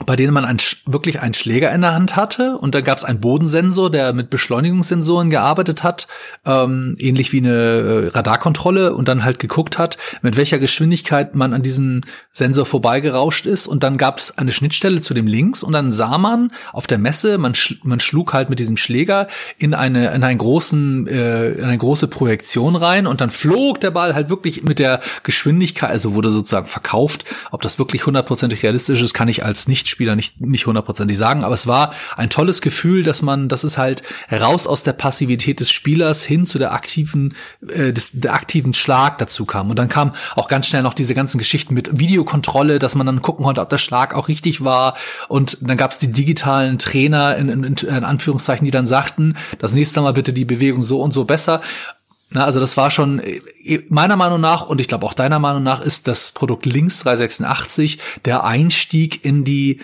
bei 0.06 0.16
denen 0.16 0.34
man 0.34 0.44
ein, 0.44 0.58
wirklich 0.86 1.22
einen 1.22 1.36
Schläger 1.36 1.72
in 1.72 1.82
der 1.82 1.94
Hand 1.94 2.16
hatte. 2.16 2.58
Und 2.58 2.74
da 2.74 2.82
gab 2.82 2.98
es 2.98 3.06
einen 3.06 3.20
Bodensensor, 3.20 3.92
der 3.92 4.14
mit 4.14 4.30
Beschleunigungssensoren 4.30 5.30
gearbeitet 5.30 5.84
hat, 5.84 6.08
ähm, 6.46 6.96
ähnlich 6.98 7.32
wie 7.32 7.38
eine 7.38 7.52
äh, 7.52 8.08
Radarkontrolle 8.08 8.96
und 8.96 9.08
dann 9.08 9.24
halt 9.24 9.40
geguckt 9.40 9.78
hat, 9.78 9.98
mit 10.22 10.36
welcher 10.36 10.58
Geschwindigkeit 10.58 11.36
man 11.36 11.54
an 11.54 11.62
diesem 11.62 12.02
Sensor 12.32 12.66
vorbeigerauscht 12.66 13.46
ist. 13.46 13.68
Und 13.68 13.84
dann 13.84 13.98
gab 13.98 14.18
es 14.18 14.38
eine 14.38 14.52
Schnittstelle 14.52 15.00
zu 15.02 15.14
dem 15.14 15.28
Links 15.28 15.64
und 15.64 15.74
dann 15.74 15.92
sah 15.92 16.18
man 16.18 16.52
auf 16.72 16.88
der 16.88 16.98
Messe, 16.98 17.38
man, 17.38 17.54
sch 17.54 17.76
man 17.84 18.00
schlug 18.00 18.34
halt 18.34 18.50
mit 18.50 18.60
diesem 18.60 18.78
Schläger 18.78 19.28
in 19.58 19.74
eine 19.74 20.14
in 20.14 20.24
einen 20.24 20.40
großen 20.40 21.08
äh, 21.08 21.52
in 21.52 21.64
eine 21.66 21.78
große 21.78 22.08
Projektion 22.08 22.76
rein. 22.76 23.06
Und 23.06 23.22
dann 23.22 23.30
flog 23.30 23.80
der 23.80 23.92
Ball 23.92 24.16
halt 24.16 24.30
wirklich 24.30 24.64
mit 24.64 24.80
der 24.80 25.02
Geschwindigkeit, 25.22 25.92
also 25.92 26.16
wurde 26.16 26.32
sozusagen 26.32 26.66
verkauft, 26.66 27.26
ob 27.52 27.62
das 27.62 27.78
wirklich 27.78 28.06
hundertprozentig 28.06 28.64
realistisch 28.64 29.02
ist, 29.02 29.14
kann 29.14 29.28
ich 29.28 29.46
als 29.46 29.68
nicht 29.68 29.83
Nichtspieler 29.84 30.16
nicht 30.16 30.40
nicht 30.42 30.66
hundertprozentig 30.66 31.18
sagen, 31.18 31.44
aber 31.44 31.54
es 31.54 31.68
war 31.68 31.94
ein 32.16 32.30
tolles 32.30 32.62
Gefühl, 32.62 33.04
dass 33.04 33.22
man, 33.22 33.50
dass 33.50 33.64
es 33.64 33.78
halt 33.78 34.02
raus 34.32 34.66
aus 34.66 34.84
der 34.84 34.94
Passivität 34.94 35.60
des 35.60 35.72
Spielers 35.72 36.24
hin 36.24 36.46
zu 36.46 36.58
der 36.58 36.74
aktiven, 36.74 37.34
äh, 37.68 37.92
des, 37.92 38.12
der 38.14 38.34
aktiven 38.34 38.74
Schlag 38.74 39.18
dazu 39.18 39.46
kam. 39.46 39.70
Und 39.70 39.78
dann 39.78 39.90
kam 39.90 40.14
auch 40.36 40.48
ganz 40.48 40.68
schnell 40.68 40.84
noch 40.84 40.94
diese 40.94 41.14
ganzen 41.14 41.38
Geschichten 41.38 41.74
mit 41.74 42.00
Videokontrolle, 42.00 42.80
dass 42.80 42.96
man 42.96 43.06
dann 43.06 43.22
gucken 43.22 43.46
konnte, 43.46 43.62
ob 43.62 43.70
der 43.70 43.78
Schlag 43.78 44.16
auch 44.16 44.30
richtig 44.30 44.64
war. 44.64 44.96
Und 45.28 45.58
dann 45.62 45.78
gab 45.78 45.92
es 45.92 46.00
die 46.00 46.12
digitalen 46.12 46.80
Trainer 46.80 47.36
in, 47.36 47.50
in, 47.50 47.64
in 47.64 48.04
Anführungszeichen, 48.04 48.64
die 48.66 48.72
dann 48.72 48.86
sagten, 48.86 49.36
das 49.60 49.74
nächste 49.74 50.02
Mal 50.02 50.14
bitte 50.14 50.32
die 50.32 50.46
Bewegung 50.46 50.82
so 50.82 51.02
und 51.02 51.14
so 51.14 51.26
besser. 51.26 51.62
Na, 52.34 52.46
also 52.46 52.60
das 52.60 52.78
war 52.78 52.90
schon 52.90 53.22
meiner 53.90 54.16
Meinung 54.16 54.42
nach 54.42 54.66
und 54.66 54.82
ich 54.82 54.88
glaube 54.88 55.06
auch 55.06 55.14
deiner 55.14 55.40
Meinung 55.40 55.64
nach 55.64 55.82
ist 55.82 56.08
das 56.08 56.32
Produkt 56.32 56.66
Links 56.66 57.00
386 57.00 58.00
der 58.26 58.44
Einstieg 58.44 59.24
in 59.24 59.44
die 59.44 59.80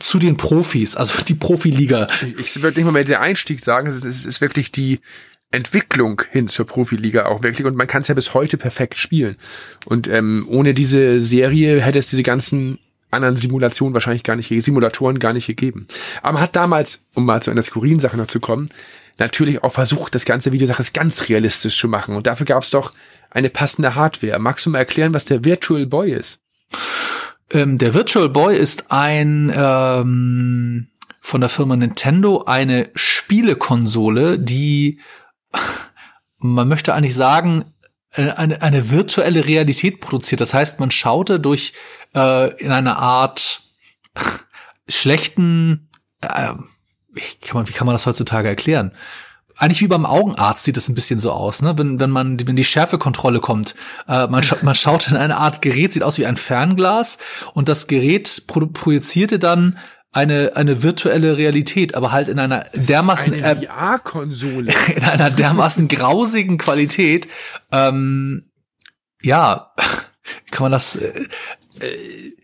zu 0.00 0.18
den 0.18 0.36
Profis, 0.36 0.96
also 0.96 1.22
die 1.22 1.34
Profiliga. 1.34 2.08
Ich 2.38 2.62
würde 2.62 2.78
nicht 2.78 2.84
mal 2.84 2.92
mehr 2.92 3.04
der 3.04 3.20
Einstieg 3.20 3.60
sagen, 3.60 3.86
es 3.86 4.04
ist, 4.04 4.24
ist 4.24 4.40
wirklich 4.40 4.72
die 4.72 5.00
Entwicklung 5.50 6.22
hin 6.30 6.48
zur 6.48 6.66
Profiliga 6.66 7.26
auch 7.26 7.42
wirklich 7.42 7.64
und 7.66 7.76
man 7.76 7.86
kann 7.86 8.02
es 8.02 8.08
ja 8.08 8.14
bis 8.14 8.34
heute 8.34 8.56
perfekt 8.56 8.96
spielen. 8.96 9.36
Und 9.84 10.08
ähm, 10.08 10.46
ohne 10.48 10.74
diese 10.74 11.20
Serie 11.20 11.80
hätte 11.80 11.98
es 11.98 12.10
diese 12.10 12.24
ganzen 12.24 12.78
anderen 13.10 13.36
Simulationen 13.36 13.94
wahrscheinlich 13.94 14.24
gar 14.24 14.34
nicht, 14.34 14.48
Simulatoren 14.64 15.20
gar 15.20 15.32
nicht 15.32 15.46
gegeben. 15.46 15.86
Aber 16.22 16.34
man 16.34 16.42
hat 16.42 16.56
damals, 16.56 17.04
um 17.14 17.24
mal 17.24 17.40
zu 17.40 17.52
einer 17.52 17.62
skurrilen 17.62 18.00
Sache 18.00 18.16
noch 18.16 18.26
zu 18.26 18.40
kommen, 18.40 18.68
natürlich 19.18 19.62
auch 19.62 19.72
versucht, 19.72 20.14
das 20.14 20.24
ganze 20.24 20.52
Videosache 20.52 20.84
ganz 20.92 21.28
realistisch 21.28 21.78
zu 21.78 21.88
machen. 21.88 22.16
Und 22.16 22.26
dafür 22.26 22.46
gab 22.46 22.62
es 22.62 22.70
doch 22.70 22.92
eine 23.30 23.50
passende 23.50 23.94
Hardware. 23.94 24.38
Magst 24.38 24.66
du 24.66 24.70
mal 24.70 24.78
erklären, 24.78 25.14
was 25.14 25.24
der 25.24 25.44
Virtual 25.44 25.86
Boy 25.86 26.12
ist? 26.12 26.40
Ähm, 27.52 27.78
der 27.78 27.94
Virtual 27.94 28.28
Boy 28.28 28.56
ist 28.56 28.90
ein 28.90 29.52
ähm, 29.54 30.88
von 31.20 31.40
der 31.40 31.50
Firma 31.50 31.76
Nintendo 31.76 32.44
eine 32.44 32.90
Spielekonsole, 32.94 34.38
die 34.38 35.00
man 36.38 36.68
möchte 36.68 36.94
eigentlich 36.94 37.14
sagen, 37.14 37.64
eine, 38.10 38.62
eine 38.62 38.90
virtuelle 38.90 39.44
Realität 39.44 40.00
produziert. 40.00 40.40
Das 40.40 40.54
heißt, 40.54 40.78
man 40.78 40.90
schaute 40.90 41.40
durch 41.40 41.72
äh, 42.14 42.54
in 42.60 42.70
einer 42.70 42.98
Art 42.98 43.62
schlechten 44.88 45.88
äh, 46.20 46.54
wie 47.14 47.46
kann 47.46 47.56
man, 47.56 47.68
wie 47.68 47.72
kann 47.72 47.86
man 47.86 47.94
das 47.94 48.06
heutzutage 48.06 48.48
erklären? 48.48 48.92
Eigentlich 49.56 49.80
wie 49.82 49.88
beim 49.88 50.04
Augenarzt 50.04 50.64
sieht 50.64 50.76
es 50.76 50.88
ein 50.88 50.96
bisschen 50.96 51.20
so 51.20 51.30
aus, 51.30 51.62
ne? 51.62 51.78
Wenn, 51.78 52.00
wenn 52.00 52.10
man, 52.10 52.44
wenn 52.46 52.56
die 52.56 52.64
Schärfekontrolle 52.64 53.38
kommt, 53.38 53.76
äh, 54.08 54.26
man, 54.26 54.42
scha 54.42 54.56
man 54.62 54.74
schaut 54.74 55.08
in 55.08 55.16
eine 55.16 55.36
Art 55.36 55.62
Gerät, 55.62 55.92
sieht 55.92 56.02
aus 56.02 56.18
wie 56.18 56.26
ein 56.26 56.36
Fernglas 56.36 57.18
und 57.52 57.68
das 57.68 57.86
Gerät 57.86 58.44
pro 58.48 58.66
projizierte 58.66 59.38
dann 59.38 59.78
eine, 60.14 60.52
eine 60.54 60.82
virtuelle 60.82 61.36
Realität, 61.36 61.94
aber 61.94 62.12
halt 62.12 62.28
in 62.28 62.38
einer 62.38 62.66
dermaßen 62.74 63.32
eine 63.32 63.66
VR-Konsole. 63.66 64.72
in 64.94 65.04
einer 65.04 65.30
dermaßen 65.30 65.88
grausigen 65.88 66.58
Qualität. 66.58 67.28
Ähm, 67.72 68.50
ja, 69.22 69.72
kann 70.50 70.64
man 70.64 70.72
das. 70.72 70.96
Äh, 70.96 71.26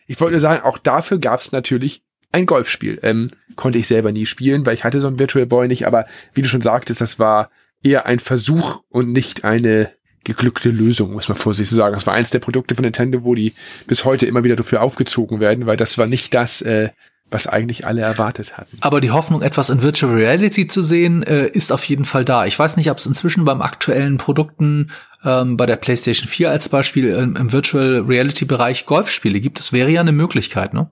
ich 0.07 0.21
wollte 0.21 0.41
sagen, 0.41 0.65
auch 0.65 0.79
dafür 0.79 1.19
gab 1.19 1.41
es 1.41 1.53
natürlich 1.53 2.03
ein 2.33 2.47
Golfspiel. 2.47 2.99
Ähm, 3.03 3.29
konnte 3.57 3.79
ich 3.79 3.89
selber 3.89 4.13
nie 4.13 4.27
spielen, 4.27 4.65
weil 4.67 4.75
ich 4.75 4.85
hatte 4.85 5.01
so 5.01 5.09
einen 5.09 5.19
Virtual 5.19 5.47
Boy 5.47 5.69
nicht, 5.69 5.87
aber 5.87 6.07
wie 6.35 6.43
du 6.43 6.49
schon 6.49 6.61
sagtest, 6.61 7.01
das 7.01 7.19
war 7.19 7.51
eher 7.83 8.07
ein 8.07 8.19
Versuch 8.19 8.83
und 8.89 9.13
nicht 9.13 9.45
eine 9.45 9.93
geglückte 10.25 10.71
Lösung, 10.71 11.13
muss 11.13 11.29
man 11.29 11.39
vorsichtig 11.39 11.77
sagen. 11.77 11.95
Das 11.95 12.07
war 12.07 12.15
eins 12.15 12.31
der 12.31 12.41
Produkte 12.41 12.75
von 12.75 12.85
Nintendo, 12.85 13.25
wo 13.25 13.35
die 13.35 13.55
bis 13.87 14.05
heute 14.05 14.27
immer 14.27 14.45
wieder 14.45 14.57
dafür 14.57 14.83
aufgezogen 14.83 15.41
werden, 15.41 15.67
weil 15.67 15.77
das 15.77 15.97
war 15.97 16.07
nicht 16.07 16.35
das, 16.35 16.61
äh, 16.61 16.91
was 17.31 17.47
eigentlich 17.47 17.87
alle 17.87 18.03
erwartet 18.03 18.59
hatten. 18.59 18.77
Aber 18.81 19.01
die 19.01 19.13
Hoffnung, 19.13 19.41
etwas 19.41 19.71
in 19.71 19.83
Virtual 19.83 20.13
Reality 20.13 20.67
zu 20.67 20.83
sehen, 20.83 21.23
äh, 21.23 21.47
ist 21.47 21.73
auf 21.73 21.85
jeden 21.85 22.05
Fall 22.05 22.25
da. 22.25 22.45
Ich 22.45 22.59
weiß 22.59 22.77
nicht, 22.77 22.91
ob 22.91 22.99
es 22.99 23.07
inzwischen 23.07 23.45
beim 23.45 23.63
aktuellen 23.63 24.19
Produkten 24.19 24.91
ähm, 25.25 25.57
bei 25.57 25.67
der 25.67 25.77
PlayStation 25.77 26.29
4 26.29 26.51
als 26.51 26.69
Beispiel 26.69 27.07
ähm, 27.15 27.37
im 27.37 27.53
Virtual 27.53 28.05
Reality 28.07 28.45
Bereich 28.45 28.85
Golfspiele 28.85 29.41
gibt. 29.41 29.59
Das 29.59 29.73
wäre 29.73 29.91
ja 29.91 30.01
eine 30.01 30.13
Möglichkeit, 30.13 30.75
ne? 30.75 30.91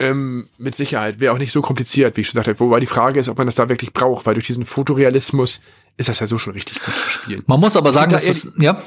Ähm, 0.00 0.48
mit 0.58 0.76
Sicherheit. 0.76 1.18
Wäre 1.18 1.32
auch 1.34 1.38
nicht 1.38 1.52
so 1.52 1.60
kompliziert, 1.60 2.16
wie 2.16 2.20
ich 2.20 2.28
schon 2.28 2.36
sagte. 2.36 2.60
Wobei 2.60 2.78
die 2.78 2.86
Frage 2.86 3.18
ist, 3.18 3.28
ob 3.28 3.38
man 3.38 3.48
das 3.48 3.56
da 3.56 3.68
wirklich 3.68 3.92
braucht, 3.92 4.26
weil 4.26 4.34
durch 4.34 4.46
diesen 4.46 4.64
Fotorealismus 4.64 5.62
ist 5.96 6.08
das 6.08 6.20
ja 6.20 6.26
so 6.26 6.38
schon 6.38 6.52
richtig 6.52 6.80
gut 6.80 6.96
zu 6.96 7.08
spielen. 7.08 7.42
Man 7.46 7.58
muss 7.58 7.76
aber 7.76 7.92
sagen, 7.92 8.12
dass 8.12 8.28
es, 8.28 8.54
ja. 8.58 8.82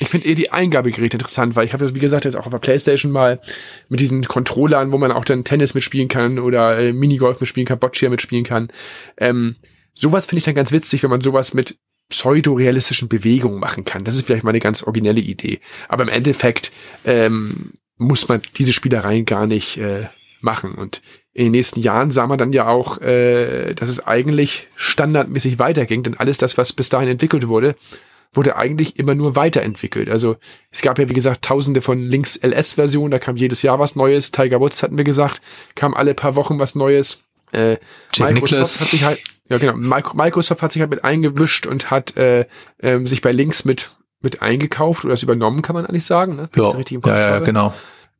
Ich 0.00 0.08
finde 0.08 0.28
eher 0.28 0.34
die 0.34 0.50
Eingabegeräte 0.50 1.16
interessant, 1.16 1.56
weil 1.56 1.64
ich 1.64 1.72
habe 1.72 1.84
das, 1.84 1.94
wie 1.94 2.00
gesagt, 2.00 2.24
jetzt 2.24 2.34
auch 2.34 2.46
auf 2.46 2.52
der 2.52 2.58
Playstation 2.58 3.12
mal 3.12 3.40
mit 3.88 4.00
diesen 4.00 4.24
Controllern, 4.24 4.92
wo 4.92 4.98
man 4.98 5.12
auch 5.12 5.24
dann 5.24 5.44
Tennis 5.44 5.72
mitspielen 5.72 6.08
kann 6.08 6.38
oder 6.38 6.78
äh, 6.78 6.92
Minigolf 6.92 7.40
mitspielen 7.40 7.66
kann, 7.66 7.78
Boccia 7.78 8.10
mitspielen 8.10 8.44
kann. 8.44 8.68
Ähm, 9.16 9.56
sowas 9.94 10.26
finde 10.26 10.38
ich 10.38 10.44
dann 10.44 10.56
ganz 10.56 10.72
witzig, 10.72 11.02
wenn 11.04 11.10
man 11.10 11.20
sowas 11.20 11.54
mit 11.54 11.78
pseudo-realistischen 12.10 13.08
Bewegungen 13.08 13.58
machen 13.58 13.84
kann. 13.84 14.04
Das 14.04 14.14
ist 14.14 14.26
vielleicht 14.26 14.44
mal 14.44 14.50
eine 14.50 14.60
ganz 14.60 14.82
originelle 14.82 15.20
Idee. 15.20 15.60
Aber 15.88 16.02
im 16.02 16.10
Endeffekt 16.10 16.72
ähm, 17.04 17.72
muss 17.96 18.28
man 18.28 18.42
diese 18.56 18.72
Spielereien 18.72 19.24
gar 19.24 19.46
nicht 19.46 19.78
äh, 19.78 20.08
machen. 20.44 20.74
Und 20.74 21.02
in 21.32 21.44
den 21.44 21.52
nächsten 21.52 21.80
Jahren 21.80 22.10
sah 22.10 22.26
man 22.26 22.38
dann 22.38 22.52
ja 22.52 22.68
auch, 22.68 23.00
äh, 23.00 23.74
dass 23.74 23.88
es 23.88 24.06
eigentlich 24.06 24.68
standardmäßig 24.76 25.58
weiterging, 25.58 26.02
denn 26.02 26.16
alles 26.16 26.38
das, 26.38 26.56
was 26.56 26.72
bis 26.72 26.88
dahin 26.88 27.08
entwickelt 27.08 27.48
wurde, 27.48 27.74
wurde 28.32 28.56
eigentlich 28.56 28.98
immer 28.98 29.14
nur 29.14 29.36
weiterentwickelt. 29.36 30.10
Also 30.10 30.36
es 30.70 30.82
gab 30.82 30.98
ja, 30.98 31.08
wie 31.08 31.14
gesagt, 31.14 31.44
tausende 31.44 31.80
von 31.80 32.00
Links 32.00 32.36
LS-Versionen, 32.36 33.10
da 33.10 33.18
kam 33.18 33.36
jedes 33.36 33.62
Jahr 33.62 33.78
was 33.78 33.96
Neues. 33.96 34.32
Tiger 34.32 34.60
Woods 34.60 34.82
hatten 34.82 34.98
wir 34.98 35.04
gesagt, 35.04 35.40
kam 35.74 35.94
alle 35.94 36.14
paar 36.14 36.36
Wochen 36.36 36.58
was 36.58 36.74
Neues. 36.74 37.22
Äh, 37.52 37.76
Microsoft 38.18 38.80
hat 38.80 38.88
sich 38.88 39.04
halt, 39.04 39.22
ja 39.48 39.58
genau, 39.58 39.74
Microsoft 39.76 40.62
hat 40.62 40.72
sich 40.72 40.80
halt 40.80 40.90
mit 40.90 41.04
eingewischt 41.04 41.66
und 41.66 41.90
hat 41.90 42.16
äh, 42.16 42.46
äh, 42.78 43.06
sich 43.06 43.22
bei 43.22 43.32
Links 43.32 43.64
mit 43.64 43.90
mit 44.24 44.42
eingekauft 44.42 45.04
oder 45.04 45.14
es 45.14 45.22
übernommen, 45.22 45.62
kann 45.62 45.74
man 45.74 45.86
eigentlich 45.86 46.06
sagen. 46.06 46.34
Ne? 46.34 46.48
Ja, 46.56 46.72
ja, 46.72 47.18
ja, 47.18 47.38
genau. 47.40 47.74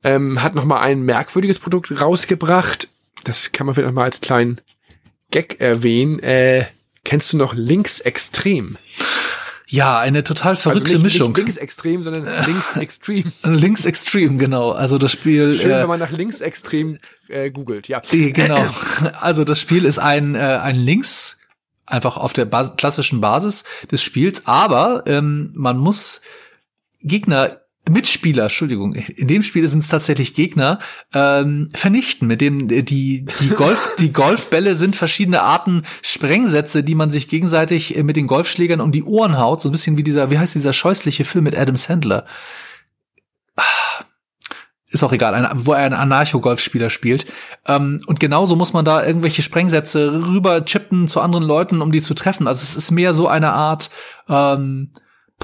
Ähm, 0.04 0.42
hat 0.42 0.54
noch 0.54 0.64
mal 0.64 0.80
ein 0.80 1.02
merkwürdiges 1.02 1.58
Produkt 1.58 2.00
rausgebracht. 2.00 2.88
Das 3.24 3.52
kann 3.52 3.66
man 3.66 3.74
vielleicht 3.74 3.88
noch 3.88 3.94
mal 3.94 4.04
als 4.04 4.20
kleinen 4.20 4.60
Gag 5.30 5.60
erwähnen. 5.60 6.18
Äh, 6.20 6.66
kennst 7.04 7.32
du 7.32 7.36
noch 7.36 7.54
Links 7.54 8.00
Extrem? 8.00 8.76
Ja, 9.66 9.98
eine 9.98 10.22
total 10.22 10.56
verrückte 10.56 10.92
also 10.92 10.94
nicht, 10.98 11.04
Mischung. 11.04 11.28
Nicht 11.32 11.38
links 11.38 11.56
extrem, 11.56 12.02
sondern 12.02 12.24
links 12.46 12.76
extrem. 12.76 13.32
links 13.42 13.84
extrem, 13.86 14.38
genau. 14.38 14.70
Also 14.70 14.98
das 14.98 15.10
Spiel. 15.10 15.54
Schön, 15.54 15.70
äh, 15.70 15.78
wenn 15.80 15.88
man 15.88 15.98
nach 15.98 16.10
links 16.10 16.40
extrem 16.42 16.98
äh, 17.28 17.50
googelt, 17.50 17.88
ja. 17.88 18.00
Genau. 18.10 18.66
Also 19.20 19.42
das 19.44 19.58
Spiel 19.60 19.84
ist 19.84 19.98
ein, 19.98 20.34
äh, 20.34 20.38
ein 20.38 20.76
links 20.76 21.38
einfach 21.86 22.16
auf 22.16 22.32
der 22.32 22.44
Bas 22.44 22.76
klassischen 22.76 23.20
Basis 23.20 23.64
des 23.90 24.02
Spiels, 24.02 24.46
aber 24.46 25.04
ähm, 25.06 25.50
man 25.54 25.78
muss 25.78 26.20
Gegner 27.00 27.60
Mitspieler, 27.88 28.44
Entschuldigung, 28.44 28.94
in 28.94 29.28
dem 29.28 29.42
Spiel 29.42 29.68
sind 29.68 29.80
es 29.80 29.88
tatsächlich 29.88 30.32
Gegner, 30.32 30.78
ähm, 31.12 31.68
vernichten, 31.74 32.26
mit 32.26 32.40
denen 32.40 32.66
die, 32.68 33.26
die 33.26 33.48
Golf, 33.50 33.96
die 33.98 34.12
Golfbälle 34.12 34.74
sind 34.74 34.96
verschiedene 34.96 35.42
Arten 35.42 35.82
Sprengsätze, 36.00 36.82
die 36.82 36.94
man 36.94 37.10
sich 37.10 37.28
gegenseitig 37.28 37.96
äh, 37.96 38.02
mit 38.02 38.16
den 38.16 38.26
Golfschlägern 38.26 38.80
um 38.80 38.90
die 38.90 39.02
Ohren 39.02 39.38
haut, 39.38 39.60
so 39.60 39.68
ein 39.68 39.72
bisschen 39.72 39.98
wie 39.98 40.02
dieser, 40.02 40.30
wie 40.30 40.38
heißt 40.38 40.54
dieser 40.54 40.72
scheußliche 40.72 41.26
Film 41.26 41.44
mit 41.44 41.58
Adam 41.58 41.76
Sandler? 41.76 42.24
Ist 44.94 45.02
auch 45.02 45.12
egal, 45.12 45.34
ein, 45.34 45.48
wo 45.66 45.72
er 45.72 45.80
einen 45.80 45.94
Anarcho-Golfspieler 45.94 46.88
spielt. 46.88 47.26
Ähm, 47.66 48.00
und 48.06 48.20
genauso 48.20 48.54
muss 48.54 48.72
man 48.72 48.84
da 48.84 49.04
irgendwelche 49.04 49.42
Sprengsätze 49.42 50.12
rüber 50.28 50.64
chippen 50.64 51.08
zu 51.08 51.20
anderen 51.20 51.44
Leuten, 51.44 51.82
um 51.82 51.90
die 51.90 52.00
zu 52.00 52.14
treffen. 52.14 52.46
Also 52.46 52.62
es 52.62 52.76
ist 52.76 52.92
mehr 52.92 53.12
so 53.12 53.26
eine 53.26 53.50
Art, 53.50 53.90
ähm, 54.28 54.92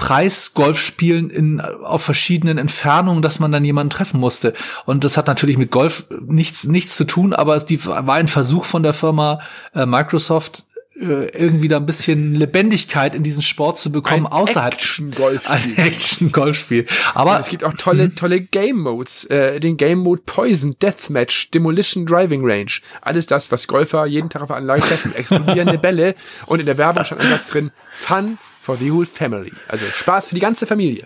Preisgolf 0.01 0.79
spielen 0.79 1.29
in, 1.29 1.61
auf 1.61 2.01
verschiedenen 2.01 2.57
Entfernungen, 2.57 3.21
dass 3.21 3.39
man 3.39 3.51
dann 3.51 3.63
jemanden 3.63 3.91
treffen 3.91 4.19
musste. 4.19 4.53
Und 4.87 5.03
das 5.03 5.15
hat 5.15 5.27
natürlich 5.27 5.59
mit 5.59 5.69
Golf 5.69 6.07
nichts, 6.25 6.65
nichts 6.65 6.95
zu 6.95 7.03
tun, 7.03 7.33
aber 7.33 7.55
es 7.55 7.67
die, 7.67 7.85
war 7.85 8.15
ein 8.15 8.27
Versuch 8.27 8.65
von 8.65 8.81
der 8.81 8.93
Firma 8.93 9.37
äh, 9.75 9.85
Microsoft, 9.85 10.65
äh, 10.99 11.25
irgendwie 11.37 11.67
da 11.67 11.77
ein 11.77 11.85
bisschen 11.85 12.33
Lebendigkeit 12.33 13.13
in 13.13 13.21
diesen 13.21 13.43
Sport 13.43 13.77
zu 13.77 13.91
bekommen, 13.91 14.25
ein 14.25 14.31
außerhalb 14.31 14.73
Action-Golfspiel. 14.73 15.53
Ein 15.53 15.77
Action-Golfspiel. 15.77 16.85
Aber 17.13 17.35
Und 17.35 17.41
es 17.41 17.49
gibt 17.49 17.63
auch 17.63 17.75
tolle, 17.75 18.07
mhm. 18.07 18.15
tolle 18.15 18.41
Game-Modes. 18.41 19.25
Äh, 19.25 19.59
den 19.59 19.77
Game-Mode 19.77 20.23
Poison, 20.25 20.75
Deathmatch, 20.81 21.51
Demolition 21.51 22.07
Driving 22.07 22.41
Range. 22.43 22.71
Alles 23.01 23.27
das, 23.27 23.51
was 23.51 23.67
Golfer 23.67 24.07
jeden 24.07 24.31
Tag 24.31 24.41
auf 24.41 24.49
Anlage 24.49 24.81
treffen. 24.81 25.13
Explodierende 25.15 25.77
Bälle. 25.77 26.15
Und 26.47 26.59
in 26.59 26.65
der 26.65 26.79
Werbung 26.79 27.05
stand 27.05 27.21
ein 27.21 27.29
Satz 27.29 27.49
drin, 27.49 27.69
Fun 27.93 28.39
for 28.61 28.77
the 28.77 28.91
whole 28.91 29.05
family. 29.05 29.51
Also 29.67 29.85
Spaß 29.85 30.29
für 30.29 30.35
die 30.35 30.41
ganze 30.41 30.67
Familie. 30.67 31.05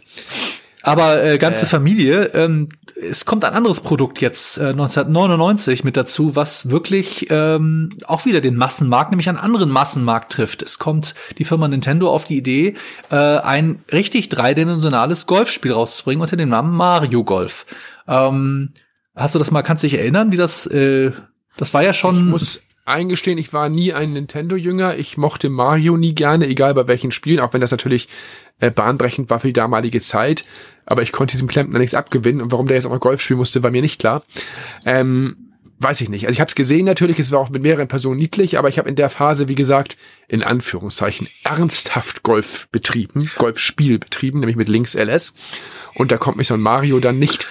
Aber 0.84 1.24
äh, 1.24 1.40
ganze 1.40 1.66
äh. 1.66 1.70
Familie, 1.70 2.26
ähm, 2.36 2.70
es 2.96 3.26
kommt 3.26 3.44
ein 3.44 3.54
anderes 3.54 3.82
Produkt 3.82 4.22
jetzt 4.22 4.60
äh, 4.60 4.68
1999 4.68 5.84
mit 5.84 5.98
dazu, 5.98 6.36
was 6.36 6.70
wirklich 6.70 7.28
ähm, 7.32 7.90
auch 8.06 8.26
wieder 8.26 8.40
den 8.40 8.56
Massenmarkt, 8.56 9.10
nämlich 9.10 9.28
einen 9.28 9.40
anderen 9.40 9.72
Massenmarkt 9.72 10.32
trifft. 10.32 10.62
Es 10.62 10.78
kommt 10.78 11.16
die 11.40 11.44
Firma 11.44 11.68
Nintendo 11.68 12.12
auf 12.12 12.26
die 12.26 12.38
Idee, 12.38 12.76
äh, 13.10 13.16
ein 13.16 13.84
richtig 13.92 14.30
dreidimensionales 14.30 15.26
Golfspiel 15.26 15.72
rauszubringen 15.72 16.22
unter 16.22 16.38
dem 16.38 16.50
Namen 16.50 16.78
Mario 16.78 17.24
Golf. 17.24 17.66
Ähm, 18.08 18.70
hast 19.16 19.34
du 19.34 19.40
das 19.40 19.50
mal, 19.50 19.64
kannst 19.64 19.82
du 19.82 19.88
dich 19.88 19.98
erinnern, 19.98 20.32
wie 20.32 20.38
das, 20.38 20.68
äh, 20.68 21.12
das 21.58 21.74
war 21.74 21.84
ja 21.84 21.94
schon. 21.94 22.18
Ich 22.18 22.24
muss 22.26 22.62
eingestehen, 22.86 23.38
ich 23.38 23.52
war 23.52 23.70
nie 23.70 23.94
ein 23.94 24.14
Nintendo-Jünger. 24.14 24.98
Ich 24.98 25.18
mochte 25.18 25.50
Mario 25.50 25.98
nie 25.98 26.14
gerne, 26.14 26.48
egal 26.48 26.74
bei 26.74 26.88
welchen 26.88 27.12
Spielen, 27.12 27.40
auch 27.40 27.54
wenn 27.54 27.62
das 27.62 27.72
natürlich 27.72 28.08
äh, 28.60 28.72
bahnbrechend 28.72 29.30
war 29.30 29.40
für 29.40 29.48
die 29.48 29.54
damalige 29.54 30.02
Zeit. 30.02 30.44
Aber 30.86 31.02
ich 31.02 31.12
konnte 31.12 31.34
diesem 31.34 31.48
Klempner 31.48 31.80
nichts 31.80 31.96
abgewinnen 31.96 32.42
und 32.42 32.52
warum 32.52 32.68
der 32.68 32.76
jetzt 32.76 32.86
auch 32.86 32.92
noch 32.92 33.00
Golf 33.00 33.22
spielen 33.22 33.40
musste, 33.40 33.64
war 33.64 33.72
mir 33.72 33.82
nicht 33.82 34.00
klar. 34.00 34.24
Ähm, 34.86 35.46
weiß 35.80 36.02
ich 36.02 36.10
nicht. 36.10 36.26
Also 36.26 36.34
ich 36.34 36.40
habe 36.40 36.50
es 36.50 36.56
gesehen 36.56 36.86
natürlich, 36.86 37.20
es 37.20 37.32
war 37.32 37.40
auch 37.40 37.50
mit 37.50 37.64
mehreren 37.64 37.88
Personen 37.88 38.18
niedlich, 38.18 38.58
aber 38.58 38.70
ich 38.70 38.78
habe 38.78 38.88
in 38.88 38.96
der 38.96 39.10
Phase, 39.10 39.48
wie 39.48 39.56
gesagt, 39.56 39.98
in 40.28 40.44
Anführungszeichen 40.44 41.28
ernsthaft 41.44 42.24
Golf 42.24 42.68
betrieben, 42.72 43.30
Golfspiel 43.38 44.00
betrieben, 44.00 44.40
nämlich 44.40 44.56
mit 44.56 44.70
Links 44.70 44.96
LS. 44.96 45.34
Und 45.96 46.12
da 46.12 46.18
kommt 46.18 46.38
mich 46.38 46.48
so 46.48 46.54
ein 46.54 46.62
Mario 46.62 47.00
dann 47.00 47.20
nicht 47.20 47.48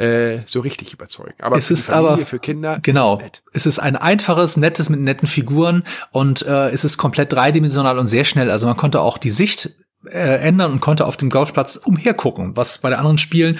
äh, 0.00 0.40
so 0.40 0.60
richtig 0.60 0.92
überzeugen. 0.92 1.34
Aber 1.40 1.56
es 1.56 1.70
ist 1.70 1.86
Familie, 1.86 2.12
aber 2.12 2.26
für 2.26 2.38
Kinder 2.38 2.78
genau. 2.82 3.18
Ist 3.18 3.42
es, 3.52 3.66
es, 3.66 3.66
ist 3.66 3.78
ein 3.78 3.96
einfaches, 3.96 4.56
nettes 4.56 4.90
mit 4.90 5.00
netten 5.00 5.28
Figuren 5.28 5.84
und 6.10 6.42
äh, 6.42 6.68
es 6.70 6.84
ist 6.84 6.96
komplett 6.96 7.32
dreidimensional 7.32 7.98
und 7.98 8.06
sehr 8.06 8.24
schnell. 8.24 8.50
Also 8.50 8.66
man 8.66 8.76
konnte 8.76 9.00
auch 9.00 9.18
die 9.18 9.30
Sicht 9.30 9.70
äh, 10.06 10.38
ändern 10.40 10.72
und 10.72 10.80
konnte 10.80 11.06
auf 11.06 11.16
dem 11.16 11.30
Golfplatz 11.30 11.76
umhergucken, 11.76 12.56
was 12.56 12.78
bei 12.78 12.90
den 12.90 12.98
anderen 12.98 13.18
Spielen 13.18 13.58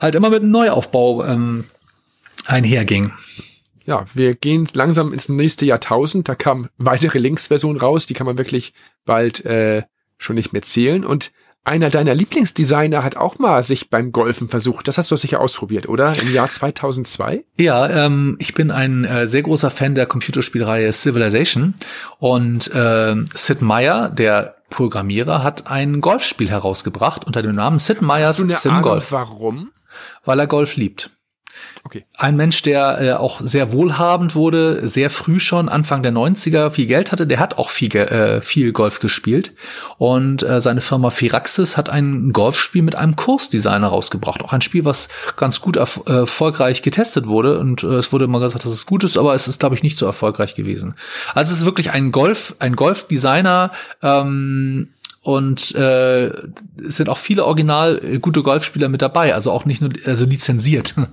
halt 0.00 0.14
immer 0.14 0.30
mit 0.30 0.42
einem 0.42 0.50
Neuaufbau 0.50 1.24
ähm, 1.24 1.64
einherging. 2.46 3.12
Ja, 3.84 4.04
wir 4.14 4.34
gehen 4.34 4.68
langsam 4.72 5.12
ins 5.12 5.28
nächste 5.28 5.66
Jahrtausend. 5.66 6.28
Da 6.28 6.34
kam 6.34 6.68
weitere 6.78 7.18
Links-Version 7.18 7.76
raus, 7.76 8.06
die 8.06 8.14
kann 8.14 8.26
man 8.26 8.38
wirklich 8.38 8.72
bald 9.04 9.44
äh, 9.44 9.82
schon 10.18 10.36
nicht 10.36 10.52
mehr 10.52 10.62
zählen. 10.62 11.04
Und 11.04 11.32
einer 11.64 11.90
deiner 11.90 12.14
Lieblingsdesigner 12.14 13.04
hat 13.04 13.16
auch 13.16 13.38
mal 13.38 13.62
sich 13.62 13.90
beim 13.90 14.12
Golfen 14.12 14.48
versucht. 14.48 14.88
Das 14.88 14.98
hast 14.98 15.10
du 15.10 15.16
sicher 15.16 15.40
ausprobiert, 15.40 15.88
oder? 15.88 16.18
Im 16.20 16.32
Jahr 16.32 16.48
2002? 16.48 17.44
Ja, 17.58 18.06
ähm, 18.06 18.36
ich 18.40 18.54
bin 18.54 18.70
ein 18.70 19.04
äh, 19.04 19.26
sehr 19.26 19.42
großer 19.42 19.70
Fan 19.70 19.94
der 19.94 20.06
Computerspielreihe 20.06 20.92
Civilization 20.92 21.74
und 22.18 22.72
äh, 22.74 23.14
Sid 23.34 23.60
Meier, 23.60 24.08
der 24.08 24.56
Programmierer, 24.70 25.42
hat 25.42 25.70
ein 25.70 26.00
Golfspiel 26.00 26.48
herausgebracht 26.48 27.26
unter 27.26 27.42
dem 27.42 27.52
Namen 27.52 27.78
Sid 27.78 28.00
Meier's 28.00 28.38
Sim 28.38 28.80
Golf. 28.82 29.12
Warum? 29.12 29.70
Weil 30.24 30.38
er 30.38 30.46
Golf 30.46 30.76
liebt. 30.76 31.10
Okay. 31.82 32.04
Ein 32.16 32.36
Mensch, 32.36 32.62
der 32.62 33.00
äh, 33.00 33.12
auch 33.14 33.40
sehr 33.42 33.72
wohlhabend 33.72 34.34
wurde, 34.34 34.86
sehr 34.86 35.08
früh 35.08 35.40
schon, 35.40 35.68
Anfang 35.68 36.02
der 36.02 36.12
90er, 36.12 36.70
viel 36.70 36.86
Geld 36.86 37.10
hatte, 37.10 37.26
der 37.26 37.38
hat 37.38 37.56
auch 37.56 37.70
viel, 37.70 37.94
äh, 37.96 38.42
viel 38.42 38.72
Golf 38.72 39.00
gespielt. 39.00 39.54
Und 39.96 40.42
äh, 40.42 40.60
seine 40.60 40.82
Firma 40.82 41.10
Firaxis 41.10 41.76
hat 41.76 41.88
ein 41.88 42.32
Golfspiel 42.32 42.82
mit 42.82 42.96
einem 42.96 43.16
Kursdesigner 43.16 43.88
rausgebracht. 43.88 44.42
Auch 44.42 44.52
ein 44.52 44.60
Spiel, 44.60 44.84
was 44.84 45.08
ganz 45.36 45.60
gut 45.60 45.76
erf 45.76 46.02
äh, 46.06 46.12
erfolgreich 46.12 46.82
getestet 46.82 47.26
wurde. 47.26 47.58
Und 47.58 47.82
äh, 47.82 47.94
es 47.94 48.12
wurde 48.12 48.26
immer 48.26 48.40
gesagt, 48.40 48.64
dass 48.64 48.72
es 48.72 48.84
gut 48.84 49.02
ist, 49.02 49.16
aber 49.16 49.34
es 49.34 49.48
ist, 49.48 49.60
glaube 49.60 49.74
ich, 49.74 49.82
nicht 49.82 49.96
so 49.96 50.04
erfolgreich 50.04 50.54
gewesen. 50.54 50.94
Also 51.34 51.52
es 51.52 51.60
ist 51.60 51.64
wirklich 51.64 51.90
ein 51.92 52.12
Golf, 52.12 52.56
ein 52.58 52.76
Golfdesigner, 52.76 53.72
ähm, 54.02 54.88
und 55.22 55.74
äh, 55.74 56.28
es 56.28 56.96
sind 56.96 57.10
auch 57.10 57.18
viele 57.18 57.44
original 57.44 58.00
äh, 58.02 58.18
gute 58.18 58.42
Golfspieler 58.42 58.88
mit 58.88 59.02
dabei, 59.02 59.34
also 59.34 59.50
auch 59.50 59.66
nicht 59.66 59.82
nur 59.82 59.90
also 60.06 60.24
lizenziert. 60.24 60.94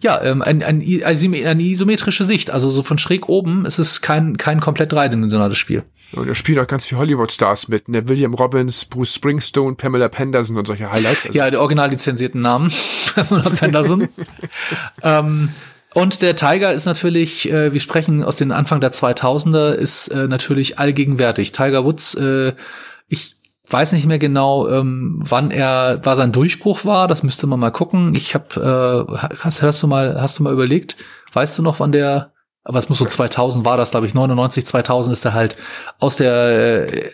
Ja, 0.00 0.22
ähm, 0.22 0.42
ein, 0.42 0.62
ein, 0.62 0.80
eine 0.82 1.62
isometrische 1.62 2.24
Sicht. 2.24 2.50
Also 2.50 2.68
so 2.68 2.82
von 2.82 2.98
schräg 2.98 3.28
oben 3.28 3.64
ist 3.64 3.78
es 3.78 4.00
kein, 4.00 4.36
kein 4.36 4.60
komplett 4.60 4.92
dreidimensionales 4.92 5.58
Spiel. 5.58 5.84
Und 6.12 6.28
da 6.28 6.34
spielen 6.34 6.58
auch 6.58 6.66
ganz 6.66 6.86
viele 6.86 7.00
Hollywood-Stars 7.00 7.68
mit. 7.68 7.88
Ne? 7.88 8.08
William 8.08 8.32
Robbins, 8.32 8.84
Bruce 8.84 9.14
Springstone, 9.14 9.76
Pamela 9.76 10.08
Penderson 10.08 10.56
und 10.56 10.66
solche 10.66 10.90
Highlights. 10.90 11.26
Also 11.26 11.38
ja, 11.38 11.50
der 11.50 11.60
original 11.60 11.90
lizenzierten 11.90 12.40
Namen. 12.40 12.72
Pamela 13.14 13.50
Penderson. 13.50 14.08
ähm, 15.02 15.50
und 15.94 16.22
der 16.22 16.36
Tiger 16.36 16.72
ist 16.72 16.84
natürlich, 16.84 17.50
äh, 17.50 17.72
wir 17.72 17.80
sprechen 17.80 18.22
aus 18.22 18.36
den 18.36 18.52
Anfang 18.52 18.80
der 18.80 18.92
2000er, 18.92 19.72
ist 19.72 20.08
äh, 20.08 20.28
natürlich 20.28 20.78
allgegenwärtig. 20.78 21.52
Tiger 21.52 21.84
Woods, 21.84 22.14
äh, 22.14 22.52
ich 23.08 23.37
weiß 23.70 23.92
nicht 23.92 24.06
mehr 24.06 24.18
genau, 24.18 24.68
ähm, 24.68 25.20
wann 25.22 25.50
er, 25.50 26.00
war 26.04 26.16
sein 26.16 26.32
Durchbruch 26.32 26.84
war. 26.84 27.08
Das 27.08 27.22
müsste 27.22 27.46
man 27.46 27.60
mal 27.60 27.70
gucken. 27.70 28.14
Ich 28.14 28.34
habe, 28.34 29.06
äh, 29.10 29.36
hast, 29.38 29.62
hast 29.62 29.82
du 29.82 29.86
mal, 29.86 30.20
hast 30.20 30.38
du 30.38 30.42
mal 30.42 30.52
überlegt? 30.52 30.96
Weißt 31.32 31.58
du 31.58 31.62
noch, 31.62 31.80
wann 31.80 31.92
der 31.92 32.32
was 32.68 32.88
muss 32.88 32.98
so 32.98 33.06
2000 33.06 33.64
war 33.64 33.76
das, 33.76 33.90
glaube 33.90 34.06
ich, 34.06 34.14
99, 34.14 34.66
2000 34.66 35.12
ist 35.12 35.24
er 35.24 35.34
halt 35.34 35.56
aus 35.98 36.16
der 36.16 36.86
äh, 36.92 37.10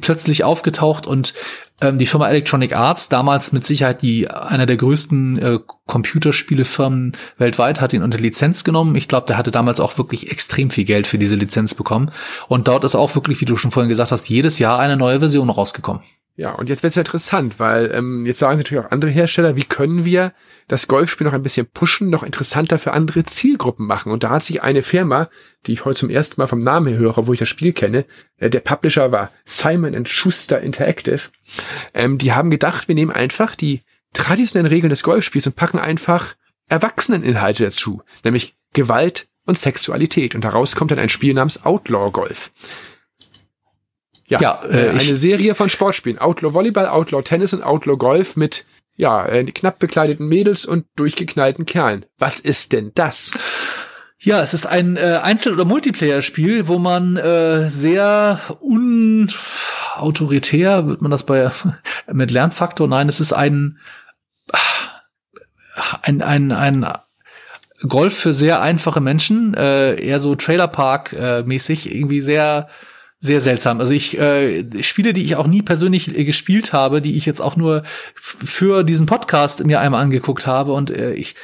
plötzlich 0.00 0.44
aufgetaucht 0.44 1.06
und 1.06 1.34
ähm, 1.80 1.98
die 1.98 2.06
Firma 2.06 2.28
Electronic 2.28 2.74
Arts, 2.74 3.08
damals 3.08 3.52
mit 3.52 3.64
Sicherheit 3.64 4.02
die 4.02 4.30
einer 4.30 4.66
der 4.66 4.76
größten 4.76 5.38
äh, 5.38 5.58
Computerspielefirmen 5.86 7.12
weltweit, 7.38 7.80
hat 7.80 7.92
ihn 7.92 8.02
unter 8.02 8.18
Lizenz 8.18 8.64
genommen. 8.64 8.94
Ich 8.94 9.08
glaube, 9.08 9.26
der 9.26 9.36
hatte 9.36 9.50
damals 9.50 9.80
auch 9.80 9.98
wirklich 9.98 10.30
extrem 10.30 10.70
viel 10.70 10.84
Geld 10.84 11.06
für 11.06 11.18
diese 11.18 11.36
Lizenz 11.36 11.74
bekommen. 11.74 12.10
Und 12.48 12.68
dort 12.68 12.84
ist 12.84 12.94
auch 12.94 13.14
wirklich, 13.14 13.40
wie 13.40 13.46
du 13.46 13.56
schon 13.56 13.70
vorhin 13.70 13.88
gesagt 13.88 14.12
hast, 14.12 14.28
jedes 14.28 14.58
Jahr 14.58 14.78
eine 14.78 14.96
neue 14.96 15.20
Version 15.20 15.50
rausgekommen. 15.50 16.02
Ja, 16.40 16.52
und 16.52 16.70
jetzt 16.70 16.82
wird's 16.82 16.96
interessant, 16.96 17.60
weil 17.60 17.90
ähm, 17.92 18.24
jetzt 18.24 18.38
sagen 18.38 18.56
natürlich 18.56 18.82
auch 18.82 18.90
andere 18.90 19.10
Hersteller, 19.10 19.56
wie 19.56 19.64
können 19.64 20.06
wir 20.06 20.32
das 20.68 20.88
Golfspiel 20.88 21.26
noch 21.26 21.34
ein 21.34 21.42
bisschen 21.42 21.66
pushen, 21.66 22.08
noch 22.08 22.22
interessanter 22.22 22.78
für 22.78 22.94
andere 22.94 23.24
Zielgruppen 23.24 23.86
machen. 23.86 24.10
Und 24.10 24.24
da 24.24 24.30
hat 24.30 24.42
sich 24.42 24.62
eine 24.62 24.82
Firma, 24.82 25.28
die 25.66 25.74
ich 25.74 25.84
heute 25.84 25.98
zum 25.98 26.08
ersten 26.08 26.40
Mal 26.40 26.46
vom 26.46 26.62
Namen 26.62 26.86
her 26.86 26.96
höre, 26.96 27.26
wo 27.26 27.34
ich 27.34 27.40
das 27.40 27.50
Spiel 27.50 27.74
kenne, 27.74 28.06
äh, 28.38 28.48
der 28.48 28.60
Publisher 28.60 29.12
war 29.12 29.30
Simon 29.44 30.06
Schuster 30.06 30.62
Interactive, 30.62 31.28
ähm, 31.92 32.16
die 32.16 32.32
haben 32.32 32.50
gedacht, 32.50 32.88
wir 32.88 32.94
nehmen 32.94 33.12
einfach 33.12 33.54
die 33.54 33.82
traditionellen 34.14 34.72
Regeln 34.72 34.88
des 34.88 35.02
Golfspiels 35.02 35.46
und 35.46 35.56
packen 35.56 35.78
einfach 35.78 36.36
Erwachseneninhalte 36.70 37.64
dazu, 37.64 38.00
nämlich 38.24 38.54
Gewalt 38.72 39.28
und 39.44 39.58
Sexualität. 39.58 40.34
Und 40.34 40.42
daraus 40.42 40.74
kommt 40.74 40.90
dann 40.90 41.00
ein 41.00 41.10
Spiel 41.10 41.34
namens 41.34 41.66
Outlaw 41.66 42.10
Golf. 42.10 42.50
Ja, 44.30 44.40
ja 44.40 44.64
äh, 44.64 44.88
eine 44.90 45.16
Serie 45.16 45.54
von 45.54 45.68
Sportspielen. 45.68 46.18
Outlaw 46.18 46.54
Volleyball, 46.54 46.86
Outlaw 46.86 47.22
Tennis 47.22 47.52
und 47.52 47.62
Outlaw 47.62 47.96
Golf 47.96 48.36
mit 48.36 48.64
ja, 48.96 49.26
äh, 49.26 49.44
knapp 49.44 49.78
bekleideten 49.78 50.26
Mädels 50.28 50.66
und 50.66 50.86
durchgeknallten 50.96 51.66
Kerlen. 51.66 52.04
Was 52.18 52.40
ist 52.40 52.72
denn 52.72 52.90
das? 52.94 53.30
Ja, 54.18 54.42
es 54.42 54.52
ist 54.52 54.66
ein 54.66 54.98
äh, 54.98 55.20
Einzel- 55.22 55.54
oder 55.54 55.64
Multiplayer-Spiel, 55.64 56.68
wo 56.68 56.78
man 56.78 57.16
äh, 57.16 57.70
sehr 57.70 58.38
unautoritär, 58.60 60.86
wird 60.86 61.00
man 61.00 61.10
das 61.10 61.24
bei 61.24 61.50
mit 62.12 62.30
Lernfaktor? 62.30 62.86
Nein, 62.86 63.08
es 63.08 63.20
ist 63.20 63.32
ein 63.32 63.78
ein 66.02 66.20
ein 66.20 66.52
ein 66.52 66.86
Golf 67.88 68.18
für 68.18 68.34
sehr 68.34 68.60
einfache 68.60 69.00
Menschen, 69.00 69.54
äh, 69.54 69.94
eher 69.94 70.20
so 70.20 70.34
Trailerpark 70.34 71.14
äh, 71.14 71.40
irgendwie 71.40 72.20
sehr 72.20 72.68
sehr 73.22 73.42
seltsam. 73.42 73.80
Also 73.80 73.92
ich 73.92 74.18
äh, 74.18 74.64
Spiele, 74.82 75.12
die 75.12 75.22
ich 75.22 75.36
auch 75.36 75.46
nie 75.46 75.60
persönlich 75.60 76.16
äh, 76.16 76.24
gespielt 76.24 76.72
habe, 76.72 77.02
die 77.02 77.18
ich 77.18 77.26
jetzt 77.26 77.42
auch 77.42 77.54
nur 77.54 77.82
für 78.14 78.82
diesen 78.82 79.04
Podcast 79.04 79.62
mir 79.64 79.78
einmal 79.78 80.02
angeguckt 80.02 80.46
habe 80.46 80.72
und 80.72 80.90
äh, 80.90 81.12
ich 81.12 81.34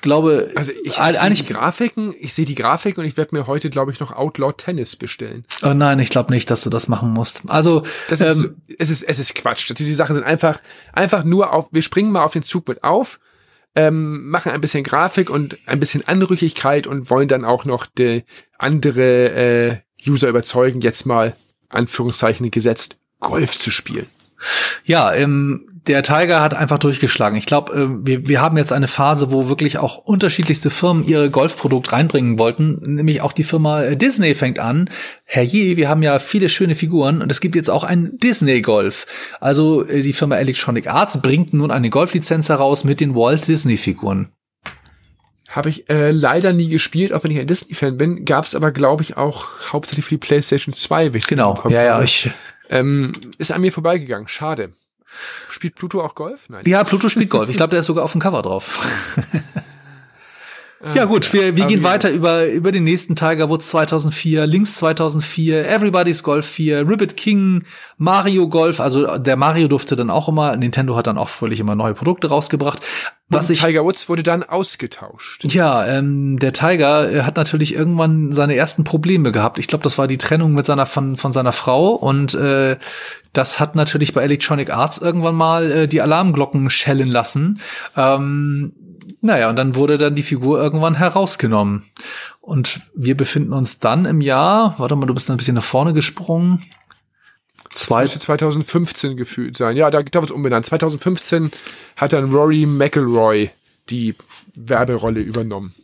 glaube, 0.00 0.50
also 0.54 0.72
ich, 0.82 0.98
eigentlich 0.98 1.44
die 1.44 1.52
Grafiken, 1.52 2.14
ich 2.18 2.32
sehe 2.32 2.46
die 2.46 2.54
Grafik 2.54 2.96
und 2.96 3.04
ich 3.04 3.18
werde 3.18 3.36
mir 3.36 3.46
heute 3.46 3.68
glaube 3.68 3.92
ich 3.92 4.00
noch 4.00 4.12
Outlaw 4.12 4.52
Tennis 4.56 4.96
bestellen. 4.96 5.44
Oh 5.62 5.74
nein, 5.74 5.98
ich 5.98 6.08
glaube 6.08 6.32
nicht, 6.32 6.50
dass 6.50 6.64
du 6.64 6.70
das 6.70 6.88
machen 6.88 7.10
musst. 7.10 7.42
Also 7.48 7.82
das 8.08 8.22
ist, 8.22 8.42
ähm, 8.42 8.56
es 8.78 8.88
ist 8.88 9.02
es 9.02 9.18
ist 9.18 9.34
Quatsch. 9.34 9.70
Also 9.70 9.84
die 9.84 9.94
Sachen 9.94 10.14
sind 10.14 10.24
einfach 10.24 10.60
einfach 10.94 11.22
nur 11.22 11.52
auf 11.52 11.68
wir 11.70 11.82
springen 11.82 12.12
mal 12.12 12.24
auf 12.24 12.32
den 12.32 12.44
Zug 12.44 12.66
mit 12.66 12.82
auf. 12.82 13.20
Ähm, 13.78 14.30
machen 14.30 14.52
ein 14.52 14.62
bisschen 14.62 14.84
Grafik 14.84 15.28
und 15.28 15.58
ein 15.66 15.80
bisschen 15.80 16.08
Anrüchigkeit 16.08 16.86
und 16.86 17.10
wollen 17.10 17.28
dann 17.28 17.44
auch 17.44 17.66
noch 17.66 17.84
die 17.84 18.24
andere 18.56 19.32
äh, 19.32 19.76
User 20.08 20.28
überzeugen, 20.28 20.80
jetzt 20.80 21.06
mal 21.06 21.34
Anführungszeichen 21.68 22.50
gesetzt, 22.50 22.96
Golf 23.20 23.58
zu 23.58 23.70
spielen. 23.70 24.06
Ja, 24.84 25.12
ähm, 25.14 25.76
der 25.86 26.02
Tiger 26.02 26.40
hat 26.40 26.54
einfach 26.54 26.78
durchgeschlagen. 26.78 27.38
Ich 27.38 27.46
glaube, 27.46 27.72
äh, 27.72 28.06
wir, 28.06 28.28
wir 28.28 28.40
haben 28.40 28.56
jetzt 28.56 28.72
eine 28.72 28.88
Phase, 28.88 29.30
wo 29.30 29.48
wirklich 29.48 29.78
auch 29.78 29.98
unterschiedlichste 29.98 30.70
Firmen 30.70 31.06
ihre 31.06 31.30
Golfprodukt 31.30 31.92
reinbringen 31.92 32.38
wollten. 32.38 32.78
Nämlich 32.94 33.20
auch 33.22 33.32
die 33.32 33.44
Firma 33.44 33.82
äh, 33.82 33.96
Disney 33.96 34.34
fängt 34.34 34.58
an. 34.58 34.90
Herrje, 35.24 35.76
wir 35.76 35.88
haben 35.88 36.02
ja 36.02 36.18
viele 36.18 36.48
schöne 36.48 36.74
Figuren 36.74 37.22
und 37.22 37.30
es 37.30 37.40
gibt 37.40 37.56
jetzt 37.56 37.70
auch 37.70 37.84
ein 37.84 38.18
Disney 38.18 38.62
Golf. 38.62 39.06
Also 39.40 39.86
äh, 39.86 40.02
die 40.02 40.12
Firma 40.12 40.36
Electronic 40.36 40.88
Arts 40.88 41.20
bringt 41.22 41.54
nun 41.54 41.70
eine 41.70 41.90
Golflizenz 41.90 42.48
heraus 42.48 42.84
mit 42.84 43.00
den 43.00 43.14
Walt 43.14 43.46
Disney 43.46 43.76
Figuren. 43.76 44.28
Habe 45.56 45.70
ich 45.70 45.88
äh, 45.88 46.10
leider 46.10 46.52
nie 46.52 46.68
gespielt, 46.68 47.14
auch 47.14 47.24
wenn 47.24 47.30
ich 47.30 47.38
ein 47.38 47.46
Disney-Fan 47.46 47.96
bin. 47.96 48.26
Gab 48.26 48.44
es 48.44 48.54
aber, 48.54 48.72
glaube 48.72 49.02
ich, 49.02 49.16
auch 49.16 49.46
hauptsächlich 49.72 50.04
für 50.04 50.10
die 50.10 50.18
PlayStation 50.18 50.74
2. 50.74 51.08
Genau, 51.08 51.58
ja, 51.70 51.82
ja. 51.82 52.02
Ich, 52.02 52.30
ähm, 52.68 53.12
ist 53.38 53.52
an 53.52 53.62
mir 53.62 53.72
vorbeigegangen. 53.72 54.28
Schade. 54.28 54.72
Spielt 55.48 55.74
Pluto 55.74 56.02
auch 56.02 56.14
Golf? 56.14 56.50
Nein. 56.50 56.64
Ja, 56.66 56.84
Pluto 56.84 57.08
spielt 57.08 57.30
Golf. 57.30 57.48
Ich 57.48 57.56
glaube, 57.56 57.70
der 57.70 57.80
ist 57.80 57.86
sogar 57.86 58.04
auf 58.04 58.12
dem 58.12 58.20
Cover 58.20 58.42
drauf. 58.42 58.86
Ja 60.94 61.06
gut, 61.06 61.32
wir, 61.32 61.56
wir 61.56 61.64
gehen 61.64 61.82
weiter 61.84 62.10
über, 62.10 62.46
über 62.46 62.70
den 62.70 62.84
nächsten 62.84 63.16
Tiger 63.16 63.48
Woods 63.48 63.68
2004, 63.68 64.46
Links 64.46 64.76
2004, 64.76 65.66
Everybody's 65.66 66.22
Golf 66.22 66.46
4, 66.46 66.86
Ribbit 66.86 67.16
King, 67.16 67.64
Mario 67.96 68.46
Golf, 68.48 68.78
also 68.78 69.16
der 69.16 69.36
Mario 69.36 69.68
durfte 69.68 69.96
dann 69.96 70.10
auch 70.10 70.28
immer, 70.28 70.54
Nintendo 70.56 70.94
hat 70.94 71.06
dann 71.06 71.16
auch 71.16 71.28
fröhlich 71.28 71.60
immer 71.60 71.74
neue 71.74 71.94
Produkte 71.94 72.28
rausgebracht. 72.28 72.80
Was 73.28 73.48
ich, 73.50 73.60
Tiger 73.60 73.84
Woods 73.84 74.08
wurde 74.08 74.22
dann 74.22 74.42
ausgetauscht. 74.44 75.44
Ja, 75.52 75.84
ähm, 75.86 76.38
der 76.38 76.52
Tiger 76.52 77.10
äh, 77.10 77.22
hat 77.22 77.36
natürlich 77.36 77.74
irgendwann 77.74 78.32
seine 78.32 78.54
ersten 78.54 78.84
Probleme 78.84 79.32
gehabt. 79.32 79.58
Ich 79.58 79.66
glaube, 79.66 79.82
das 79.82 79.98
war 79.98 80.06
die 80.06 80.18
Trennung 80.18 80.52
mit 80.52 80.66
seiner 80.66 80.86
von, 80.86 81.16
von 81.16 81.32
seiner 81.32 81.52
Frau 81.52 81.94
und 81.94 82.34
äh, 82.34 82.76
das 83.32 83.58
hat 83.58 83.74
natürlich 83.74 84.12
bei 84.12 84.22
Electronic 84.22 84.70
Arts 84.70 84.98
irgendwann 84.98 85.34
mal 85.34 85.72
äh, 85.72 85.88
die 85.88 86.02
Alarmglocken 86.02 86.70
schellen 86.70 87.08
lassen. 87.08 87.60
Ähm, 87.96 88.72
naja, 89.20 89.50
und 89.50 89.56
dann 89.56 89.74
wurde 89.76 89.98
dann 89.98 90.14
die 90.14 90.22
Figur 90.22 90.60
irgendwann 90.60 90.94
herausgenommen. 90.94 91.84
Und 92.40 92.80
wir 92.94 93.16
befinden 93.16 93.52
uns 93.52 93.78
dann 93.78 94.04
im 94.04 94.20
Jahr, 94.20 94.74
warte 94.78 94.96
mal, 94.96 95.06
du 95.06 95.14
bist 95.14 95.30
ein 95.30 95.36
bisschen 95.36 95.54
nach 95.54 95.64
vorne 95.64 95.92
gesprungen. 95.92 96.62
Zwei 97.70 98.02
Müsste 98.02 98.20
2015 98.20 99.16
gefühlt 99.16 99.56
sein. 99.56 99.76
Ja, 99.76 99.90
da, 99.90 100.02
da 100.02 100.20
es 100.20 100.30
umbenannt. 100.30 100.66
2015 100.66 101.50
hat 101.96 102.12
dann 102.12 102.32
Rory 102.32 102.66
McElroy 102.66 103.50
die 103.90 104.14
Werberolle 104.54 105.20
übernommen. 105.20 105.74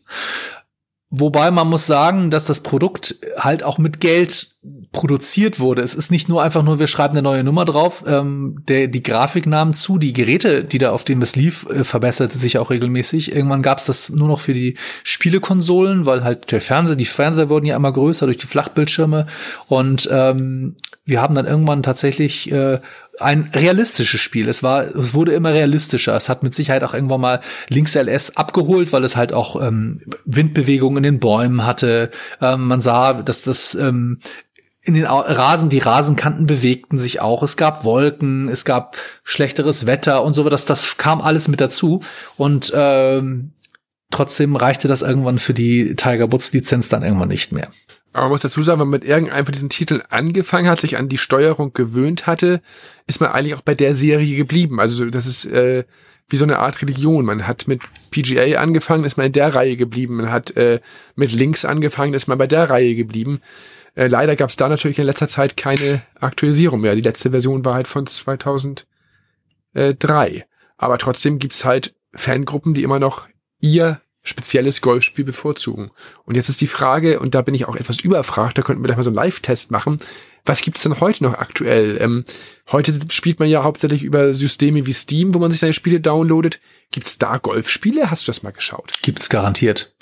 Wobei 1.15 1.51
man 1.51 1.69
muss 1.69 1.87
sagen, 1.87 2.31
dass 2.31 2.47
das 2.47 2.61
Produkt 2.61 3.17
halt 3.37 3.65
auch 3.65 3.77
mit 3.77 4.01
Geld 4.01 4.49
produziert 4.93 5.61
wurde. 5.61 5.83
Es 5.83 5.95
ist 5.95 6.11
nicht 6.11 6.31
nur 6.31 6.43
einfach 6.43 6.63
nur, 6.63 6.79
wir 6.79 6.87
schreiben 6.87 7.13
eine 7.13 7.23
neue 7.23 7.45
Nummer 7.45 7.67
drauf. 7.67 8.03
Ähm, 8.07 8.63
der, 8.67 8.89
die 8.89 9.03
Grafik 9.03 9.47
nahm 9.47 9.75
zu, 9.75 9.99
die 9.99 10.15
Geräte, 10.15 10.65
die 10.65 10.79
da 10.79 10.93
auf 10.93 11.05
denen 11.05 11.21
das 11.21 11.37
lief, 11.37 11.67
äh, 11.69 11.85
verbesserte 11.85 12.39
sich 12.39 12.57
auch 12.57 12.71
regelmäßig. 12.71 13.35
Irgendwann 13.37 13.61
gab 13.61 13.77
es 13.77 13.85
das 13.85 14.09
nur 14.09 14.27
noch 14.27 14.41
für 14.41 14.55
die 14.55 14.79
Spielekonsolen, 15.05 16.07
weil 16.07 16.25
halt 16.25 16.51
der 16.51 16.63
Fernseher, 16.63 16.97
die 16.97 17.05
Fernseher 17.05 17.51
wurden 17.51 17.67
ja 17.67 17.77
immer 17.77 17.93
größer 17.93 18.25
durch 18.25 18.39
die 18.39 18.47
Flachbildschirme. 18.47 19.27
Und 19.69 20.09
ähm, 20.11 20.77
wir 21.05 21.21
haben 21.21 21.35
dann 21.35 21.47
irgendwann 21.47 21.83
tatsächlich 21.83 22.51
äh, 22.51 22.81
ein 23.23 23.49
realistisches 23.55 24.21
Spiel. 24.21 24.49
Es 24.49 24.63
war, 24.63 24.85
es 24.97 25.15
wurde 25.15 25.33
immer 25.33 25.53
realistischer. 25.53 26.15
Es 26.15 26.29
hat 26.29 26.43
mit 26.43 26.55
Sicherheit 26.55 26.85
auch 26.85 26.95
irgendwann 26.95 27.21
mal 27.21 27.41
Links 27.69 27.95
LS 27.95 28.37
abgeholt, 28.37 28.93
weil 28.93 29.05
es 29.05 29.17
halt 29.17 29.33
auch 29.33 29.61
ähm, 29.61 30.01
Windbewegungen 30.25 30.99
in 30.99 31.15
den 31.15 31.21
Bäumen 31.21 31.65
hatte. 31.65 32.11
Ähm, 32.41 32.67
man 32.67 32.81
sah, 32.81 33.15
dass 33.15 33.43
das 33.43 33.75
ähm, 33.75 34.21
in 34.85 34.95
den 34.95 35.05
Rasen, 35.05 35.71
die 35.71 35.79
Rasenkanten 35.79 36.47
bewegten 36.47 36.99
sich 36.99 37.21
auch. 37.21 37.43
Es 37.43 37.57
gab 37.57 37.85
Wolken, 37.85 38.49
es 38.49 38.65
gab 38.65 38.97
schlechteres 39.23 39.87
Wetter 39.87 40.25
und 40.25 40.35
so. 40.35 40.49
Das, 40.49 40.65
das 40.65 40.97
kam 40.97 41.21
alles 41.21 41.47
mit 41.47 41.61
dazu. 41.61 42.01
Und 42.37 42.73
ähm, 42.75 43.53
trotzdem 44.11 44.57
reichte 44.57 44.89
das 44.89 45.03
irgendwann 45.03 45.39
für 45.39 45.55
die 45.55 45.95
Tiger 45.95 46.33
Woods 46.33 46.53
Lizenz 46.53 46.89
dann 46.89 47.05
irgendwann 47.05 47.29
nicht 47.29 47.53
mehr. 47.53 47.71
Aber 48.13 48.25
man 48.25 48.33
muss 48.33 48.43
dazu 48.43 48.61
sagen, 48.63 48.81
wenn 48.81 48.89
man 48.89 49.01
mit 49.01 49.09
irgendeinem 49.09 49.47
von 49.47 49.53
diesen 49.53 49.71
Titeln 49.71 50.03
angefangen 50.09 50.69
hat, 50.69 50.81
sich 50.81 50.97
an 50.97 51.09
die 51.09 51.19
Steuerung 51.19 51.73
gewöhnt 51.73 52.27
hatte, 52.27 52.61
ist 53.07 53.21
man 53.21 53.31
eigentlich 53.31 53.55
auch 53.55 53.63
bei 53.63 53.75
der 53.75 53.95
Serie 53.95 54.37
geblieben. 54.37 54.81
Also 54.81 55.07
das 55.07 55.27
ist 55.27 55.47
äh, 55.47 55.85
wie 56.29 56.37
so 56.37 56.45
eine 56.45 56.59
Art 56.59 56.83
Religion. 56.83 57.25
Man 57.25 57.47
hat 57.47 57.69
mit 57.69 57.81
PGA 58.11 58.59
angefangen, 58.61 59.05
ist 59.05 59.17
man 59.17 59.27
in 59.27 59.33
der 59.33 59.55
Reihe 59.55 59.77
geblieben. 59.77 60.17
Man 60.17 60.31
hat 60.31 60.55
äh, 60.57 60.81
mit 61.15 61.33
Links 61.33 61.65
angefangen, 61.65 62.13
ist 62.15 62.29
man 62.29 62.39
bei 62.39 62.47
der 62.47 62.69
Reihe 62.69 62.95
geblieben. 62.95 63.41
Äh, 63.95 64.09
leider 64.09 64.37
gab 64.37 64.51
es 64.51 64.57
da 64.57 64.69
natürlich 64.69 64.99
in 64.99 65.07
letzter 65.07 65.29
Zeit 65.29 65.57
keine 65.57 66.03
Aktualisierung 66.21 66.83
mehr. 66.83 66.95
Die 66.95 67.01
letzte 67.01 67.31
Version 67.31 67.65
war 67.65 67.75
halt 67.75 67.89
von 67.89 68.07
2003. 68.07 68.85
Aber 70.77 70.99
trotzdem 70.99 71.39
gibt's 71.39 71.65
halt 71.65 71.95
Fangruppen, 72.15 72.75
die 72.75 72.83
immer 72.83 72.99
noch 72.99 73.29
ihr 73.61 74.03
spezielles 74.23 74.81
Golfspiel 74.81 75.25
bevorzugen. 75.25 75.91
Und 76.25 76.37
jetzt 76.37 76.49
ist 76.49 76.61
die 76.61 76.67
Frage, 76.67 77.21
und 77.21 77.35
da 77.35 77.43
bin 77.43 77.55
ich 77.55 77.67
auch 77.67 77.77
etwas 77.77 78.01
überfragt, 78.01 78.57
da 78.57 78.63
könnten 78.63 78.83
wir 78.83 78.87
gleich 78.87 78.97
mal 78.97 79.03
so 79.03 79.11
einen 79.11 79.17
Live-Test 79.17 79.71
machen. 79.71 79.99
Was 80.45 80.61
gibt's 80.61 80.83
denn 80.83 81.01
heute 81.01 81.25
noch 81.25 81.35
aktuell? 81.35 81.99
Ähm, 82.01 82.25
heute 82.71 82.93
spielt 83.11 83.39
man 83.39 83.49
ja 83.49 83.63
hauptsächlich 83.63 84.03
über 84.03 84.35
Systeme 84.35 84.87
wie 84.87 84.93
Steam, 84.93 85.35
wo 85.35 85.39
man 85.39 85.51
sich 85.51 85.61
seine 85.61 85.73
Spiele 85.73 86.01
downloadet. 86.01 86.61
Gibt's 86.91 87.19
da 87.19 87.39
Golfspiele? 87.39 88.11
Hast 88.11 88.27
du 88.27 88.31
das 88.31 88.43
mal 88.43 88.51
geschaut? 88.51 88.93
Gibt's 89.03 89.29
garantiert. 89.29 89.93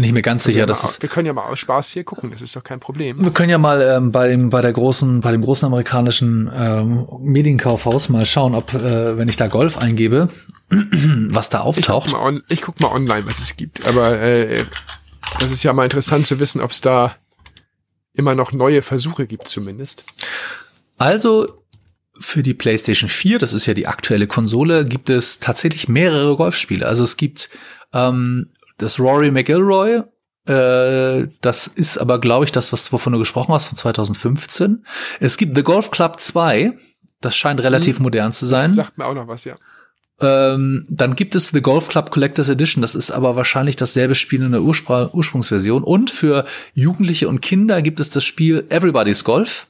Bin 0.00 0.06
ich 0.06 0.14
mir 0.14 0.22
ganz 0.22 0.44
sicher, 0.44 0.64
dass 0.64 0.82
es. 0.82 1.02
Wir 1.02 1.10
können 1.10 1.26
ja 1.26 1.34
mal 1.34 1.44
aus 1.44 1.58
Spaß 1.58 1.90
hier 1.90 2.04
gucken, 2.04 2.30
das 2.30 2.40
ist 2.40 2.56
doch 2.56 2.64
kein 2.64 2.80
Problem. 2.80 3.22
Wir 3.22 3.32
können 3.32 3.50
ja 3.50 3.58
mal 3.58 3.82
ähm, 3.82 4.12
bei 4.12 4.28
dem 4.28 4.48
bei 4.48 4.62
der 4.62 4.72
großen 4.72 5.20
bei 5.20 5.30
dem 5.30 5.42
großen 5.42 5.66
amerikanischen 5.66 6.50
ähm, 6.56 7.06
Medienkaufhaus 7.20 8.08
mal 8.08 8.24
schauen, 8.24 8.54
ob 8.54 8.72
äh, 8.72 9.18
wenn 9.18 9.28
ich 9.28 9.36
da 9.36 9.46
Golf 9.48 9.76
eingebe, 9.76 10.30
was 10.70 11.50
da 11.50 11.60
auftaucht. 11.60 12.06
Ich 12.06 12.12
guck, 12.14 12.22
mal 12.22 12.26
on, 12.26 12.42
ich 12.48 12.62
guck 12.62 12.80
mal 12.80 12.90
online, 12.90 13.26
was 13.26 13.40
es 13.40 13.58
gibt. 13.58 13.86
Aber 13.86 14.18
äh, 14.18 14.64
Das 15.38 15.50
ist 15.50 15.64
ja 15.64 15.74
mal 15.74 15.84
interessant 15.84 16.26
zu 16.26 16.40
wissen, 16.40 16.62
ob 16.62 16.70
es 16.70 16.80
da 16.80 17.16
immer 18.14 18.34
noch 18.34 18.52
neue 18.52 18.80
Versuche 18.80 19.26
gibt 19.26 19.48
zumindest. 19.48 20.06
Also 20.96 21.46
für 22.18 22.42
die 22.42 22.54
PlayStation 22.54 23.10
4, 23.10 23.38
das 23.38 23.52
ist 23.52 23.66
ja 23.66 23.74
die 23.74 23.86
aktuelle 23.86 24.26
Konsole, 24.26 24.86
gibt 24.86 25.10
es 25.10 25.40
tatsächlich 25.40 25.88
mehrere 25.88 26.36
Golfspiele. 26.36 26.86
Also 26.86 27.04
es 27.04 27.18
gibt 27.18 27.50
ähm, 27.92 28.48
das 28.80 28.98
Rory 28.98 29.30
McIlroy, 29.30 30.02
äh, 30.46 31.28
das 31.40 31.66
ist 31.66 31.98
aber, 31.98 32.18
glaube 32.18 32.44
ich, 32.44 32.52
das, 32.52 32.72
was 32.72 32.92
wovon 32.92 33.12
du 33.12 33.18
gesprochen 33.18 33.52
hast, 33.52 33.68
von 33.68 33.76
2015. 33.78 34.84
Es 35.20 35.36
gibt 35.36 35.56
The 35.56 35.62
Golf 35.62 35.90
Club 35.90 36.18
2, 36.18 36.76
das 37.20 37.36
scheint 37.36 37.62
relativ 37.62 37.96
hm, 37.96 38.04
modern 38.04 38.32
zu 38.32 38.46
sein. 38.46 38.68
Das 38.68 38.86
sagt 38.86 38.98
mir 38.98 39.06
auch 39.06 39.14
noch 39.14 39.28
was, 39.28 39.44
ja. 39.44 39.56
Ähm, 40.22 40.84
dann 40.88 41.16
gibt 41.16 41.34
es 41.34 41.48
The 41.48 41.62
Golf 41.62 41.88
Club 41.88 42.10
Collectors 42.10 42.48
Edition. 42.48 42.82
Das 42.82 42.94
ist 42.94 43.10
aber 43.10 43.36
wahrscheinlich 43.36 43.76
dasselbe 43.76 44.14
Spiel 44.14 44.42
in 44.42 44.52
der 44.52 44.62
Urspr 44.62 45.14
Ursprungsversion. 45.14 45.82
Und 45.82 46.10
für 46.10 46.44
Jugendliche 46.74 47.28
und 47.28 47.40
Kinder 47.40 47.80
gibt 47.80 48.00
es 48.00 48.10
das 48.10 48.24
Spiel 48.24 48.66
Everybody's 48.68 49.24
Golf. 49.24 49.66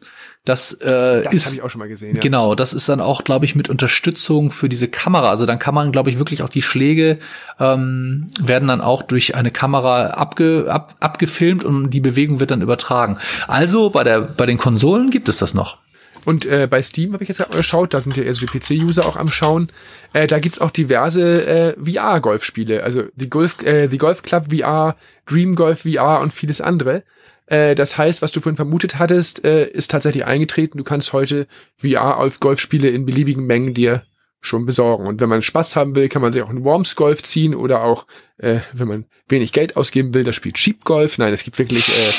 Das, 0.47 0.73
äh, 0.73 1.23
das 1.23 1.35
ist 1.35 1.47
habe 1.47 1.55
ich 1.57 1.63
auch 1.63 1.71
schon 1.71 1.81
mal 1.81 1.89
gesehen. 1.89 2.15
Ja. 2.15 2.21
Genau, 2.21 2.55
das 2.55 2.73
ist 2.73 2.89
dann 2.89 3.01
auch, 3.01 3.25
glaube 3.25 3.45
ich, 3.45 3.55
mit 3.55 3.69
Unterstützung 3.69 4.53
für 4.53 4.71
diese 4.71 4.89
Kamera. 4.89 5.29
Also 5.29 5.45
dann 5.45 5.59
kann 5.59 5.75
man, 5.75 5.93
glaube 5.93 6.09
ich, 6.09 6.19
wirklich 6.19 6.43
auch 6.43 6.49
die 6.49 6.63
Schläge 6.63 7.19
ähm, 7.59 8.27
werden 8.43 8.67
dann 8.67 8.81
auch 8.81 9.03
durch 9.03 9.35
eine 9.35 9.51
Kamera 9.51 10.07
abge, 10.09 10.67
ab, 10.71 10.95
abgefilmt 11.01 11.63
und 11.63 11.91
die 11.91 12.01
Bewegung 12.01 12.41
wird 12.41 12.53
dann 12.53 12.63
übertragen. 12.63 13.19
Also 13.49 13.91
bei 13.91 14.03
der 14.03 14.23
bei 14.23 14.47
den 14.47 14.57
Konsolen 14.57 15.11
gibt 15.11 15.29
es 15.29 15.39
das 15.39 15.53
noch. 15.53 15.79
Und 16.25 16.47
äh, 16.47 16.67
bei 16.71 16.83
Steam 16.83 17.13
habe 17.13 17.23
ich 17.23 17.29
jetzt 17.29 17.51
geschaut, 17.51 17.95
da 17.95 18.01
sind 18.01 18.17
ja 18.17 18.23
eher 18.23 18.35
so 18.35 18.47
die 18.47 18.59
PC-User 18.59 19.07
auch 19.07 19.17
am 19.17 19.31
Schauen. 19.31 19.69
Äh, 20.13 20.27
da 20.27 20.39
gibt's 20.39 20.61
auch 20.61 20.71
diverse 20.71 21.47
äh, 21.47 21.75
VR-Golfspiele. 21.83 22.83
Also 22.83 23.05
die 23.15 23.31
Golf, 23.31 23.63
äh, 23.63 23.89
die 23.89 23.99
Golf 23.99 24.23
Club 24.23 24.47
VR, 24.51 24.97
Dream 25.27 25.55
Golf 25.55 25.83
VR 25.83 26.21
und 26.21 26.33
vieles 26.33 26.61
andere. 26.61 27.03
Äh, 27.51 27.75
das 27.75 27.99
heißt, 27.99 28.23
was 28.23 28.33
du 28.33 28.41
vorhin 28.41 28.57
vermutet 28.57 28.99
hattest, 28.99 29.45
äh, 29.45 29.69
ist 29.69 29.91
tatsächlich 29.91 30.25
eingetreten. 30.25 30.79
Du 30.79 30.85
kannst 30.85 31.13
heute 31.13 31.47
VR-Golfspiele 31.77 32.89
in 32.89 33.05
beliebigen 33.05 33.45
Mengen 33.45 33.75
dir 33.75 34.05
schon 34.41 34.65
besorgen. 34.65 35.07
Und 35.07 35.21
wenn 35.21 35.29
man 35.29 35.43
Spaß 35.43 35.77
haben 35.77 35.95
will, 35.95 36.09
kann 36.09 36.23
man 36.23 36.33
sich 36.33 36.43
auch 36.43 36.49
ein 36.49 36.65
Worms 36.65 36.97
Golf 36.97 37.23
ziehen 37.23 37.55
oder 37.55 37.85
auch, 37.85 38.07
äh, 38.39 38.61
wenn 38.73 38.89
man 38.89 39.05
wenig 39.29 39.53
Geld 39.53 39.77
ausgeben 39.77 40.15
will, 40.15 40.25
das 40.25 40.37
spielt 40.37 40.55
Cheap 40.55 40.85
Golf. 40.85 41.19
Nein, 41.19 41.35
es 41.35 41.43
gibt 41.43 41.59
wirklich 41.59 41.89
äh, 41.89 42.13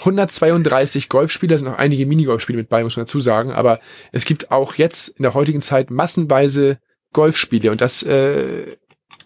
132 0.00 1.08
Golfspiele, 1.08 1.56
sind 1.56 1.68
auch 1.68 1.78
einige 1.78 2.06
Minigolfspiele 2.06 2.58
mit 2.58 2.68
bei, 2.68 2.82
muss 2.82 2.96
man 2.96 3.06
dazu 3.06 3.20
sagen. 3.20 3.52
Aber 3.52 3.78
es 4.10 4.24
gibt 4.24 4.50
auch 4.50 4.74
jetzt 4.74 5.08
in 5.08 5.22
der 5.22 5.34
heutigen 5.34 5.60
Zeit 5.60 5.90
massenweise 5.90 6.78
Golfspiele 7.12 7.70
und 7.70 7.80
das 7.82 8.02
äh, 8.02 8.76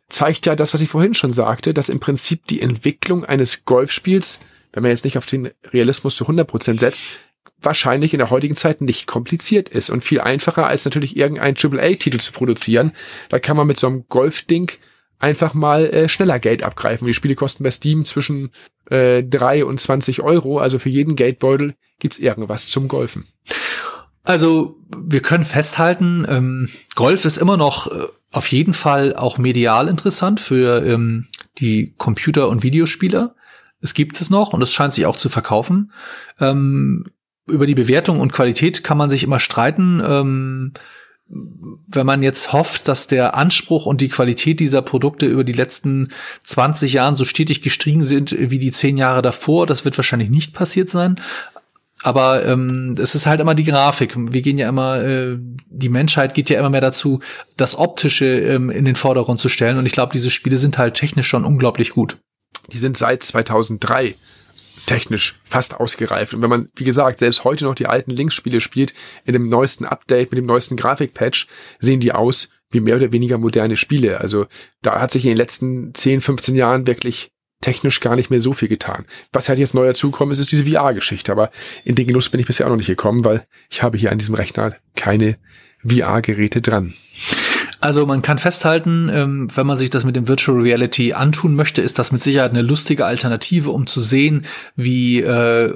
zeigt 0.08 0.46
ja 0.46 0.56
das, 0.56 0.74
was 0.74 0.80
ich 0.80 0.88
vorhin 0.88 1.14
schon 1.14 1.32
sagte, 1.32 1.72
dass 1.72 1.88
im 1.88 2.00
Prinzip 2.00 2.46
die 2.46 2.60
Entwicklung 2.60 3.24
eines 3.24 3.64
Golfspiels 3.64 4.40
wenn 4.76 4.82
man 4.82 4.90
jetzt 4.90 5.06
nicht 5.06 5.16
auf 5.16 5.24
den 5.24 5.48
Realismus 5.72 6.16
zu 6.16 6.26
100% 6.26 6.78
setzt, 6.78 7.06
wahrscheinlich 7.58 8.12
in 8.12 8.18
der 8.18 8.28
heutigen 8.28 8.56
Zeit 8.56 8.82
nicht 8.82 9.06
kompliziert 9.06 9.70
ist 9.70 9.88
und 9.88 10.04
viel 10.04 10.20
einfacher 10.20 10.66
als 10.66 10.84
natürlich 10.84 11.16
irgendein 11.16 11.56
AAA-Titel 11.56 12.18
zu 12.18 12.30
produzieren. 12.32 12.92
Da 13.30 13.38
kann 13.38 13.56
man 13.56 13.66
mit 13.66 13.80
so 13.80 13.86
einem 13.86 14.04
Golf-Ding 14.10 14.70
einfach 15.18 15.54
mal 15.54 15.86
äh, 15.86 16.10
schneller 16.10 16.38
Geld 16.38 16.62
abgreifen. 16.62 17.06
Die 17.06 17.14
Spiele 17.14 17.36
kosten 17.36 17.64
bei 17.64 17.70
Steam 17.70 18.04
zwischen 18.04 18.50
äh, 18.90 19.22
3 19.22 19.64
und 19.64 19.80
20 19.80 20.20
Euro. 20.20 20.58
Also 20.58 20.78
für 20.78 20.90
jeden 20.90 21.16
Geldbeutel 21.16 21.74
gibt's 21.98 22.18
irgendwas 22.18 22.68
zum 22.68 22.86
Golfen. 22.86 23.26
Also 24.24 24.76
wir 24.94 25.22
können 25.22 25.44
festhalten, 25.44 26.26
ähm, 26.28 26.68
Golf 26.96 27.24
ist 27.24 27.38
immer 27.38 27.56
noch 27.56 27.86
äh, 27.86 28.08
auf 28.30 28.52
jeden 28.52 28.74
Fall 28.74 29.16
auch 29.16 29.38
medial 29.38 29.88
interessant 29.88 30.38
für 30.38 30.84
ähm, 30.84 31.28
die 31.56 31.94
Computer- 31.96 32.50
und 32.50 32.62
Videospieler. 32.62 33.35
Es 33.80 33.94
gibt 33.94 34.20
es 34.20 34.30
noch 34.30 34.52
und 34.52 34.62
es 34.62 34.72
scheint 34.72 34.92
sich 34.92 35.06
auch 35.06 35.16
zu 35.16 35.28
verkaufen. 35.28 35.92
Ähm, 36.40 37.06
über 37.48 37.66
die 37.66 37.74
Bewertung 37.74 38.20
und 38.20 38.32
Qualität 38.32 38.82
kann 38.82 38.98
man 38.98 39.10
sich 39.10 39.22
immer 39.22 39.40
streiten. 39.40 40.02
Ähm, 40.04 40.72
wenn 41.28 42.06
man 42.06 42.22
jetzt 42.22 42.52
hofft, 42.52 42.86
dass 42.86 43.08
der 43.08 43.34
Anspruch 43.34 43.86
und 43.86 44.00
die 44.00 44.08
Qualität 44.08 44.60
dieser 44.60 44.82
Produkte 44.82 45.26
über 45.26 45.42
die 45.42 45.52
letzten 45.52 46.08
20 46.44 46.92
Jahren 46.92 47.16
so 47.16 47.24
stetig 47.24 47.62
gestiegen 47.62 48.04
sind 48.04 48.36
wie 48.38 48.60
die 48.60 48.70
10 48.70 48.96
Jahre 48.96 49.22
davor, 49.22 49.66
das 49.66 49.84
wird 49.84 49.98
wahrscheinlich 49.98 50.30
nicht 50.30 50.54
passiert 50.54 50.88
sein. 50.88 51.16
Aber 52.02 52.44
ähm, 52.46 52.94
es 52.98 53.14
ist 53.14 53.26
halt 53.26 53.40
immer 53.40 53.54
die 53.54 53.64
Grafik. 53.64 54.14
Wir 54.16 54.42
gehen 54.42 54.58
ja 54.58 54.68
immer, 54.68 55.02
äh, 55.02 55.38
die 55.40 55.88
Menschheit 55.88 56.34
geht 56.34 56.50
ja 56.50 56.60
immer 56.60 56.70
mehr 56.70 56.82
dazu, 56.82 57.20
das 57.56 57.76
Optische 57.76 58.26
ähm, 58.26 58.70
in 58.70 58.84
den 58.84 58.96
Vordergrund 58.96 59.40
zu 59.40 59.48
stellen. 59.48 59.78
Und 59.78 59.86
ich 59.86 59.92
glaube, 59.92 60.12
diese 60.12 60.30
Spiele 60.30 60.58
sind 60.58 60.78
halt 60.78 60.94
technisch 60.94 61.26
schon 61.26 61.44
unglaublich 61.44 61.90
gut 61.90 62.18
die 62.72 62.78
sind 62.78 62.96
seit 62.96 63.22
2003 63.22 64.14
technisch 64.86 65.38
fast 65.44 65.78
ausgereift. 65.78 66.34
Und 66.34 66.42
wenn 66.42 66.50
man, 66.50 66.68
wie 66.76 66.84
gesagt, 66.84 67.18
selbst 67.18 67.44
heute 67.44 67.64
noch 67.64 67.74
die 67.74 67.86
alten 67.86 68.10
Links-Spiele 68.10 68.60
spielt, 68.60 68.94
in 69.24 69.32
dem 69.32 69.48
neuesten 69.48 69.84
Update, 69.84 70.30
mit 70.30 70.38
dem 70.38 70.46
neuesten 70.46 70.76
Grafikpatch, 70.76 71.48
sehen 71.80 72.00
die 72.00 72.12
aus 72.12 72.48
wie 72.70 72.80
mehr 72.80 72.96
oder 72.96 73.12
weniger 73.12 73.38
moderne 73.38 73.76
Spiele. 73.76 74.20
Also 74.20 74.46
da 74.82 75.00
hat 75.00 75.12
sich 75.12 75.24
in 75.24 75.30
den 75.30 75.36
letzten 75.36 75.94
10, 75.94 76.20
15 76.20 76.54
Jahren 76.54 76.86
wirklich 76.86 77.30
technisch 77.60 78.00
gar 78.00 78.16
nicht 78.16 78.30
mehr 78.30 78.40
so 78.40 78.52
viel 78.52 78.68
getan. 78.68 79.06
Was 79.32 79.48
halt 79.48 79.58
jetzt 79.58 79.74
neu 79.74 79.86
dazukommt, 79.86 80.32
ist, 80.32 80.38
ist 80.38 80.52
diese 80.52 80.66
VR-Geschichte. 80.66 81.32
Aber 81.32 81.50
in 81.84 81.94
den 81.94 82.06
Genuss 82.06 82.28
bin 82.28 82.40
ich 82.40 82.46
bisher 82.46 82.66
auch 82.66 82.70
noch 82.70 82.76
nicht 82.76 82.86
gekommen, 82.86 83.24
weil 83.24 83.46
ich 83.70 83.82
habe 83.82 83.98
hier 83.98 84.12
an 84.12 84.18
diesem 84.18 84.34
Rechner 84.34 84.76
keine 84.94 85.38
VR-Geräte 85.84 86.60
dran. 86.60 86.94
Also 87.80 88.06
man 88.06 88.22
kann 88.22 88.38
festhalten, 88.38 89.10
ähm, 89.12 89.48
wenn 89.54 89.66
man 89.66 89.78
sich 89.78 89.90
das 89.90 90.04
mit 90.04 90.16
dem 90.16 90.28
Virtual 90.28 90.58
Reality 90.58 91.12
antun 91.12 91.54
möchte, 91.54 91.82
ist 91.82 91.98
das 91.98 92.10
mit 92.10 92.22
Sicherheit 92.22 92.50
eine 92.50 92.62
lustige 92.62 93.04
Alternative, 93.04 93.70
um 93.70 93.86
zu 93.86 94.00
sehen, 94.00 94.46
wie 94.76 95.20
äh, 95.20 95.74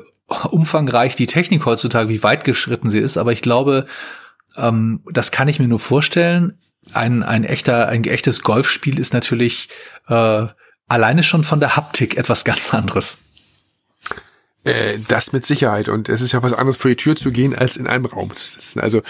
umfangreich 0.51 1.15
die 1.15 1.27
Technik 1.27 1.67
heutzutage, 1.67 2.09
wie 2.09 2.23
weit 2.23 2.45
geschritten 2.45 2.89
sie 2.89 3.01
ist. 3.01 3.19
Aber 3.19 3.33
ich 3.33 3.43
glaube, 3.43 3.87
ähm, 4.57 5.03
das 5.11 5.31
kann 5.31 5.49
ich 5.49 5.59
mir 5.59 5.69
nur 5.69 5.81
vorstellen. 5.81 6.59
Ein, 6.93 7.23
ein 7.23 7.45
echter, 7.45 7.89
ein 7.89 8.05
echtes 8.05 8.43
Golfspiel 8.43 8.99
ist 8.99 9.13
natürlich 9.13 9.69
äh, 10.09 10.47
alleine 10.89 11.23
schon 11.23 11.45
von 11.45 11.61
der 11.61 11.77
Haptik 11.77 12.17
etwas 12.17 12.45
ganz 12.45 12.73
anderes. 12.73 13.19
Äh, 14.65 14.99
das 15.09 15.33
mit 15.33 15.45
Sicherheit. 15.47 15.89
Und 15.89 16.09
es 16.09 16.21
ist 16.21 16.33
ja 16.33 16.43
was 16.43 16.53
anderes, 16.53 16.77
vor 16.77 16.91
die 16.91 16.97
Tür 16.97 17.17
zu 17.17 17.31
gehen, 17.31 17.55
als 17.55 17.77
in 17.77 17.87
einem 17.87 18.07
Raum 18.07 18.33
zu 18.33 18.53
sitzen. 18.53 18.81
Also 18.81 19.03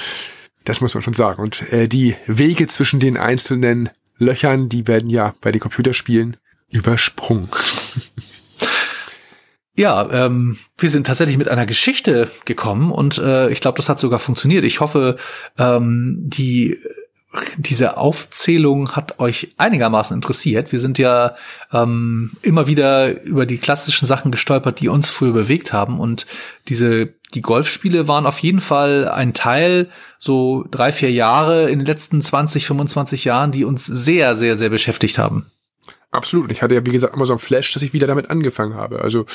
das 0.64 0.80
muss 0.80 0.94
man 0.94 1.02
schon 1.02 1.14
sagen. 1.14 1.42
Und 1.42 1.70
äh, 1.72 1.88
die 1.88 2.16
Wege 2.26 2.66
zwischen 2.66 3.00
den 3.00 3.16
einzelnen 3.16 3.90
Löchern, 4.18 4.68
die 4.68 4.86
werden 4.86 5.10
ja 5.10 5.34
bei 5.40 5.52
den 5.52 5.60
Computerspielen 5.60 6.36
übersprungen. 6.70 7.48
Ja, 9.76 10.26
ähm, 10.26 10.58
wir 10.76 10.90
sind 10.90 11.06
tatsächlich 11.06 11.38
mit 11.38 11.48
einer 11.48 11.64
Geschichte 11.64 12.30
gekommen 12.44 12.90
und 12.90 13.16
äh, 13.16 13.48
ich 13.48 13.62
glaube, 13.62 13.76
das 13.76 13.88
hat 13.88 13.98
sogar 13.98 14.18
funktioniert. 14.18 14.62
Ich 14.64 14.80
hoffe, 14.80 15.16
ähm, 15.56 16.16
die 16.18 16.76
diese 17.56 17.96
Aufzählung 17.96 18.92
hat 18.92 19.20
euch 19.20 19.54
einigermaßen 19.56 20.16
interessiert. 20.16 20.72
Wir 20.72 20.80
sind 20.80 20.98
ja 20.98 21.36
ähm, 21.72 22.32
immer 22.42 22.66
wieder 22.66 23.22
über 23.22 23.46
die 23.46 23.58
klassischen 23.58 24.06
Sachen 24.06 24.32
gestolpert, 24.32 24.80
die 24.80 24.88
uns 24.88 25.10
früher 25.10 25.32
bewegt 25.32 25.72
haben. 25.72 26.00
Und 26.00 26.26
diese, 26.68 27.14
die 27.34 27.42
Golfspiele 27.42 28.08
waren 28.08 28.26
auf 28.26 28.40
jeden 28.40 28.60
Fall 28.60 29.08
ein 29.08 29.32
Teil, 29.32 29.88
so 30.18 30.64
drei, 30.72 30.90
vier 30.90 31.12
Jahre 31.12 31.70
in 31.70 31.78
den 31.78 31.86
letzten 31.86 32.20
20, 32.20 32.66
25 32.66 33.24
Jahren, 33.24 33.52
die 33.52 33.64
uns 33.64 33.86
sehr, 33.86 34.34
sehr, 34.34 34.56
sehr 34.56 34.70
beschäftigt 34.70 35.18
haben. 35.18 35.46
Absolut. 36.10 36.50
Ich 36.50 36.62
hatte 36.62 36.74
ja, 36.74 36.84
wie 36.84 36.90
gesagt, 36.90 37.14
immer 37.14 37.26
so 37.26 37.34
ein 37.34 37.38
Flash, 37.38 37.72
dass 37.72 37.82
ich 37.82 37.92
wieder 37.92 38.08
damit 38.08 38.30
angefangen 38.30 38.74
habe. 38.74 39.02
Also 39.02 39.26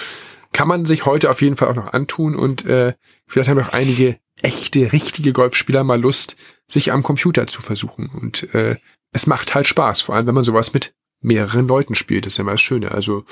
kann 0.55 0.69
man 0.69 0.85
sich 0.85 1.05
heute 1.05 1.29
auf 1.29 1.41
jeden 1.41 1.57
Fall 1.57 1.67
auch 1.67 1.75
noch 1.75 1.91
antun 1.91 2.33
und 2.33 2.65
äh, 2.65 2.93
vielleicht 3.27 3.49
haben 3.49 3.59
auch 3.59 3.73
einige 3.73 4.17
echte, 4.41 4.93
richtige 4.93 5.33
Golfspieler 5.33 5.83
mal 5.83 5.99
Lust, 5.99 6.37
sich 6.65 6.93
am 6.93 7.03
Computer 7.03 7.45
zu 7.45 7.61
versuchen. 7.61 8.07
Und 8.07 8.55
äh, 8.55 8.77
es 9.11 9.27
macht 9.27 9.53
halt 9.53 9.67
Spaß, 9.67 10.01
vor 10.01 10.15
allem 10.15 10.27
wenn 10.27 10.33
man 10.33 10.45
sowas 10.45 10.73
mit 10.73 10.93
mehreren 11.19 11.67
Leuten 11.67 11.93
spielt. 11.93 12.25
Das 12.25 12.33
ist 12.33 12.37
ja 12.37 12.45
mal 12.45 12.53
das 12.53 12.61
Schöne. 12.61 12.91
Also 12.91 13.25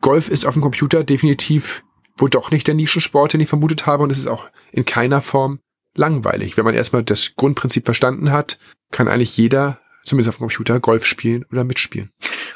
Golf 0.00 0.28
ist 0.28 0.46
auf 0.46 0.54
dem 0.54 0.62
Computer 0.62 1.04
definitiv 1.04 1.84
wohl 2.16 2.28
doch 2.28 2.50
nicht 2.50 2.66
der 2.66 2.74
Nischensport, 2.74 3.34
den 3.34 3.40
ich 3.40 3.48
vermutet 3.48 3.86
habe. 3.86 4.02
Und 4.02 4.10
es 4.10 4.18
ist 4.18 4.26
auch 4.26 4.48
in 4.72 4.84
keiner 4.84 5.20
Form 5.20 5.60
langweilig. 5.94 6.56
Wenn 6.56 6.64
man 6.64 6.74
erstmal 6.74 7.04
das 7.04 7.36
Grundprinzip 7.36 7.84
verstanden 7.84 8.32
hat, 8.32 8.58
kann 8.90 9.06
eigentlich 9.06 9.36
jeder, 9.36 9.78
zumindest 10.04 10.30
auf 10.30 10.38
dem 10.38 10.48
Computer, 10.48 10.80
Golf 10.80 11.06
spielen 11.06 11.44
oder 11.52 11.62
mitspielen. 11.62 12.10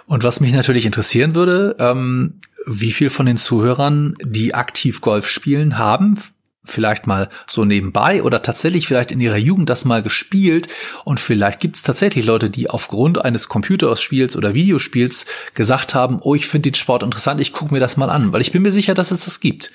Und 0.09 0.25
was 0.25 0.41
mich 0.41 0.53
natürlich 0.53 0.87
interessieren 0.87 1.35
würde, 1.35 1.77
ähm, 1.79 2.41
wie 2.67 2.93
viel 2.93 3.11
von 3.11 3.27
den 3.27 3.37
Zuhörern, 3.37 4.15
die 4.23 4.55
aktiv 4.55 5.03
Golf 5.03 5.29
spielen, 5.29 5.77
haben 5.77 6.19
vielleicht 6.65 7.07
mal 7.07 7.29
so 7.47 7.65
nebenbei 7.65 8.23
oder 8.23 8.43
tatsächlich 8.43 8.87
vielleicht 8.87 9.11
in 9.11 9.21
ihrer 9.21 9.37
Jugend 9.37 9.69
das 9.69 9.85
mal 9.85 10.03
gespielt 10.03 10.69
und 11.05 11.21
vielleicht 11.21 11.61
gibt 11.61 11.77
es 11.77 11.83
tatsächlich 11.83 12.25
Leute, 12.25 12.51
die 12.51 12.71
aufgrund 12.71 13.25
eines 13.25 13.49
Computerspiels 13.49 14.37
oder 14.37 14.55
Videospiels 14.55 15.27
gesagt 15.55 15.95
haben, 15.95 16.21
oh, 16.21 16.35
ich 16.35 16.47
finde 16.47 16.71
den 16.71 16.75
Sport 16.75 17.03
interessant, 17.03 17.41
ich 17.41 17.53
gucke 17.53 17.73
mir 17.73 17.81
das 17.81 17.97
mal 17.97 18.11
an, 18.11 18.33
weil 18.33 18.41
ich 18.41 18.53
bin 18.53 18.63
mir 18.63 18.73
sicher, 18.73 18.95
dass 18.95 19.11
es 19.11 19.25
das 19.25 19.41
gibt. 19.41 19.73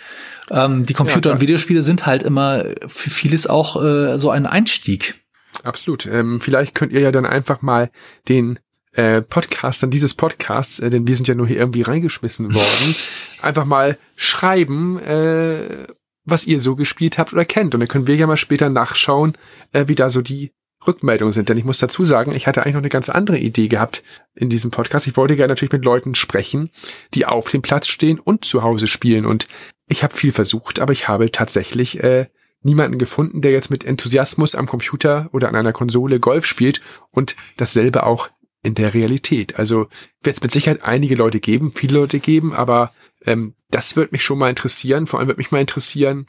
Ähm, 0.50 0.86
die 0.86 0.94
Computer- 0.94 1.30
ja, 1.30 1.36
und 1.36 1.42
Videospiele 1.42 1.84
sind 1.84 2.06
halt 2.06 2.24
immer 2.24 2.66
für 2.88 3.10
vieles 3.10 3.48
auch 3.48 3.82
äh, 3.84 4.18
so 4.18 4.30
ein 4.30 4.46
Einstieg. 4.46 5.16
Absolut. 5.64 6.08
Ähm, 6.08 6.42
vielleicht 6.42 6.74
könnt 6.74 6.92
ihr 6.92 7.02
ja 7.02 7.12
dann 7.12 7.26
einfach 7.26 7.62
mal 7.62 7.92
den 8.28 8.60
äh, 8.94 9.22
Podcastern 9.22 9.90
dieses 9.90 10.14
Podcasts, 10.14 10.80
äh, 10.80 10.90
denn 10.90 11.08
wir 11.08 11.16
sind 11.16 11.28
ja 11.28 11.36
nur 11.36 11.48
hier 11.48 11.58
irgendwie 11.58 11.82
reingeschmissen 11.82 12.54
worden, 12.54 12.96
einfach 13.42 13.66
mal 13.66 13.98
schreiben, 14.16 15.00
äh, 15.00 15.88
was 16.26 16.46
ihr 16.46 16.62
so 16.62 16.76
gespielt 16.76 17.18
habt 17.18 17.34
oder 17.34 17.46
kennt. 17.46 17.74
Und 17.74 17.82
dann 17.82 17.90
können 17.90 18.08
wir 18.08 18.16
ja 18.16 18.28
mal 18.28 18.38
später 18.38 18.70
nachschauen, 18.70 19.34
äh, 19.72 19.88
wie 19.88 19.96
da 19.96 20.10
so 20.10 20.22
die 20.22 20.52
Rückmeldungen 20.86 21.32
sind. 21.32 21.50
Denn 21.50 21.58
ich 21.58 21.66
muss 21.66 21.80
dazu 21.80 22.06
sagen, 22.06 22.34
ich 22.34 22.48
hatte 22.48 22.62
eigentlich 22.62 22.76
noch 22.76 22.82
eine 22.82 22.90
ganz 22.90 23.10
andere 23.10 23.38
Idee 23.38 23.68
gehabt 23.68 24.04
in 24.36 24.50
diesem 24.50 24.72
Podcast. 24.72 25.08
Ich 25.08 25.18
wollte 25.18 25.36
gerne 25.36 25.52
natürlich 25.52 25.72
mit 25.72 25.86
Leuten 25.86 26.16
sprechen, 26.16 26.70
die 27.14 27.26
auf 27.26 27.50
dem 27.50 27.62
Platz 27.62 27.88
stehen 27.88 28.20
und 28.20 28.46
zu 28.46 28.64
Hause 28.64 28.88
spielen. 28.88 29.26
Und 29.26 29.48
ich 29.88 30.04
habe 30.04 30.16
viel 30.16 30.32
versucht, 30.32 30.80
aber 30.80 30.94
ich 30.94 31.08
habe 31.08 31.32
tatsächlich 31.32 32.04
äh, 32.04 32.28
niemanden 32.62 32.98
gefunden, 32.98 33.42
der 33.42 33.52
jetzt 33.52 33.70
mit 33.70 33.84
Enthusiasmus 33.84 34.56
am 34.56 34.68
Computer 34.68 35.30
oder 35.34 35.50
an 35.50 35.56
einer 35.56 35.74
Konsole 35.74 36.20
Golf 36.20 36.46
spielt 36.46 36.82
und 37.12 37.36
dasselbe 37.58 38.06
auch 38.06 38.30
in 38.64 38.76
der 38.76 38.94
Realität. 38.94 39.60
Also 39.60 39.88
wird 40.22 40.38
es 40.38 40.42
mit 40.42 40.52
Sicherheit 40.52 40.84
einige 40.84 41.16
Leute 41.16 41.40
geben, 41.40 41.72
viele 41.72 42.00
Leute 42.00 42.20
geben, 42.20 42.54
aber 42.54 42.94
ähm, 43.26 43.54
das 43.70 43.96
wird 43.96 44.12
mich 44.12 44.24
schon 44.24 44.40
mal 44.40 44.50
interessieren. 44.50 45.06
Vor 45.08 45.20
allem 45.20 45.28
wird 45.28 45.38
mich 45.38 45.52
mal 45.52 45.62
interessieren, 45.62 46.26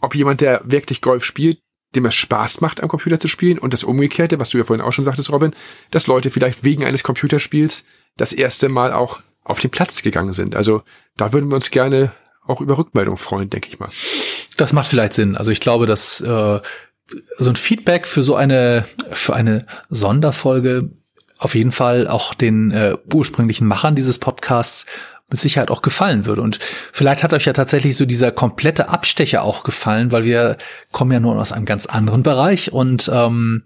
ob 0.00 0.14
jemand, 0.14 0.40
der 0.40 0.62
wirklich 0.64 1.00
Golf 1.00 1.24
spielt, 1.24 1.60
dem 1.94 2.06
es 2.06 2.14
Spaß 2.14 2.60
macht, 2.60 2.82
am 2.82 2.88
Computer 2.88 3.18
zu 3.18 3.28
spielen 3.28 3.58
und 3.58 3.72
das 3.72 3.84
Umgekehrte, 3.84 4.38
was 4.38 4.50
du 4.50 4.58
ja 4.58 4.64
vorhin 4.64 4.84
auch 4.84 4.92
schon 4.92 5.04
sagtest, 5.04 5.30
Robin, 5.30 5.54
dass 5.90 6.06
Leute 6.06 6.30
vielleicht 6.30 6.64
wegen 6.64 6.84
eines 6.84 7.02
Computerspiels 7.02 7.84
das 8.16 8.32
erste 8.32 8.68
Mal 8.68 8.92
auch 8.92 9.20
auf 9.44 9.58
den 9.58 9.70
Platz 9.70 10.02
gegangen 10.02 10.32
sind. 10.32 10.54
Also 10.54 10.82
da 11.16 11.32
würden 11.32 11.50
wir 11.50 11.56
uns 11.56 11.70
gerne 11.70 12.12
auch 12.46 12.60
über 12.60 12.78
Rückmeldung 12.78 13.16
freuen, 13.16 13.50
denke 13.50 13.68
ich 13.68 13.78
mal. 13.78 13.90
Das 14.56 14.72
macht 14.72 14.88
vielleicht 14.88 15.14
Sinn. 15.14 15.36
Also 15.36 15.50
ich 15.50 15.60
glaube, 15.60 15.86
dass 15.86 16.20
äh, 16.20 16.60
so 17.38 17.50
ein 17.50 17.56
Feedback 17.56 18.06
für 18.06 18.22
so 18.22 18.36
eine 18.36 18.86
für 19.10 19.34
eine 19.34 19.62
Sonderfolge 19.88 20.90
auf 21.40 21.54
jeden 21.54 21.72
Fall 21.72 22.06
auch 22.06 22.34
den 22.34 22.70
äh, 22.70 22.96
ursprünglichen 23.12 23.66
Machern 23.66 23.96
dieses 23.96 24.18
Podcasts 24.18 24.86
mit 25.30 25.40
Sicherheit 25.40 25.70
auch 25.70 25.82
gefallen 25.82 26.26
würde. 26.26 26.42
Und 26.42 26.58
vielleicht 26.92 27.22
hat 27.22 27.32
euch 27.32 27.46
ja 27.46 27.52
tatsächlich 27.52 27.96
so 27.96 28.04
dieser 28.04 28.30
komplette 28.30 28.90
Abstecher 28.90 29.42
auch 29.42 29.64
gefallen, 29.64 30.12
weil 30.12 30.24
wir 30.24 30.58
kommen 30.92 31.12
ja 31.12 31.20
nur 31.20 31.36
aus 31.38 31.52
einem 31.52 31.64
ganz 31.64 31.86
anderen 31.86 32.22
Bereich 32.22 32.72
und 32.72 33.10
ähm, 33.12 33.62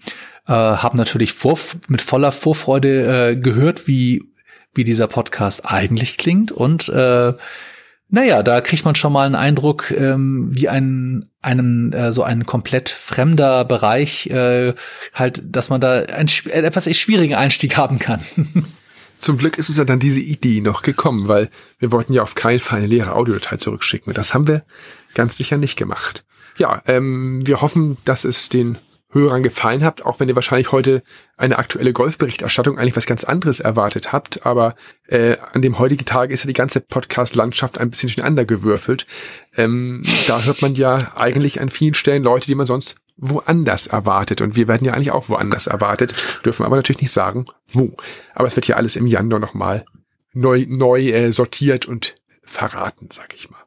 äh, 0.46 0.52
haben 0.52 0.96
natürlich 0.96 1.32
vor, 1.32 1.58
mit 1.88 2.00
voller 2.00 2.32
Vorfreude 2.32 3.30
äh, 3.30 3.36
gehört, 3.36 3.88
wie, 3.88 4.24
wie 4.74 4.84
dieser 4.84 5.08
Podcast 5.08 5.62
eigentlich 5.64 6.16
klingt. 6.16 6.52
Und 6.52 6.88
äh, 6.90 7.32
naja, 8.08 8.42
da 8.42 8.60
kriegt 8.60 8.84
man 8.84 8.94
schon 8.94 9.12
mal 9.12 9.26
einen 9.26 9.34
Eindruck, 9.34 9.90
ähm, 9.90 10.48
wie 10.52 10.68
ein 10.68 11.30
einen 11.42 11.92
äh, 11.92 12.12
so 12.12 12.22
ein 12.22 12.46
komplett 12.46 12.88
fremder 12.88 13.64
Bereich 13.64 14.26
äh, 14.28 14.74
halt, 15.12 15.42
dass 15.44 15.68
man 15.68 15.80
da 15.80 16.00
einen 16.00 16.28
etwas 16.50 16.96
schwierigen 16.96 17.34
Einstieg 17.34 17.76
haben 17.76 17.98
kann. 17.98 18.20
Zum 19.18 19.38
Glück 19.38 19.58
ist 19.58 19.68
uns 19.68 19.78
ja 19.78 19.84
dann 19.84 20.00
diese 20.00 20.20
Idee 20.20 20.60
noch 20.60 20.82
gekommen, 20.82 21.28
weil 21.28 21.48
wir 21.78 21.92
wollten 21.92 22.12
ja 22.12 22.22
auf 22.22 22.34
keinen 22.34 22.60
Fall 22.60 22.78
eine 22.78 22.88
leere 22.88 23.14
Audiodatei 23.14 23.56
zurückschicken. 23.56 24.12
Das 24.12 24.34
haben 24.34 24.48
wir 24.48 24.64
ganz 25.14 25.36
sicher 25.36 25.56
nicht 25.56 25.76
gemacht. 25.76 26.24
Ja, 26.58 26.82
ähm, 26.86 27.46
wir 27.46 27.60
hoffen, 27.60 27.96
dass 28.04 28.24
es 28.24 28.48
den 28.48 28.78
Hörern 29.14 29.42
gefallen 29.42 29.84
habt, 29.84 30.04
auch 30.04 30.20
wenn 30.20 30.28
ihr 30.28 30.34
wahrscheinlich 30.34 30.72
heute 30.72 31.02
eine 31.36 31.58
aktuelle 31.58 31.92
Golfberichterstattung 31.92 32.78
eigentlich 32.78 32.96
was 32.96 33.06
ganz 33.06 33.24
anderes 33.24 33.60
erwartet 33.60 34.12
habt. 34.12 34.44
Aber 34.44 34.74
äh, 35.06 35.36
an 35.52 35.62
dem 35.62 35.78
heutigen 35.78 36.04
Tag 36.04 36.30
ist 36.30 36.42
ja 36.44 36.48
die 36.48 36.52
ganze 36.52 36.80
Podcast-Landschaft 36.80 37.78
ein 37.78 37.90
bisschen 37.90 38.08
durcheinander 38.08 38.44
gewürfelt. 38.44 39.06
Ähm, 39.56 40.02
da 40.26 40.42
hört 40.42 40.60
man 40.62 40.74
ja 40.74 41.12
eigentlich 41.16 41.60
an 41.60 41.70
vielen 41.70 41.94
Stellen 41.94 42.24
Leute, 42.24 42.46
die 42.46 42.54
man 42.54 42.66
sonst 42.66 42.96
woanders 43.16 43.86
erwartet. 43.86 44.40
Und 44.40 44.56
wir 44.56 44.68
werden 44.68 44.84
ja 44.84 44.92
eigentlich 44.92 45.12
auch 45.12 45.28
woanders 45.28 45.68
erwartet, 45.68 46.14
dürfen 46.44 46.66
aber 46.66 46.76
natürlich 46.76 47.02
nicht 47.02 47.12
sagen, 47.12 47.44
wo. 47.68 47.96
Aber 48.34 48.48
es 48.48 48.56
wird 48.56 48.66
ja 48.66 48.76
alles 48.76 48.96
im 48.96 49.06
Januar 49.06 49.38
nochmal 49.38 49.84
neu, 50.32 50.66
neu 50.68 51.10
äh, 51.10 51.30
sortiert 51.30 51.86
und 51.86 52.16
verraten, 52.42 53.08
sag 53.10 53.34
ich 53.34 53.48
mal. 53.50 53.60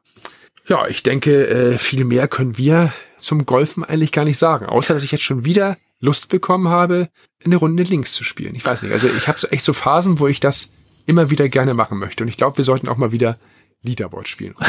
Ja, 0.66 0.86
ich 0.86 1.02
denke, 1.02 1.46
äh, 1.46 1.78
viel 1.78 2.04
mehr 2.04 2.28
können 2.28 2.58
wir 2.58 2.92
zum 3.18 3.46
Golfen 3.46 3.84
eigentlich 3.84 4.12
gar 4.12 4.24
nicht 4.24 4.38
sagen. 4.38 4.66
Außer, 4.66 4.94
dass 4.94 5.02
ich 5.02 5.12
jetzt 5.12 5.24
schon 5.24 5.44
wieder 5.44 5.76
Lust 6.00 6.28
bekommen 6.28 6.68
habe, 6.68 7.08
eine 7.44 7.56
Runde 7.56 7.82
links 7.82 8.12
zu 8.12 8.24
spielen. 8.24 8.54
Ich 8.54 8.64
weiß 8.64 8.82
nicht, 8.82 8.92
also 8.92 9.08
ich 9.08 9.28
habe 9.28 9.38
so 9.38 9.48
echt 9.48 9.64
so 9.64 9.72
Phasen, 9.72 10.20
wo 10.20 10.28
ich 10.28 10.40
das 10.40 10.70
immer 11.06 11.30
wieder 11.30 11.48
gerne 11.48 11.74
machen 11.74 11.98
möchte. 11.98 12.22
Und 12.22 12.28
ich 12.28 12.36
glaube, 12.36 12.58
wir 12.58 12.64
sollten 12.64 12.88
auch 12.88 12.96
mal 12.96 13.12
wieder 13.12 13.38
Leaderboard 13.82 14.28
spielen. 14.28 14.54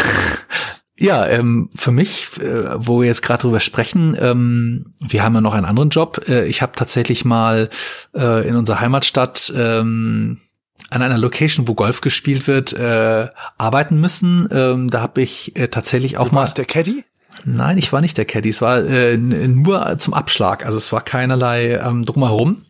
Ja, 1.01 1.25
ähm, 1.27 1.69
für 1.75 1.91
mich, 1.91 2.27
äh, 2.41 2.85
wo 2.85 2.99
wir 2.99 3.07
jetzt 3.07 3.21
gerade 3.21 3.43
drüber 3.43 3.61
sprechen, 3.61 4.17
ähm, 4.19 4.93
wir 4.99 5.23
haben 5.23 5.33
ja 5.33 5.39
noch 5.39 5.53
einen 5.53 5.65
anderen 5.65 5.91
Job. 5.91 6.25
Äh, 6.27 6.45
ich 6.47 6.61
habe 6.61 6.73
tatsächlich 6.75 7.23
mal 7.23 7.69
äh, 8.13 8.45
in 8.45 8.57
unserer 8.57 8.81
Heimatstadt 8.81 9.53
ähm, 9.55 10.41
an 10.89 11.01
einer 11.01 11.17
Location, 11.17 11.69
wo 11.69 11.73
Golf 11.73 12.01
gespielt 12.01 12.47
wird, 12.47 12.73
äh, 12.73 13.27
arbeiten 13.57 14.01
müssen. 14.01 14.49
Ähm, 14.51 14.89
da 14.89 14.99
habe 14.99 15.21
ich 15.21 15.55
äh, 15.55 15.69
tatsächlich 15.69 16.17
auch 16.17 16.29
du 16.29 16.35
mal. 16.35 16.41
Warst 16.41 16.57
der 16.57 16.65
Caddy? 16.65 17.05
Nein, 17.45 17.77
ich 17.77 17.91
war 17.93 18.01
nicht 18.01 18.17
der 18.17 18.25
Caddy. 18.25 18.49
Es 18.49 18.61
war 18.61 18.83
äh, 18.85 19.17
nur 19.17 19.97
zum 19.97 20.13
Abschlag. 20.13 20.65
Also 20.65 20.77
es 20.77 20.91
war 20.91 21.01
keinerlei 21.01 21.79
ähm, 21.83 22.03
drumherum. 22.03 22.63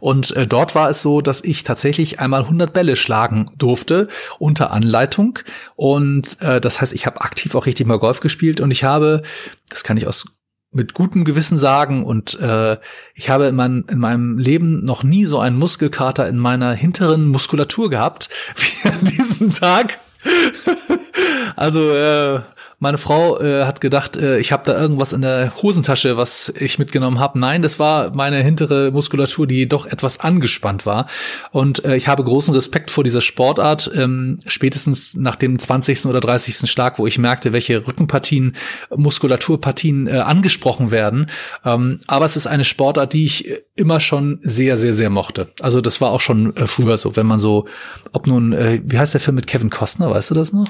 Und 0.00 0.34
äh, 0.36 0.46
dort 0.46 0.74
war 0.74 0.90
es 0.90 1.02
so, 1.02 1.20
dass 1.20 1.42
ich 1.42 1.62
tatsächlich 1.62 2.20
einmal 2.20 2.42
100 2.42 2.72
Bälle 2.72 2.96
schlagen 2.96 3.46
durfte 3.56 4.08
unter 4.38 4.70
Anleitung. 4.70 5.38
Und 5.74 6.40
äh, 6.40 6.60
das 6.60 6.80
heißt, 6.80 6.92
ich 6.92 7.06
habe 7.06 7.22
aktiv 7.22 7.54
auch 7.54 7.66
richtig 7.66 7.86
mal 7.86 7.98
Golf 7.98 8.20
gespielt 8.20 8.60
und 8.60 8.70
ich 8.70 8.84
habe, 8.84 9.22
das 9.68 9.82
kann 9.84 9.96
ich 9.96 10.06
aus 10.06 10.26
mit 10.72 10.94
gutem 10.94 11.24
Gewissen 11.24 11.56
sagen 11.56 12.04
und 12.04 12.38
äh, 12.38 12.76
ich 13.14 13.30
habe 13.30 13.46
in, 13.46 13.54
mein, 13.54 13.84
in 13.88 13.98
meinem 13.98 14.36
Leben 14.36 14.84
noch 14.84 15.04
nie 15.04 15.24
so 15.24 15.38
einen 15.38 15.56
Muskelkater 15.56 16.28
in 16.28 16.36
meiner 16.36 16.72
hinteren 16.72 17.28
Muskulatur 17.28 17.88
gehabt 17.88 18.28
wie 18.56 18.88
an 18.88 19.04
diesem 19.04 19.52
Tag. 19.52 19.98
also 21.56 21.90
äh, 21.92 22.40
meine 22.86 22.98
Frau 22.98 23.40
äh, 23.40 23.64
hat 23.64 23.80
gedacht, 23.80 24.16
äh, 24.16 24.38
ich 24.38 24.52
habe 24.52 24.62
da 24.64 24.80
irgendwas 24.80 25.12
in 25.12 25.20
der 25.20 25.52
Hosentasche, 25.60 26.16
was 26.16 26.52
ich 26.56 26.78
mitgenommen 26.78 27.18
habe. 27.18 27.36
Nein, 27.36 27.60
das 27.60 27.80
war 27.80 28.14
meine 28.14 28.40
hintere 28.44 28.92
Muskulatur, 28.92 29.48
die 29.48 29.66
doch 29.66 29.86
etwas 29.86 30.20
angespannt 30.20 30.86
war. 30.86 31.08
Und 31.50 31.84
äh, 31.84 31.96
ich 31.96 32.06
habe 32.06 32.22
großen 32.22 32.54
Respekt 32.54 32.92
vor 32.92 33.02
dieser 33.02 33.22
Sportart. 33.22 33.90
Ähm, 33.92 34.38
spätestens 34.46 35.14
nach 35.16 35.34
dem 35.34 35.58
20. 35.58 36.06
oder 36.06 36.20
30. 36.20 36.70
Schlag, 36.70 37.00
wo 37.00 37.08
ich 37.08 37.18
merkte, 37.18 37.52
welche 37.52 37.88
Rückenpartien, 37.88 38.54
Muskulaturpartien 38.94 40.06
äh, 40.06 40.18
angesprochen 40.18 40.92
werden. 40.92 41.26
Ähm, 41.64 41.98
aber 42.06 42.24
es 42.24 42.36
ist 42.36 42.46
eine 42.46 42.64
Sportart, 42.64 43.14
die 43.14 43.26
ich 43.26 43.50
immer 43.74 43.98
schon 43.98 44.38
sehr, 44.42 44.76
sehr, 44.76 44.94
sehr 44.94 45.10
mochte. 45.10 45.48
Also 45.60 45.80
das 45.80 46.00
war 46.00 46.12
auch 46.12 46.20
schon 46.20 46.54
äh, 46.54 46.68
früher 46.68 46.96
so, 46.98 47.16
wenn 47.16 47.26
man 47.26 47.40
so, 47.40 47.64
ob 48.12 48.28
nun, 48.28 48.52
äh, 48.52 48.80
wie 48.84 48.96
heißt 48.96 49.12
der 49.12 49.20
Film 49.20 49.34
mit 49.34 49.48
Kevin 49.48 49.70
Costner, 49.70 50.08
weißt 50.08 50.30
du 50.30 50.34
das 50.36 50.52
noch? 50.52 50.68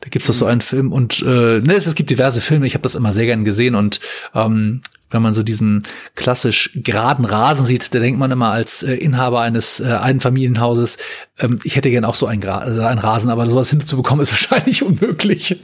Da 0.00 0.08
gibt's 0.08 0.28
doch 0.28 0.34
so 0.34 0.46
einen 0.46 0.60
Film 0.60 0.92
und 0.92 1.22
äh, 1.22 1.60
ne, 1.60 1.74
es, 1.74 1.86
es 1.86 1.94
gibt 1.94 2.10
diverse 2.10 2.40
Filme, 2.40 2.66
ich 2.66 2.74
habe 2.74 2.82
das 2.82 2.94
immer 2.94 3.12
sehr 3.12 3.26
gern 3.26 3.44
gesehen 3.44 3.74
und 3.74 4.00
ähm, 4.34 4.82
wenn 5.10 5.22
man 5.22 5.34
so 5.34 5.42
diesen 5.42 5.84
klassisch 6.14 6.70
geraden 6.74 7.24
Rasen 7.24 7.64
sieht, 7.64 7.94
da 7.94 7.98
denkt 7.98 8.20
man 8.20 8.30
immer 8.30 8.50
als 8.50 8.82
äh, 8.82 8.94
Inhaber 8.94 9.40
eines 9.40 9.80
äh, 9.80 9.86
Einfamilienhauses, 9.86 10.98
ähm, 11.38 11.58
ich 11.64 11.76
hätte 11.76 11.90
gern 11.90 12.04
auch 12.04 12.14
so 12.14 12.26
einen, 12.26 12.40
Gra 12.40 12.66
äh, 12.66 12.84
einen 12.86 12.98
Rasen, 12.98 13.30
aber 13.30 13.48
sowas 13.48 13.70
hinzubekommen 13.70 14.22
ist 14.22 14.32
wahrscheinlich 14.50 14.82
unmöglich. 14.82 15.56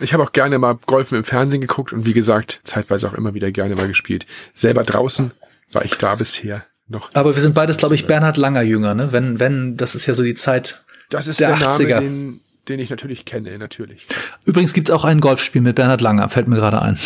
Ich 0.00 0.12
habe 0.12 0.22
auch 0.22 0.32
gerne 0.32 0.58
mal 0.58 0.78
Golfen 0.86 1.16
im 1.16 1.24
Fernsehen 1.24 1.60
geguckt 1.60 1.92
und 1.92 2.04
wie 2.04 2.12
gesagt, 2.12 2.60
zeitweise 2.64 3.08
auch 3.08 3.14
immer 3.14 3.34
wieder 3.34 3.50
gerne 3.50 3.76
mal 3.76 3.88
gespielt. 3.88 4.26
Selber 4.52 4.82
draußen 4.82 5.30
war 5.72 5.84
ich 5.84 5.94
da 5.94 6.16
bisher 6.16 6.66
noch. 6.88 7.10
Aber 7.14 7.34
wir 7.34 7.42
sind 7.42 7.54
beides, 7.54 7.78
glaube 7.78 7.94
ich, 7.94 8.06
Bernhard 8.06 8.36
Langer 8.36 8.62
Jünger, 8.62 8.94
ne? 8.94 9.12
Wenn, 9.12 9.40
wenn, 9.40 9.76
das 9.76 9.94
ist 9.94 10.06
ja 10.06 10.14
so 10.14 10.22
die 10.22 10.34
Zeit 10.34 10.84
das 11.08 11.28
ist 11.28 11.40
der, 11.40 11.56
der 11.56 11.70
80er. 11.70 11.88
Name, 11.88 12.00
den, 12.00 12.40
den 12.68 12.80
ich 12.80 12.90
natürlich 12.90 13.24
kenne, 13.24 13.58
natürlich. 13.58 14.06
Übrigens 14.44 14.72
gibt 14.72 14.88
es 14.88 14.94
auch 14.94 15.04
ein 15.04 15.20
Golfspiel 15.20 15.62
mit 15.62 15.76
Bernhard 15.76 16.00
Langer, 16.00 16.28
fällt 16.28 16.48
mir 16.48 16.56
gerade 16.56 16.82
ein. 16.82 16.98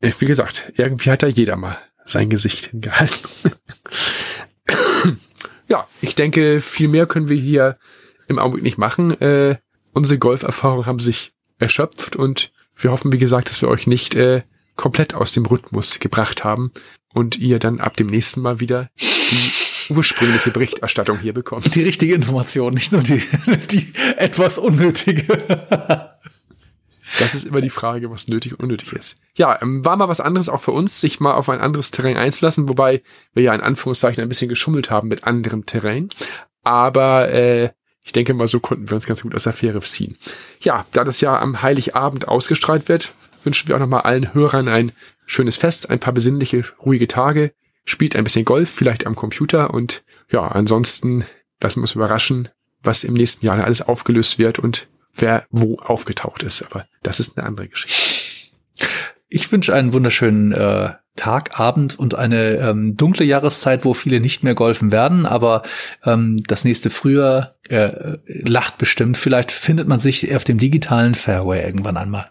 Wie 0.00 0.26
gesagt, 0.26 0.72
irgendwie 0.76 1.10
hat 1.10 1.22
da 1.22 1.26
jeder 1.26 1.56
mal 1.56 1.78
sein 2.04 2.30
Gesicht 2.30 2.66
hingehalten. 2.66 3.30
ja, 5.68 5.86
ich 6.00 6.14
denke, 6.14 6.60
viel 6.60 6.88
mehr 6.88 7.06
können 7.06 7.28
wir 7.28 7.36
hier 7.36 7.78
im 8.28 8.38
Augenblick 8.38 8.64
nicht 8.64 8.78
machen. 8.78 9.20
Äh, 9.20 9.56
unsere 9.92 10.18
Golferfahrungen 10.18 10.86
haben 10.86 11.00
sich 11.00 11.32
erschöpft 11.58 12.16
und 12.16 12.52
wir 12.76 12.90
hoffen, 12.90 13.12
wie 13.12 13.18
gesagt, 13.18 13.50
dass 13.50 13.60
wir 13.60 13.68
euch 13.68 13.86
nicht 13.86 14.14
äh, 14.14 14.42
komplett 14.76 15.14
aus 15.14 15.32
dem 15.32 15.44
Rhythmus 15.44 16.00
gebracht 16.00 16.44
haben 16.44 16.72
und 17.12 17.38
ihr 17.38 17.58
dann 17.58 17.80
ab 17.80 17.96
dem 17.96 18.06
nächsten 18.06 18.40
Mal 18.40 18.60
wieder 18.60 18.88
die 18.98 19.69
ursprüngliche 19.90 20.50
Berichterstattung 20.50 21.18
hier 21.18 21.32
bekommen. 21.32 21.64
Die 21.74 21.82
richtige 21.82 22.14
Information, 22.14 22.74
nicht 22.74 22.92
nur 22.92 23.02
die, 23.02 23.22
die 23.70 23.92
etwas 24.16 24.58
unnötige. 24.58 25.26
Das 27.18 27.34
ist 27.34 27.44
immer 27.44 27.60
die 27.60 27.70
Frage, 27.70 28.10
was 28.10 28.28
nötig 28.28 28.52
und 28.52 28.62
unnötig 28.62 28.92
ist. 28.92 29.18
Ja, 29.34 29.60
ähm, 29.60 29.84
war 29.84 29.96
mal 29.96 30.08
was 30.08 30.20
anderes 30.20 30.48
auch 30.48 30.60
für 30.60 30.72
uns, 30.72 31.00
sich 31.00 31.20
mal 31.20 31.34
auf 31.34 31.48
ein 31.48 31.60
anderes 31.60 31.90
Terrain 31.90 32.16
einzulassen, 32.16 32.68
wobei 32.68 33.02
wir 33.34 33.42
ja 33.42 33.54
in 33.54 33.60
Anführungszeichen 33.60 34.22
ein 34.22 34.28
bisschen 34.28 34.48
geschummelt 34.48 34.90
haben 34.90 35.08
mit 35.08 35.24
anderem 35.24 35.66
Terrain. 35.66 36.10
Aber 36.62 37.30
äh, 37.30 37.70
ich 38.02 38.12
denke 38.12 38.34
mal, 38.34 38.46
so 38.46 38.60
konnten 38.60 38.88
wir 38.88 38.94
uns 38.94 39.06
ganz 39.06 39.22
gut 39.22 39.34
aus 39.34 39.44
der 39.44 39.52
Fähre 39.52 39.80
ziehen. 39.80 40.16
Ja, 40.60 40.86
da 40.92 41.04
das 41.04 41.20
ja 41.20 41.38
am 41.38 41.62
Heiligabend 41.62 42.28
ausgestrahlt 42.28 42.88
wird, 42.88 43.14
wünschen 43.44 43.68
wir 43.68 43.76
auch 43.76 43.80
nochmal 43.80 44.02
allen 44.02 44.34
Hörern 44.34 44.68
ein 44.68 44.92
schönes 45.26 45.56
Fest, 45.56 45.90
ein 45.90 46.00
paar 46.00 46.12
besinnliche, 46.12 46.64
ruhige 46.84 47.08
Tage, 47.08 47.52
spielt 47.84 48.16
ein 48.16 48.24
bisschen 48.24 48.44
Golf, 48.44 48.70
vielleicht 48.70 49.06
am 49.06 49.16
Computer 49.16 49.72
und 49.72 50.02
ja, 50.30 50.46
ansonsten 50.46 51.24
lassen 51.60 51.80
wir 51.80 51.82
uns 51.82 51.94
überraschen, 51.94 52.48
was 52.82 53.04
im 53.04 53.14
nächsten 53.14 53.44
Jahr 53.44 53.62
alles 53.62 53.82
aufgelöst 53.82 54.38
wird 54.38 54.58
und 54.58 54.88
wer 55.14 55.46
wo 55.50 55.78
aufgetaucht 55.78 56.42
ist. 56.42 56.62
Aber 56.62 56.86
das 57.02 57.20
ist 57.20 57.36
eine 57.36 57.46
andere 57.46 57.68
Geschichte. 57.68 58.50
Ich 59.28 59.50
wünsche 59.52 59.74
einen 59.74 59.92
wunderschönen 59.92 60.52
äh, 60.52 60.90
Tag, 61.16 61.60
Abend 61.60 61.98
und 61.98 62.14
eine 62.14 62.56
ähm, 62.56 62.96
dunkle 62.96 63.24
Jahreszeit, 63.24 63.84
wo 63.84 63.94
viele 63.94 64.20
nicht 64.20 64.42
mehr 64.42 64.54
golfen 64.54 64.90
werden, 64.90 65.26
aber 65.26 65.62
ähm, 66.04 66.42
das 66.46 66.64
nächste 66.64 66.88
Frühjahr 66.88 67.56
äh, 67.68 68.16
lacht 68.26 68.78
bestimmt. 68.78 69.16
Vielleicht 69.16 69.52
findet 69.52 69.86
man 69.86 70.00
sich 70.00 70.34
auf 70.34 70.44
dem 70.44 70.58
digitalen 70.58 71.14
Fairway 71.14 71.62
irgendwann 71.62 71.96
einmal. 71.96 72.30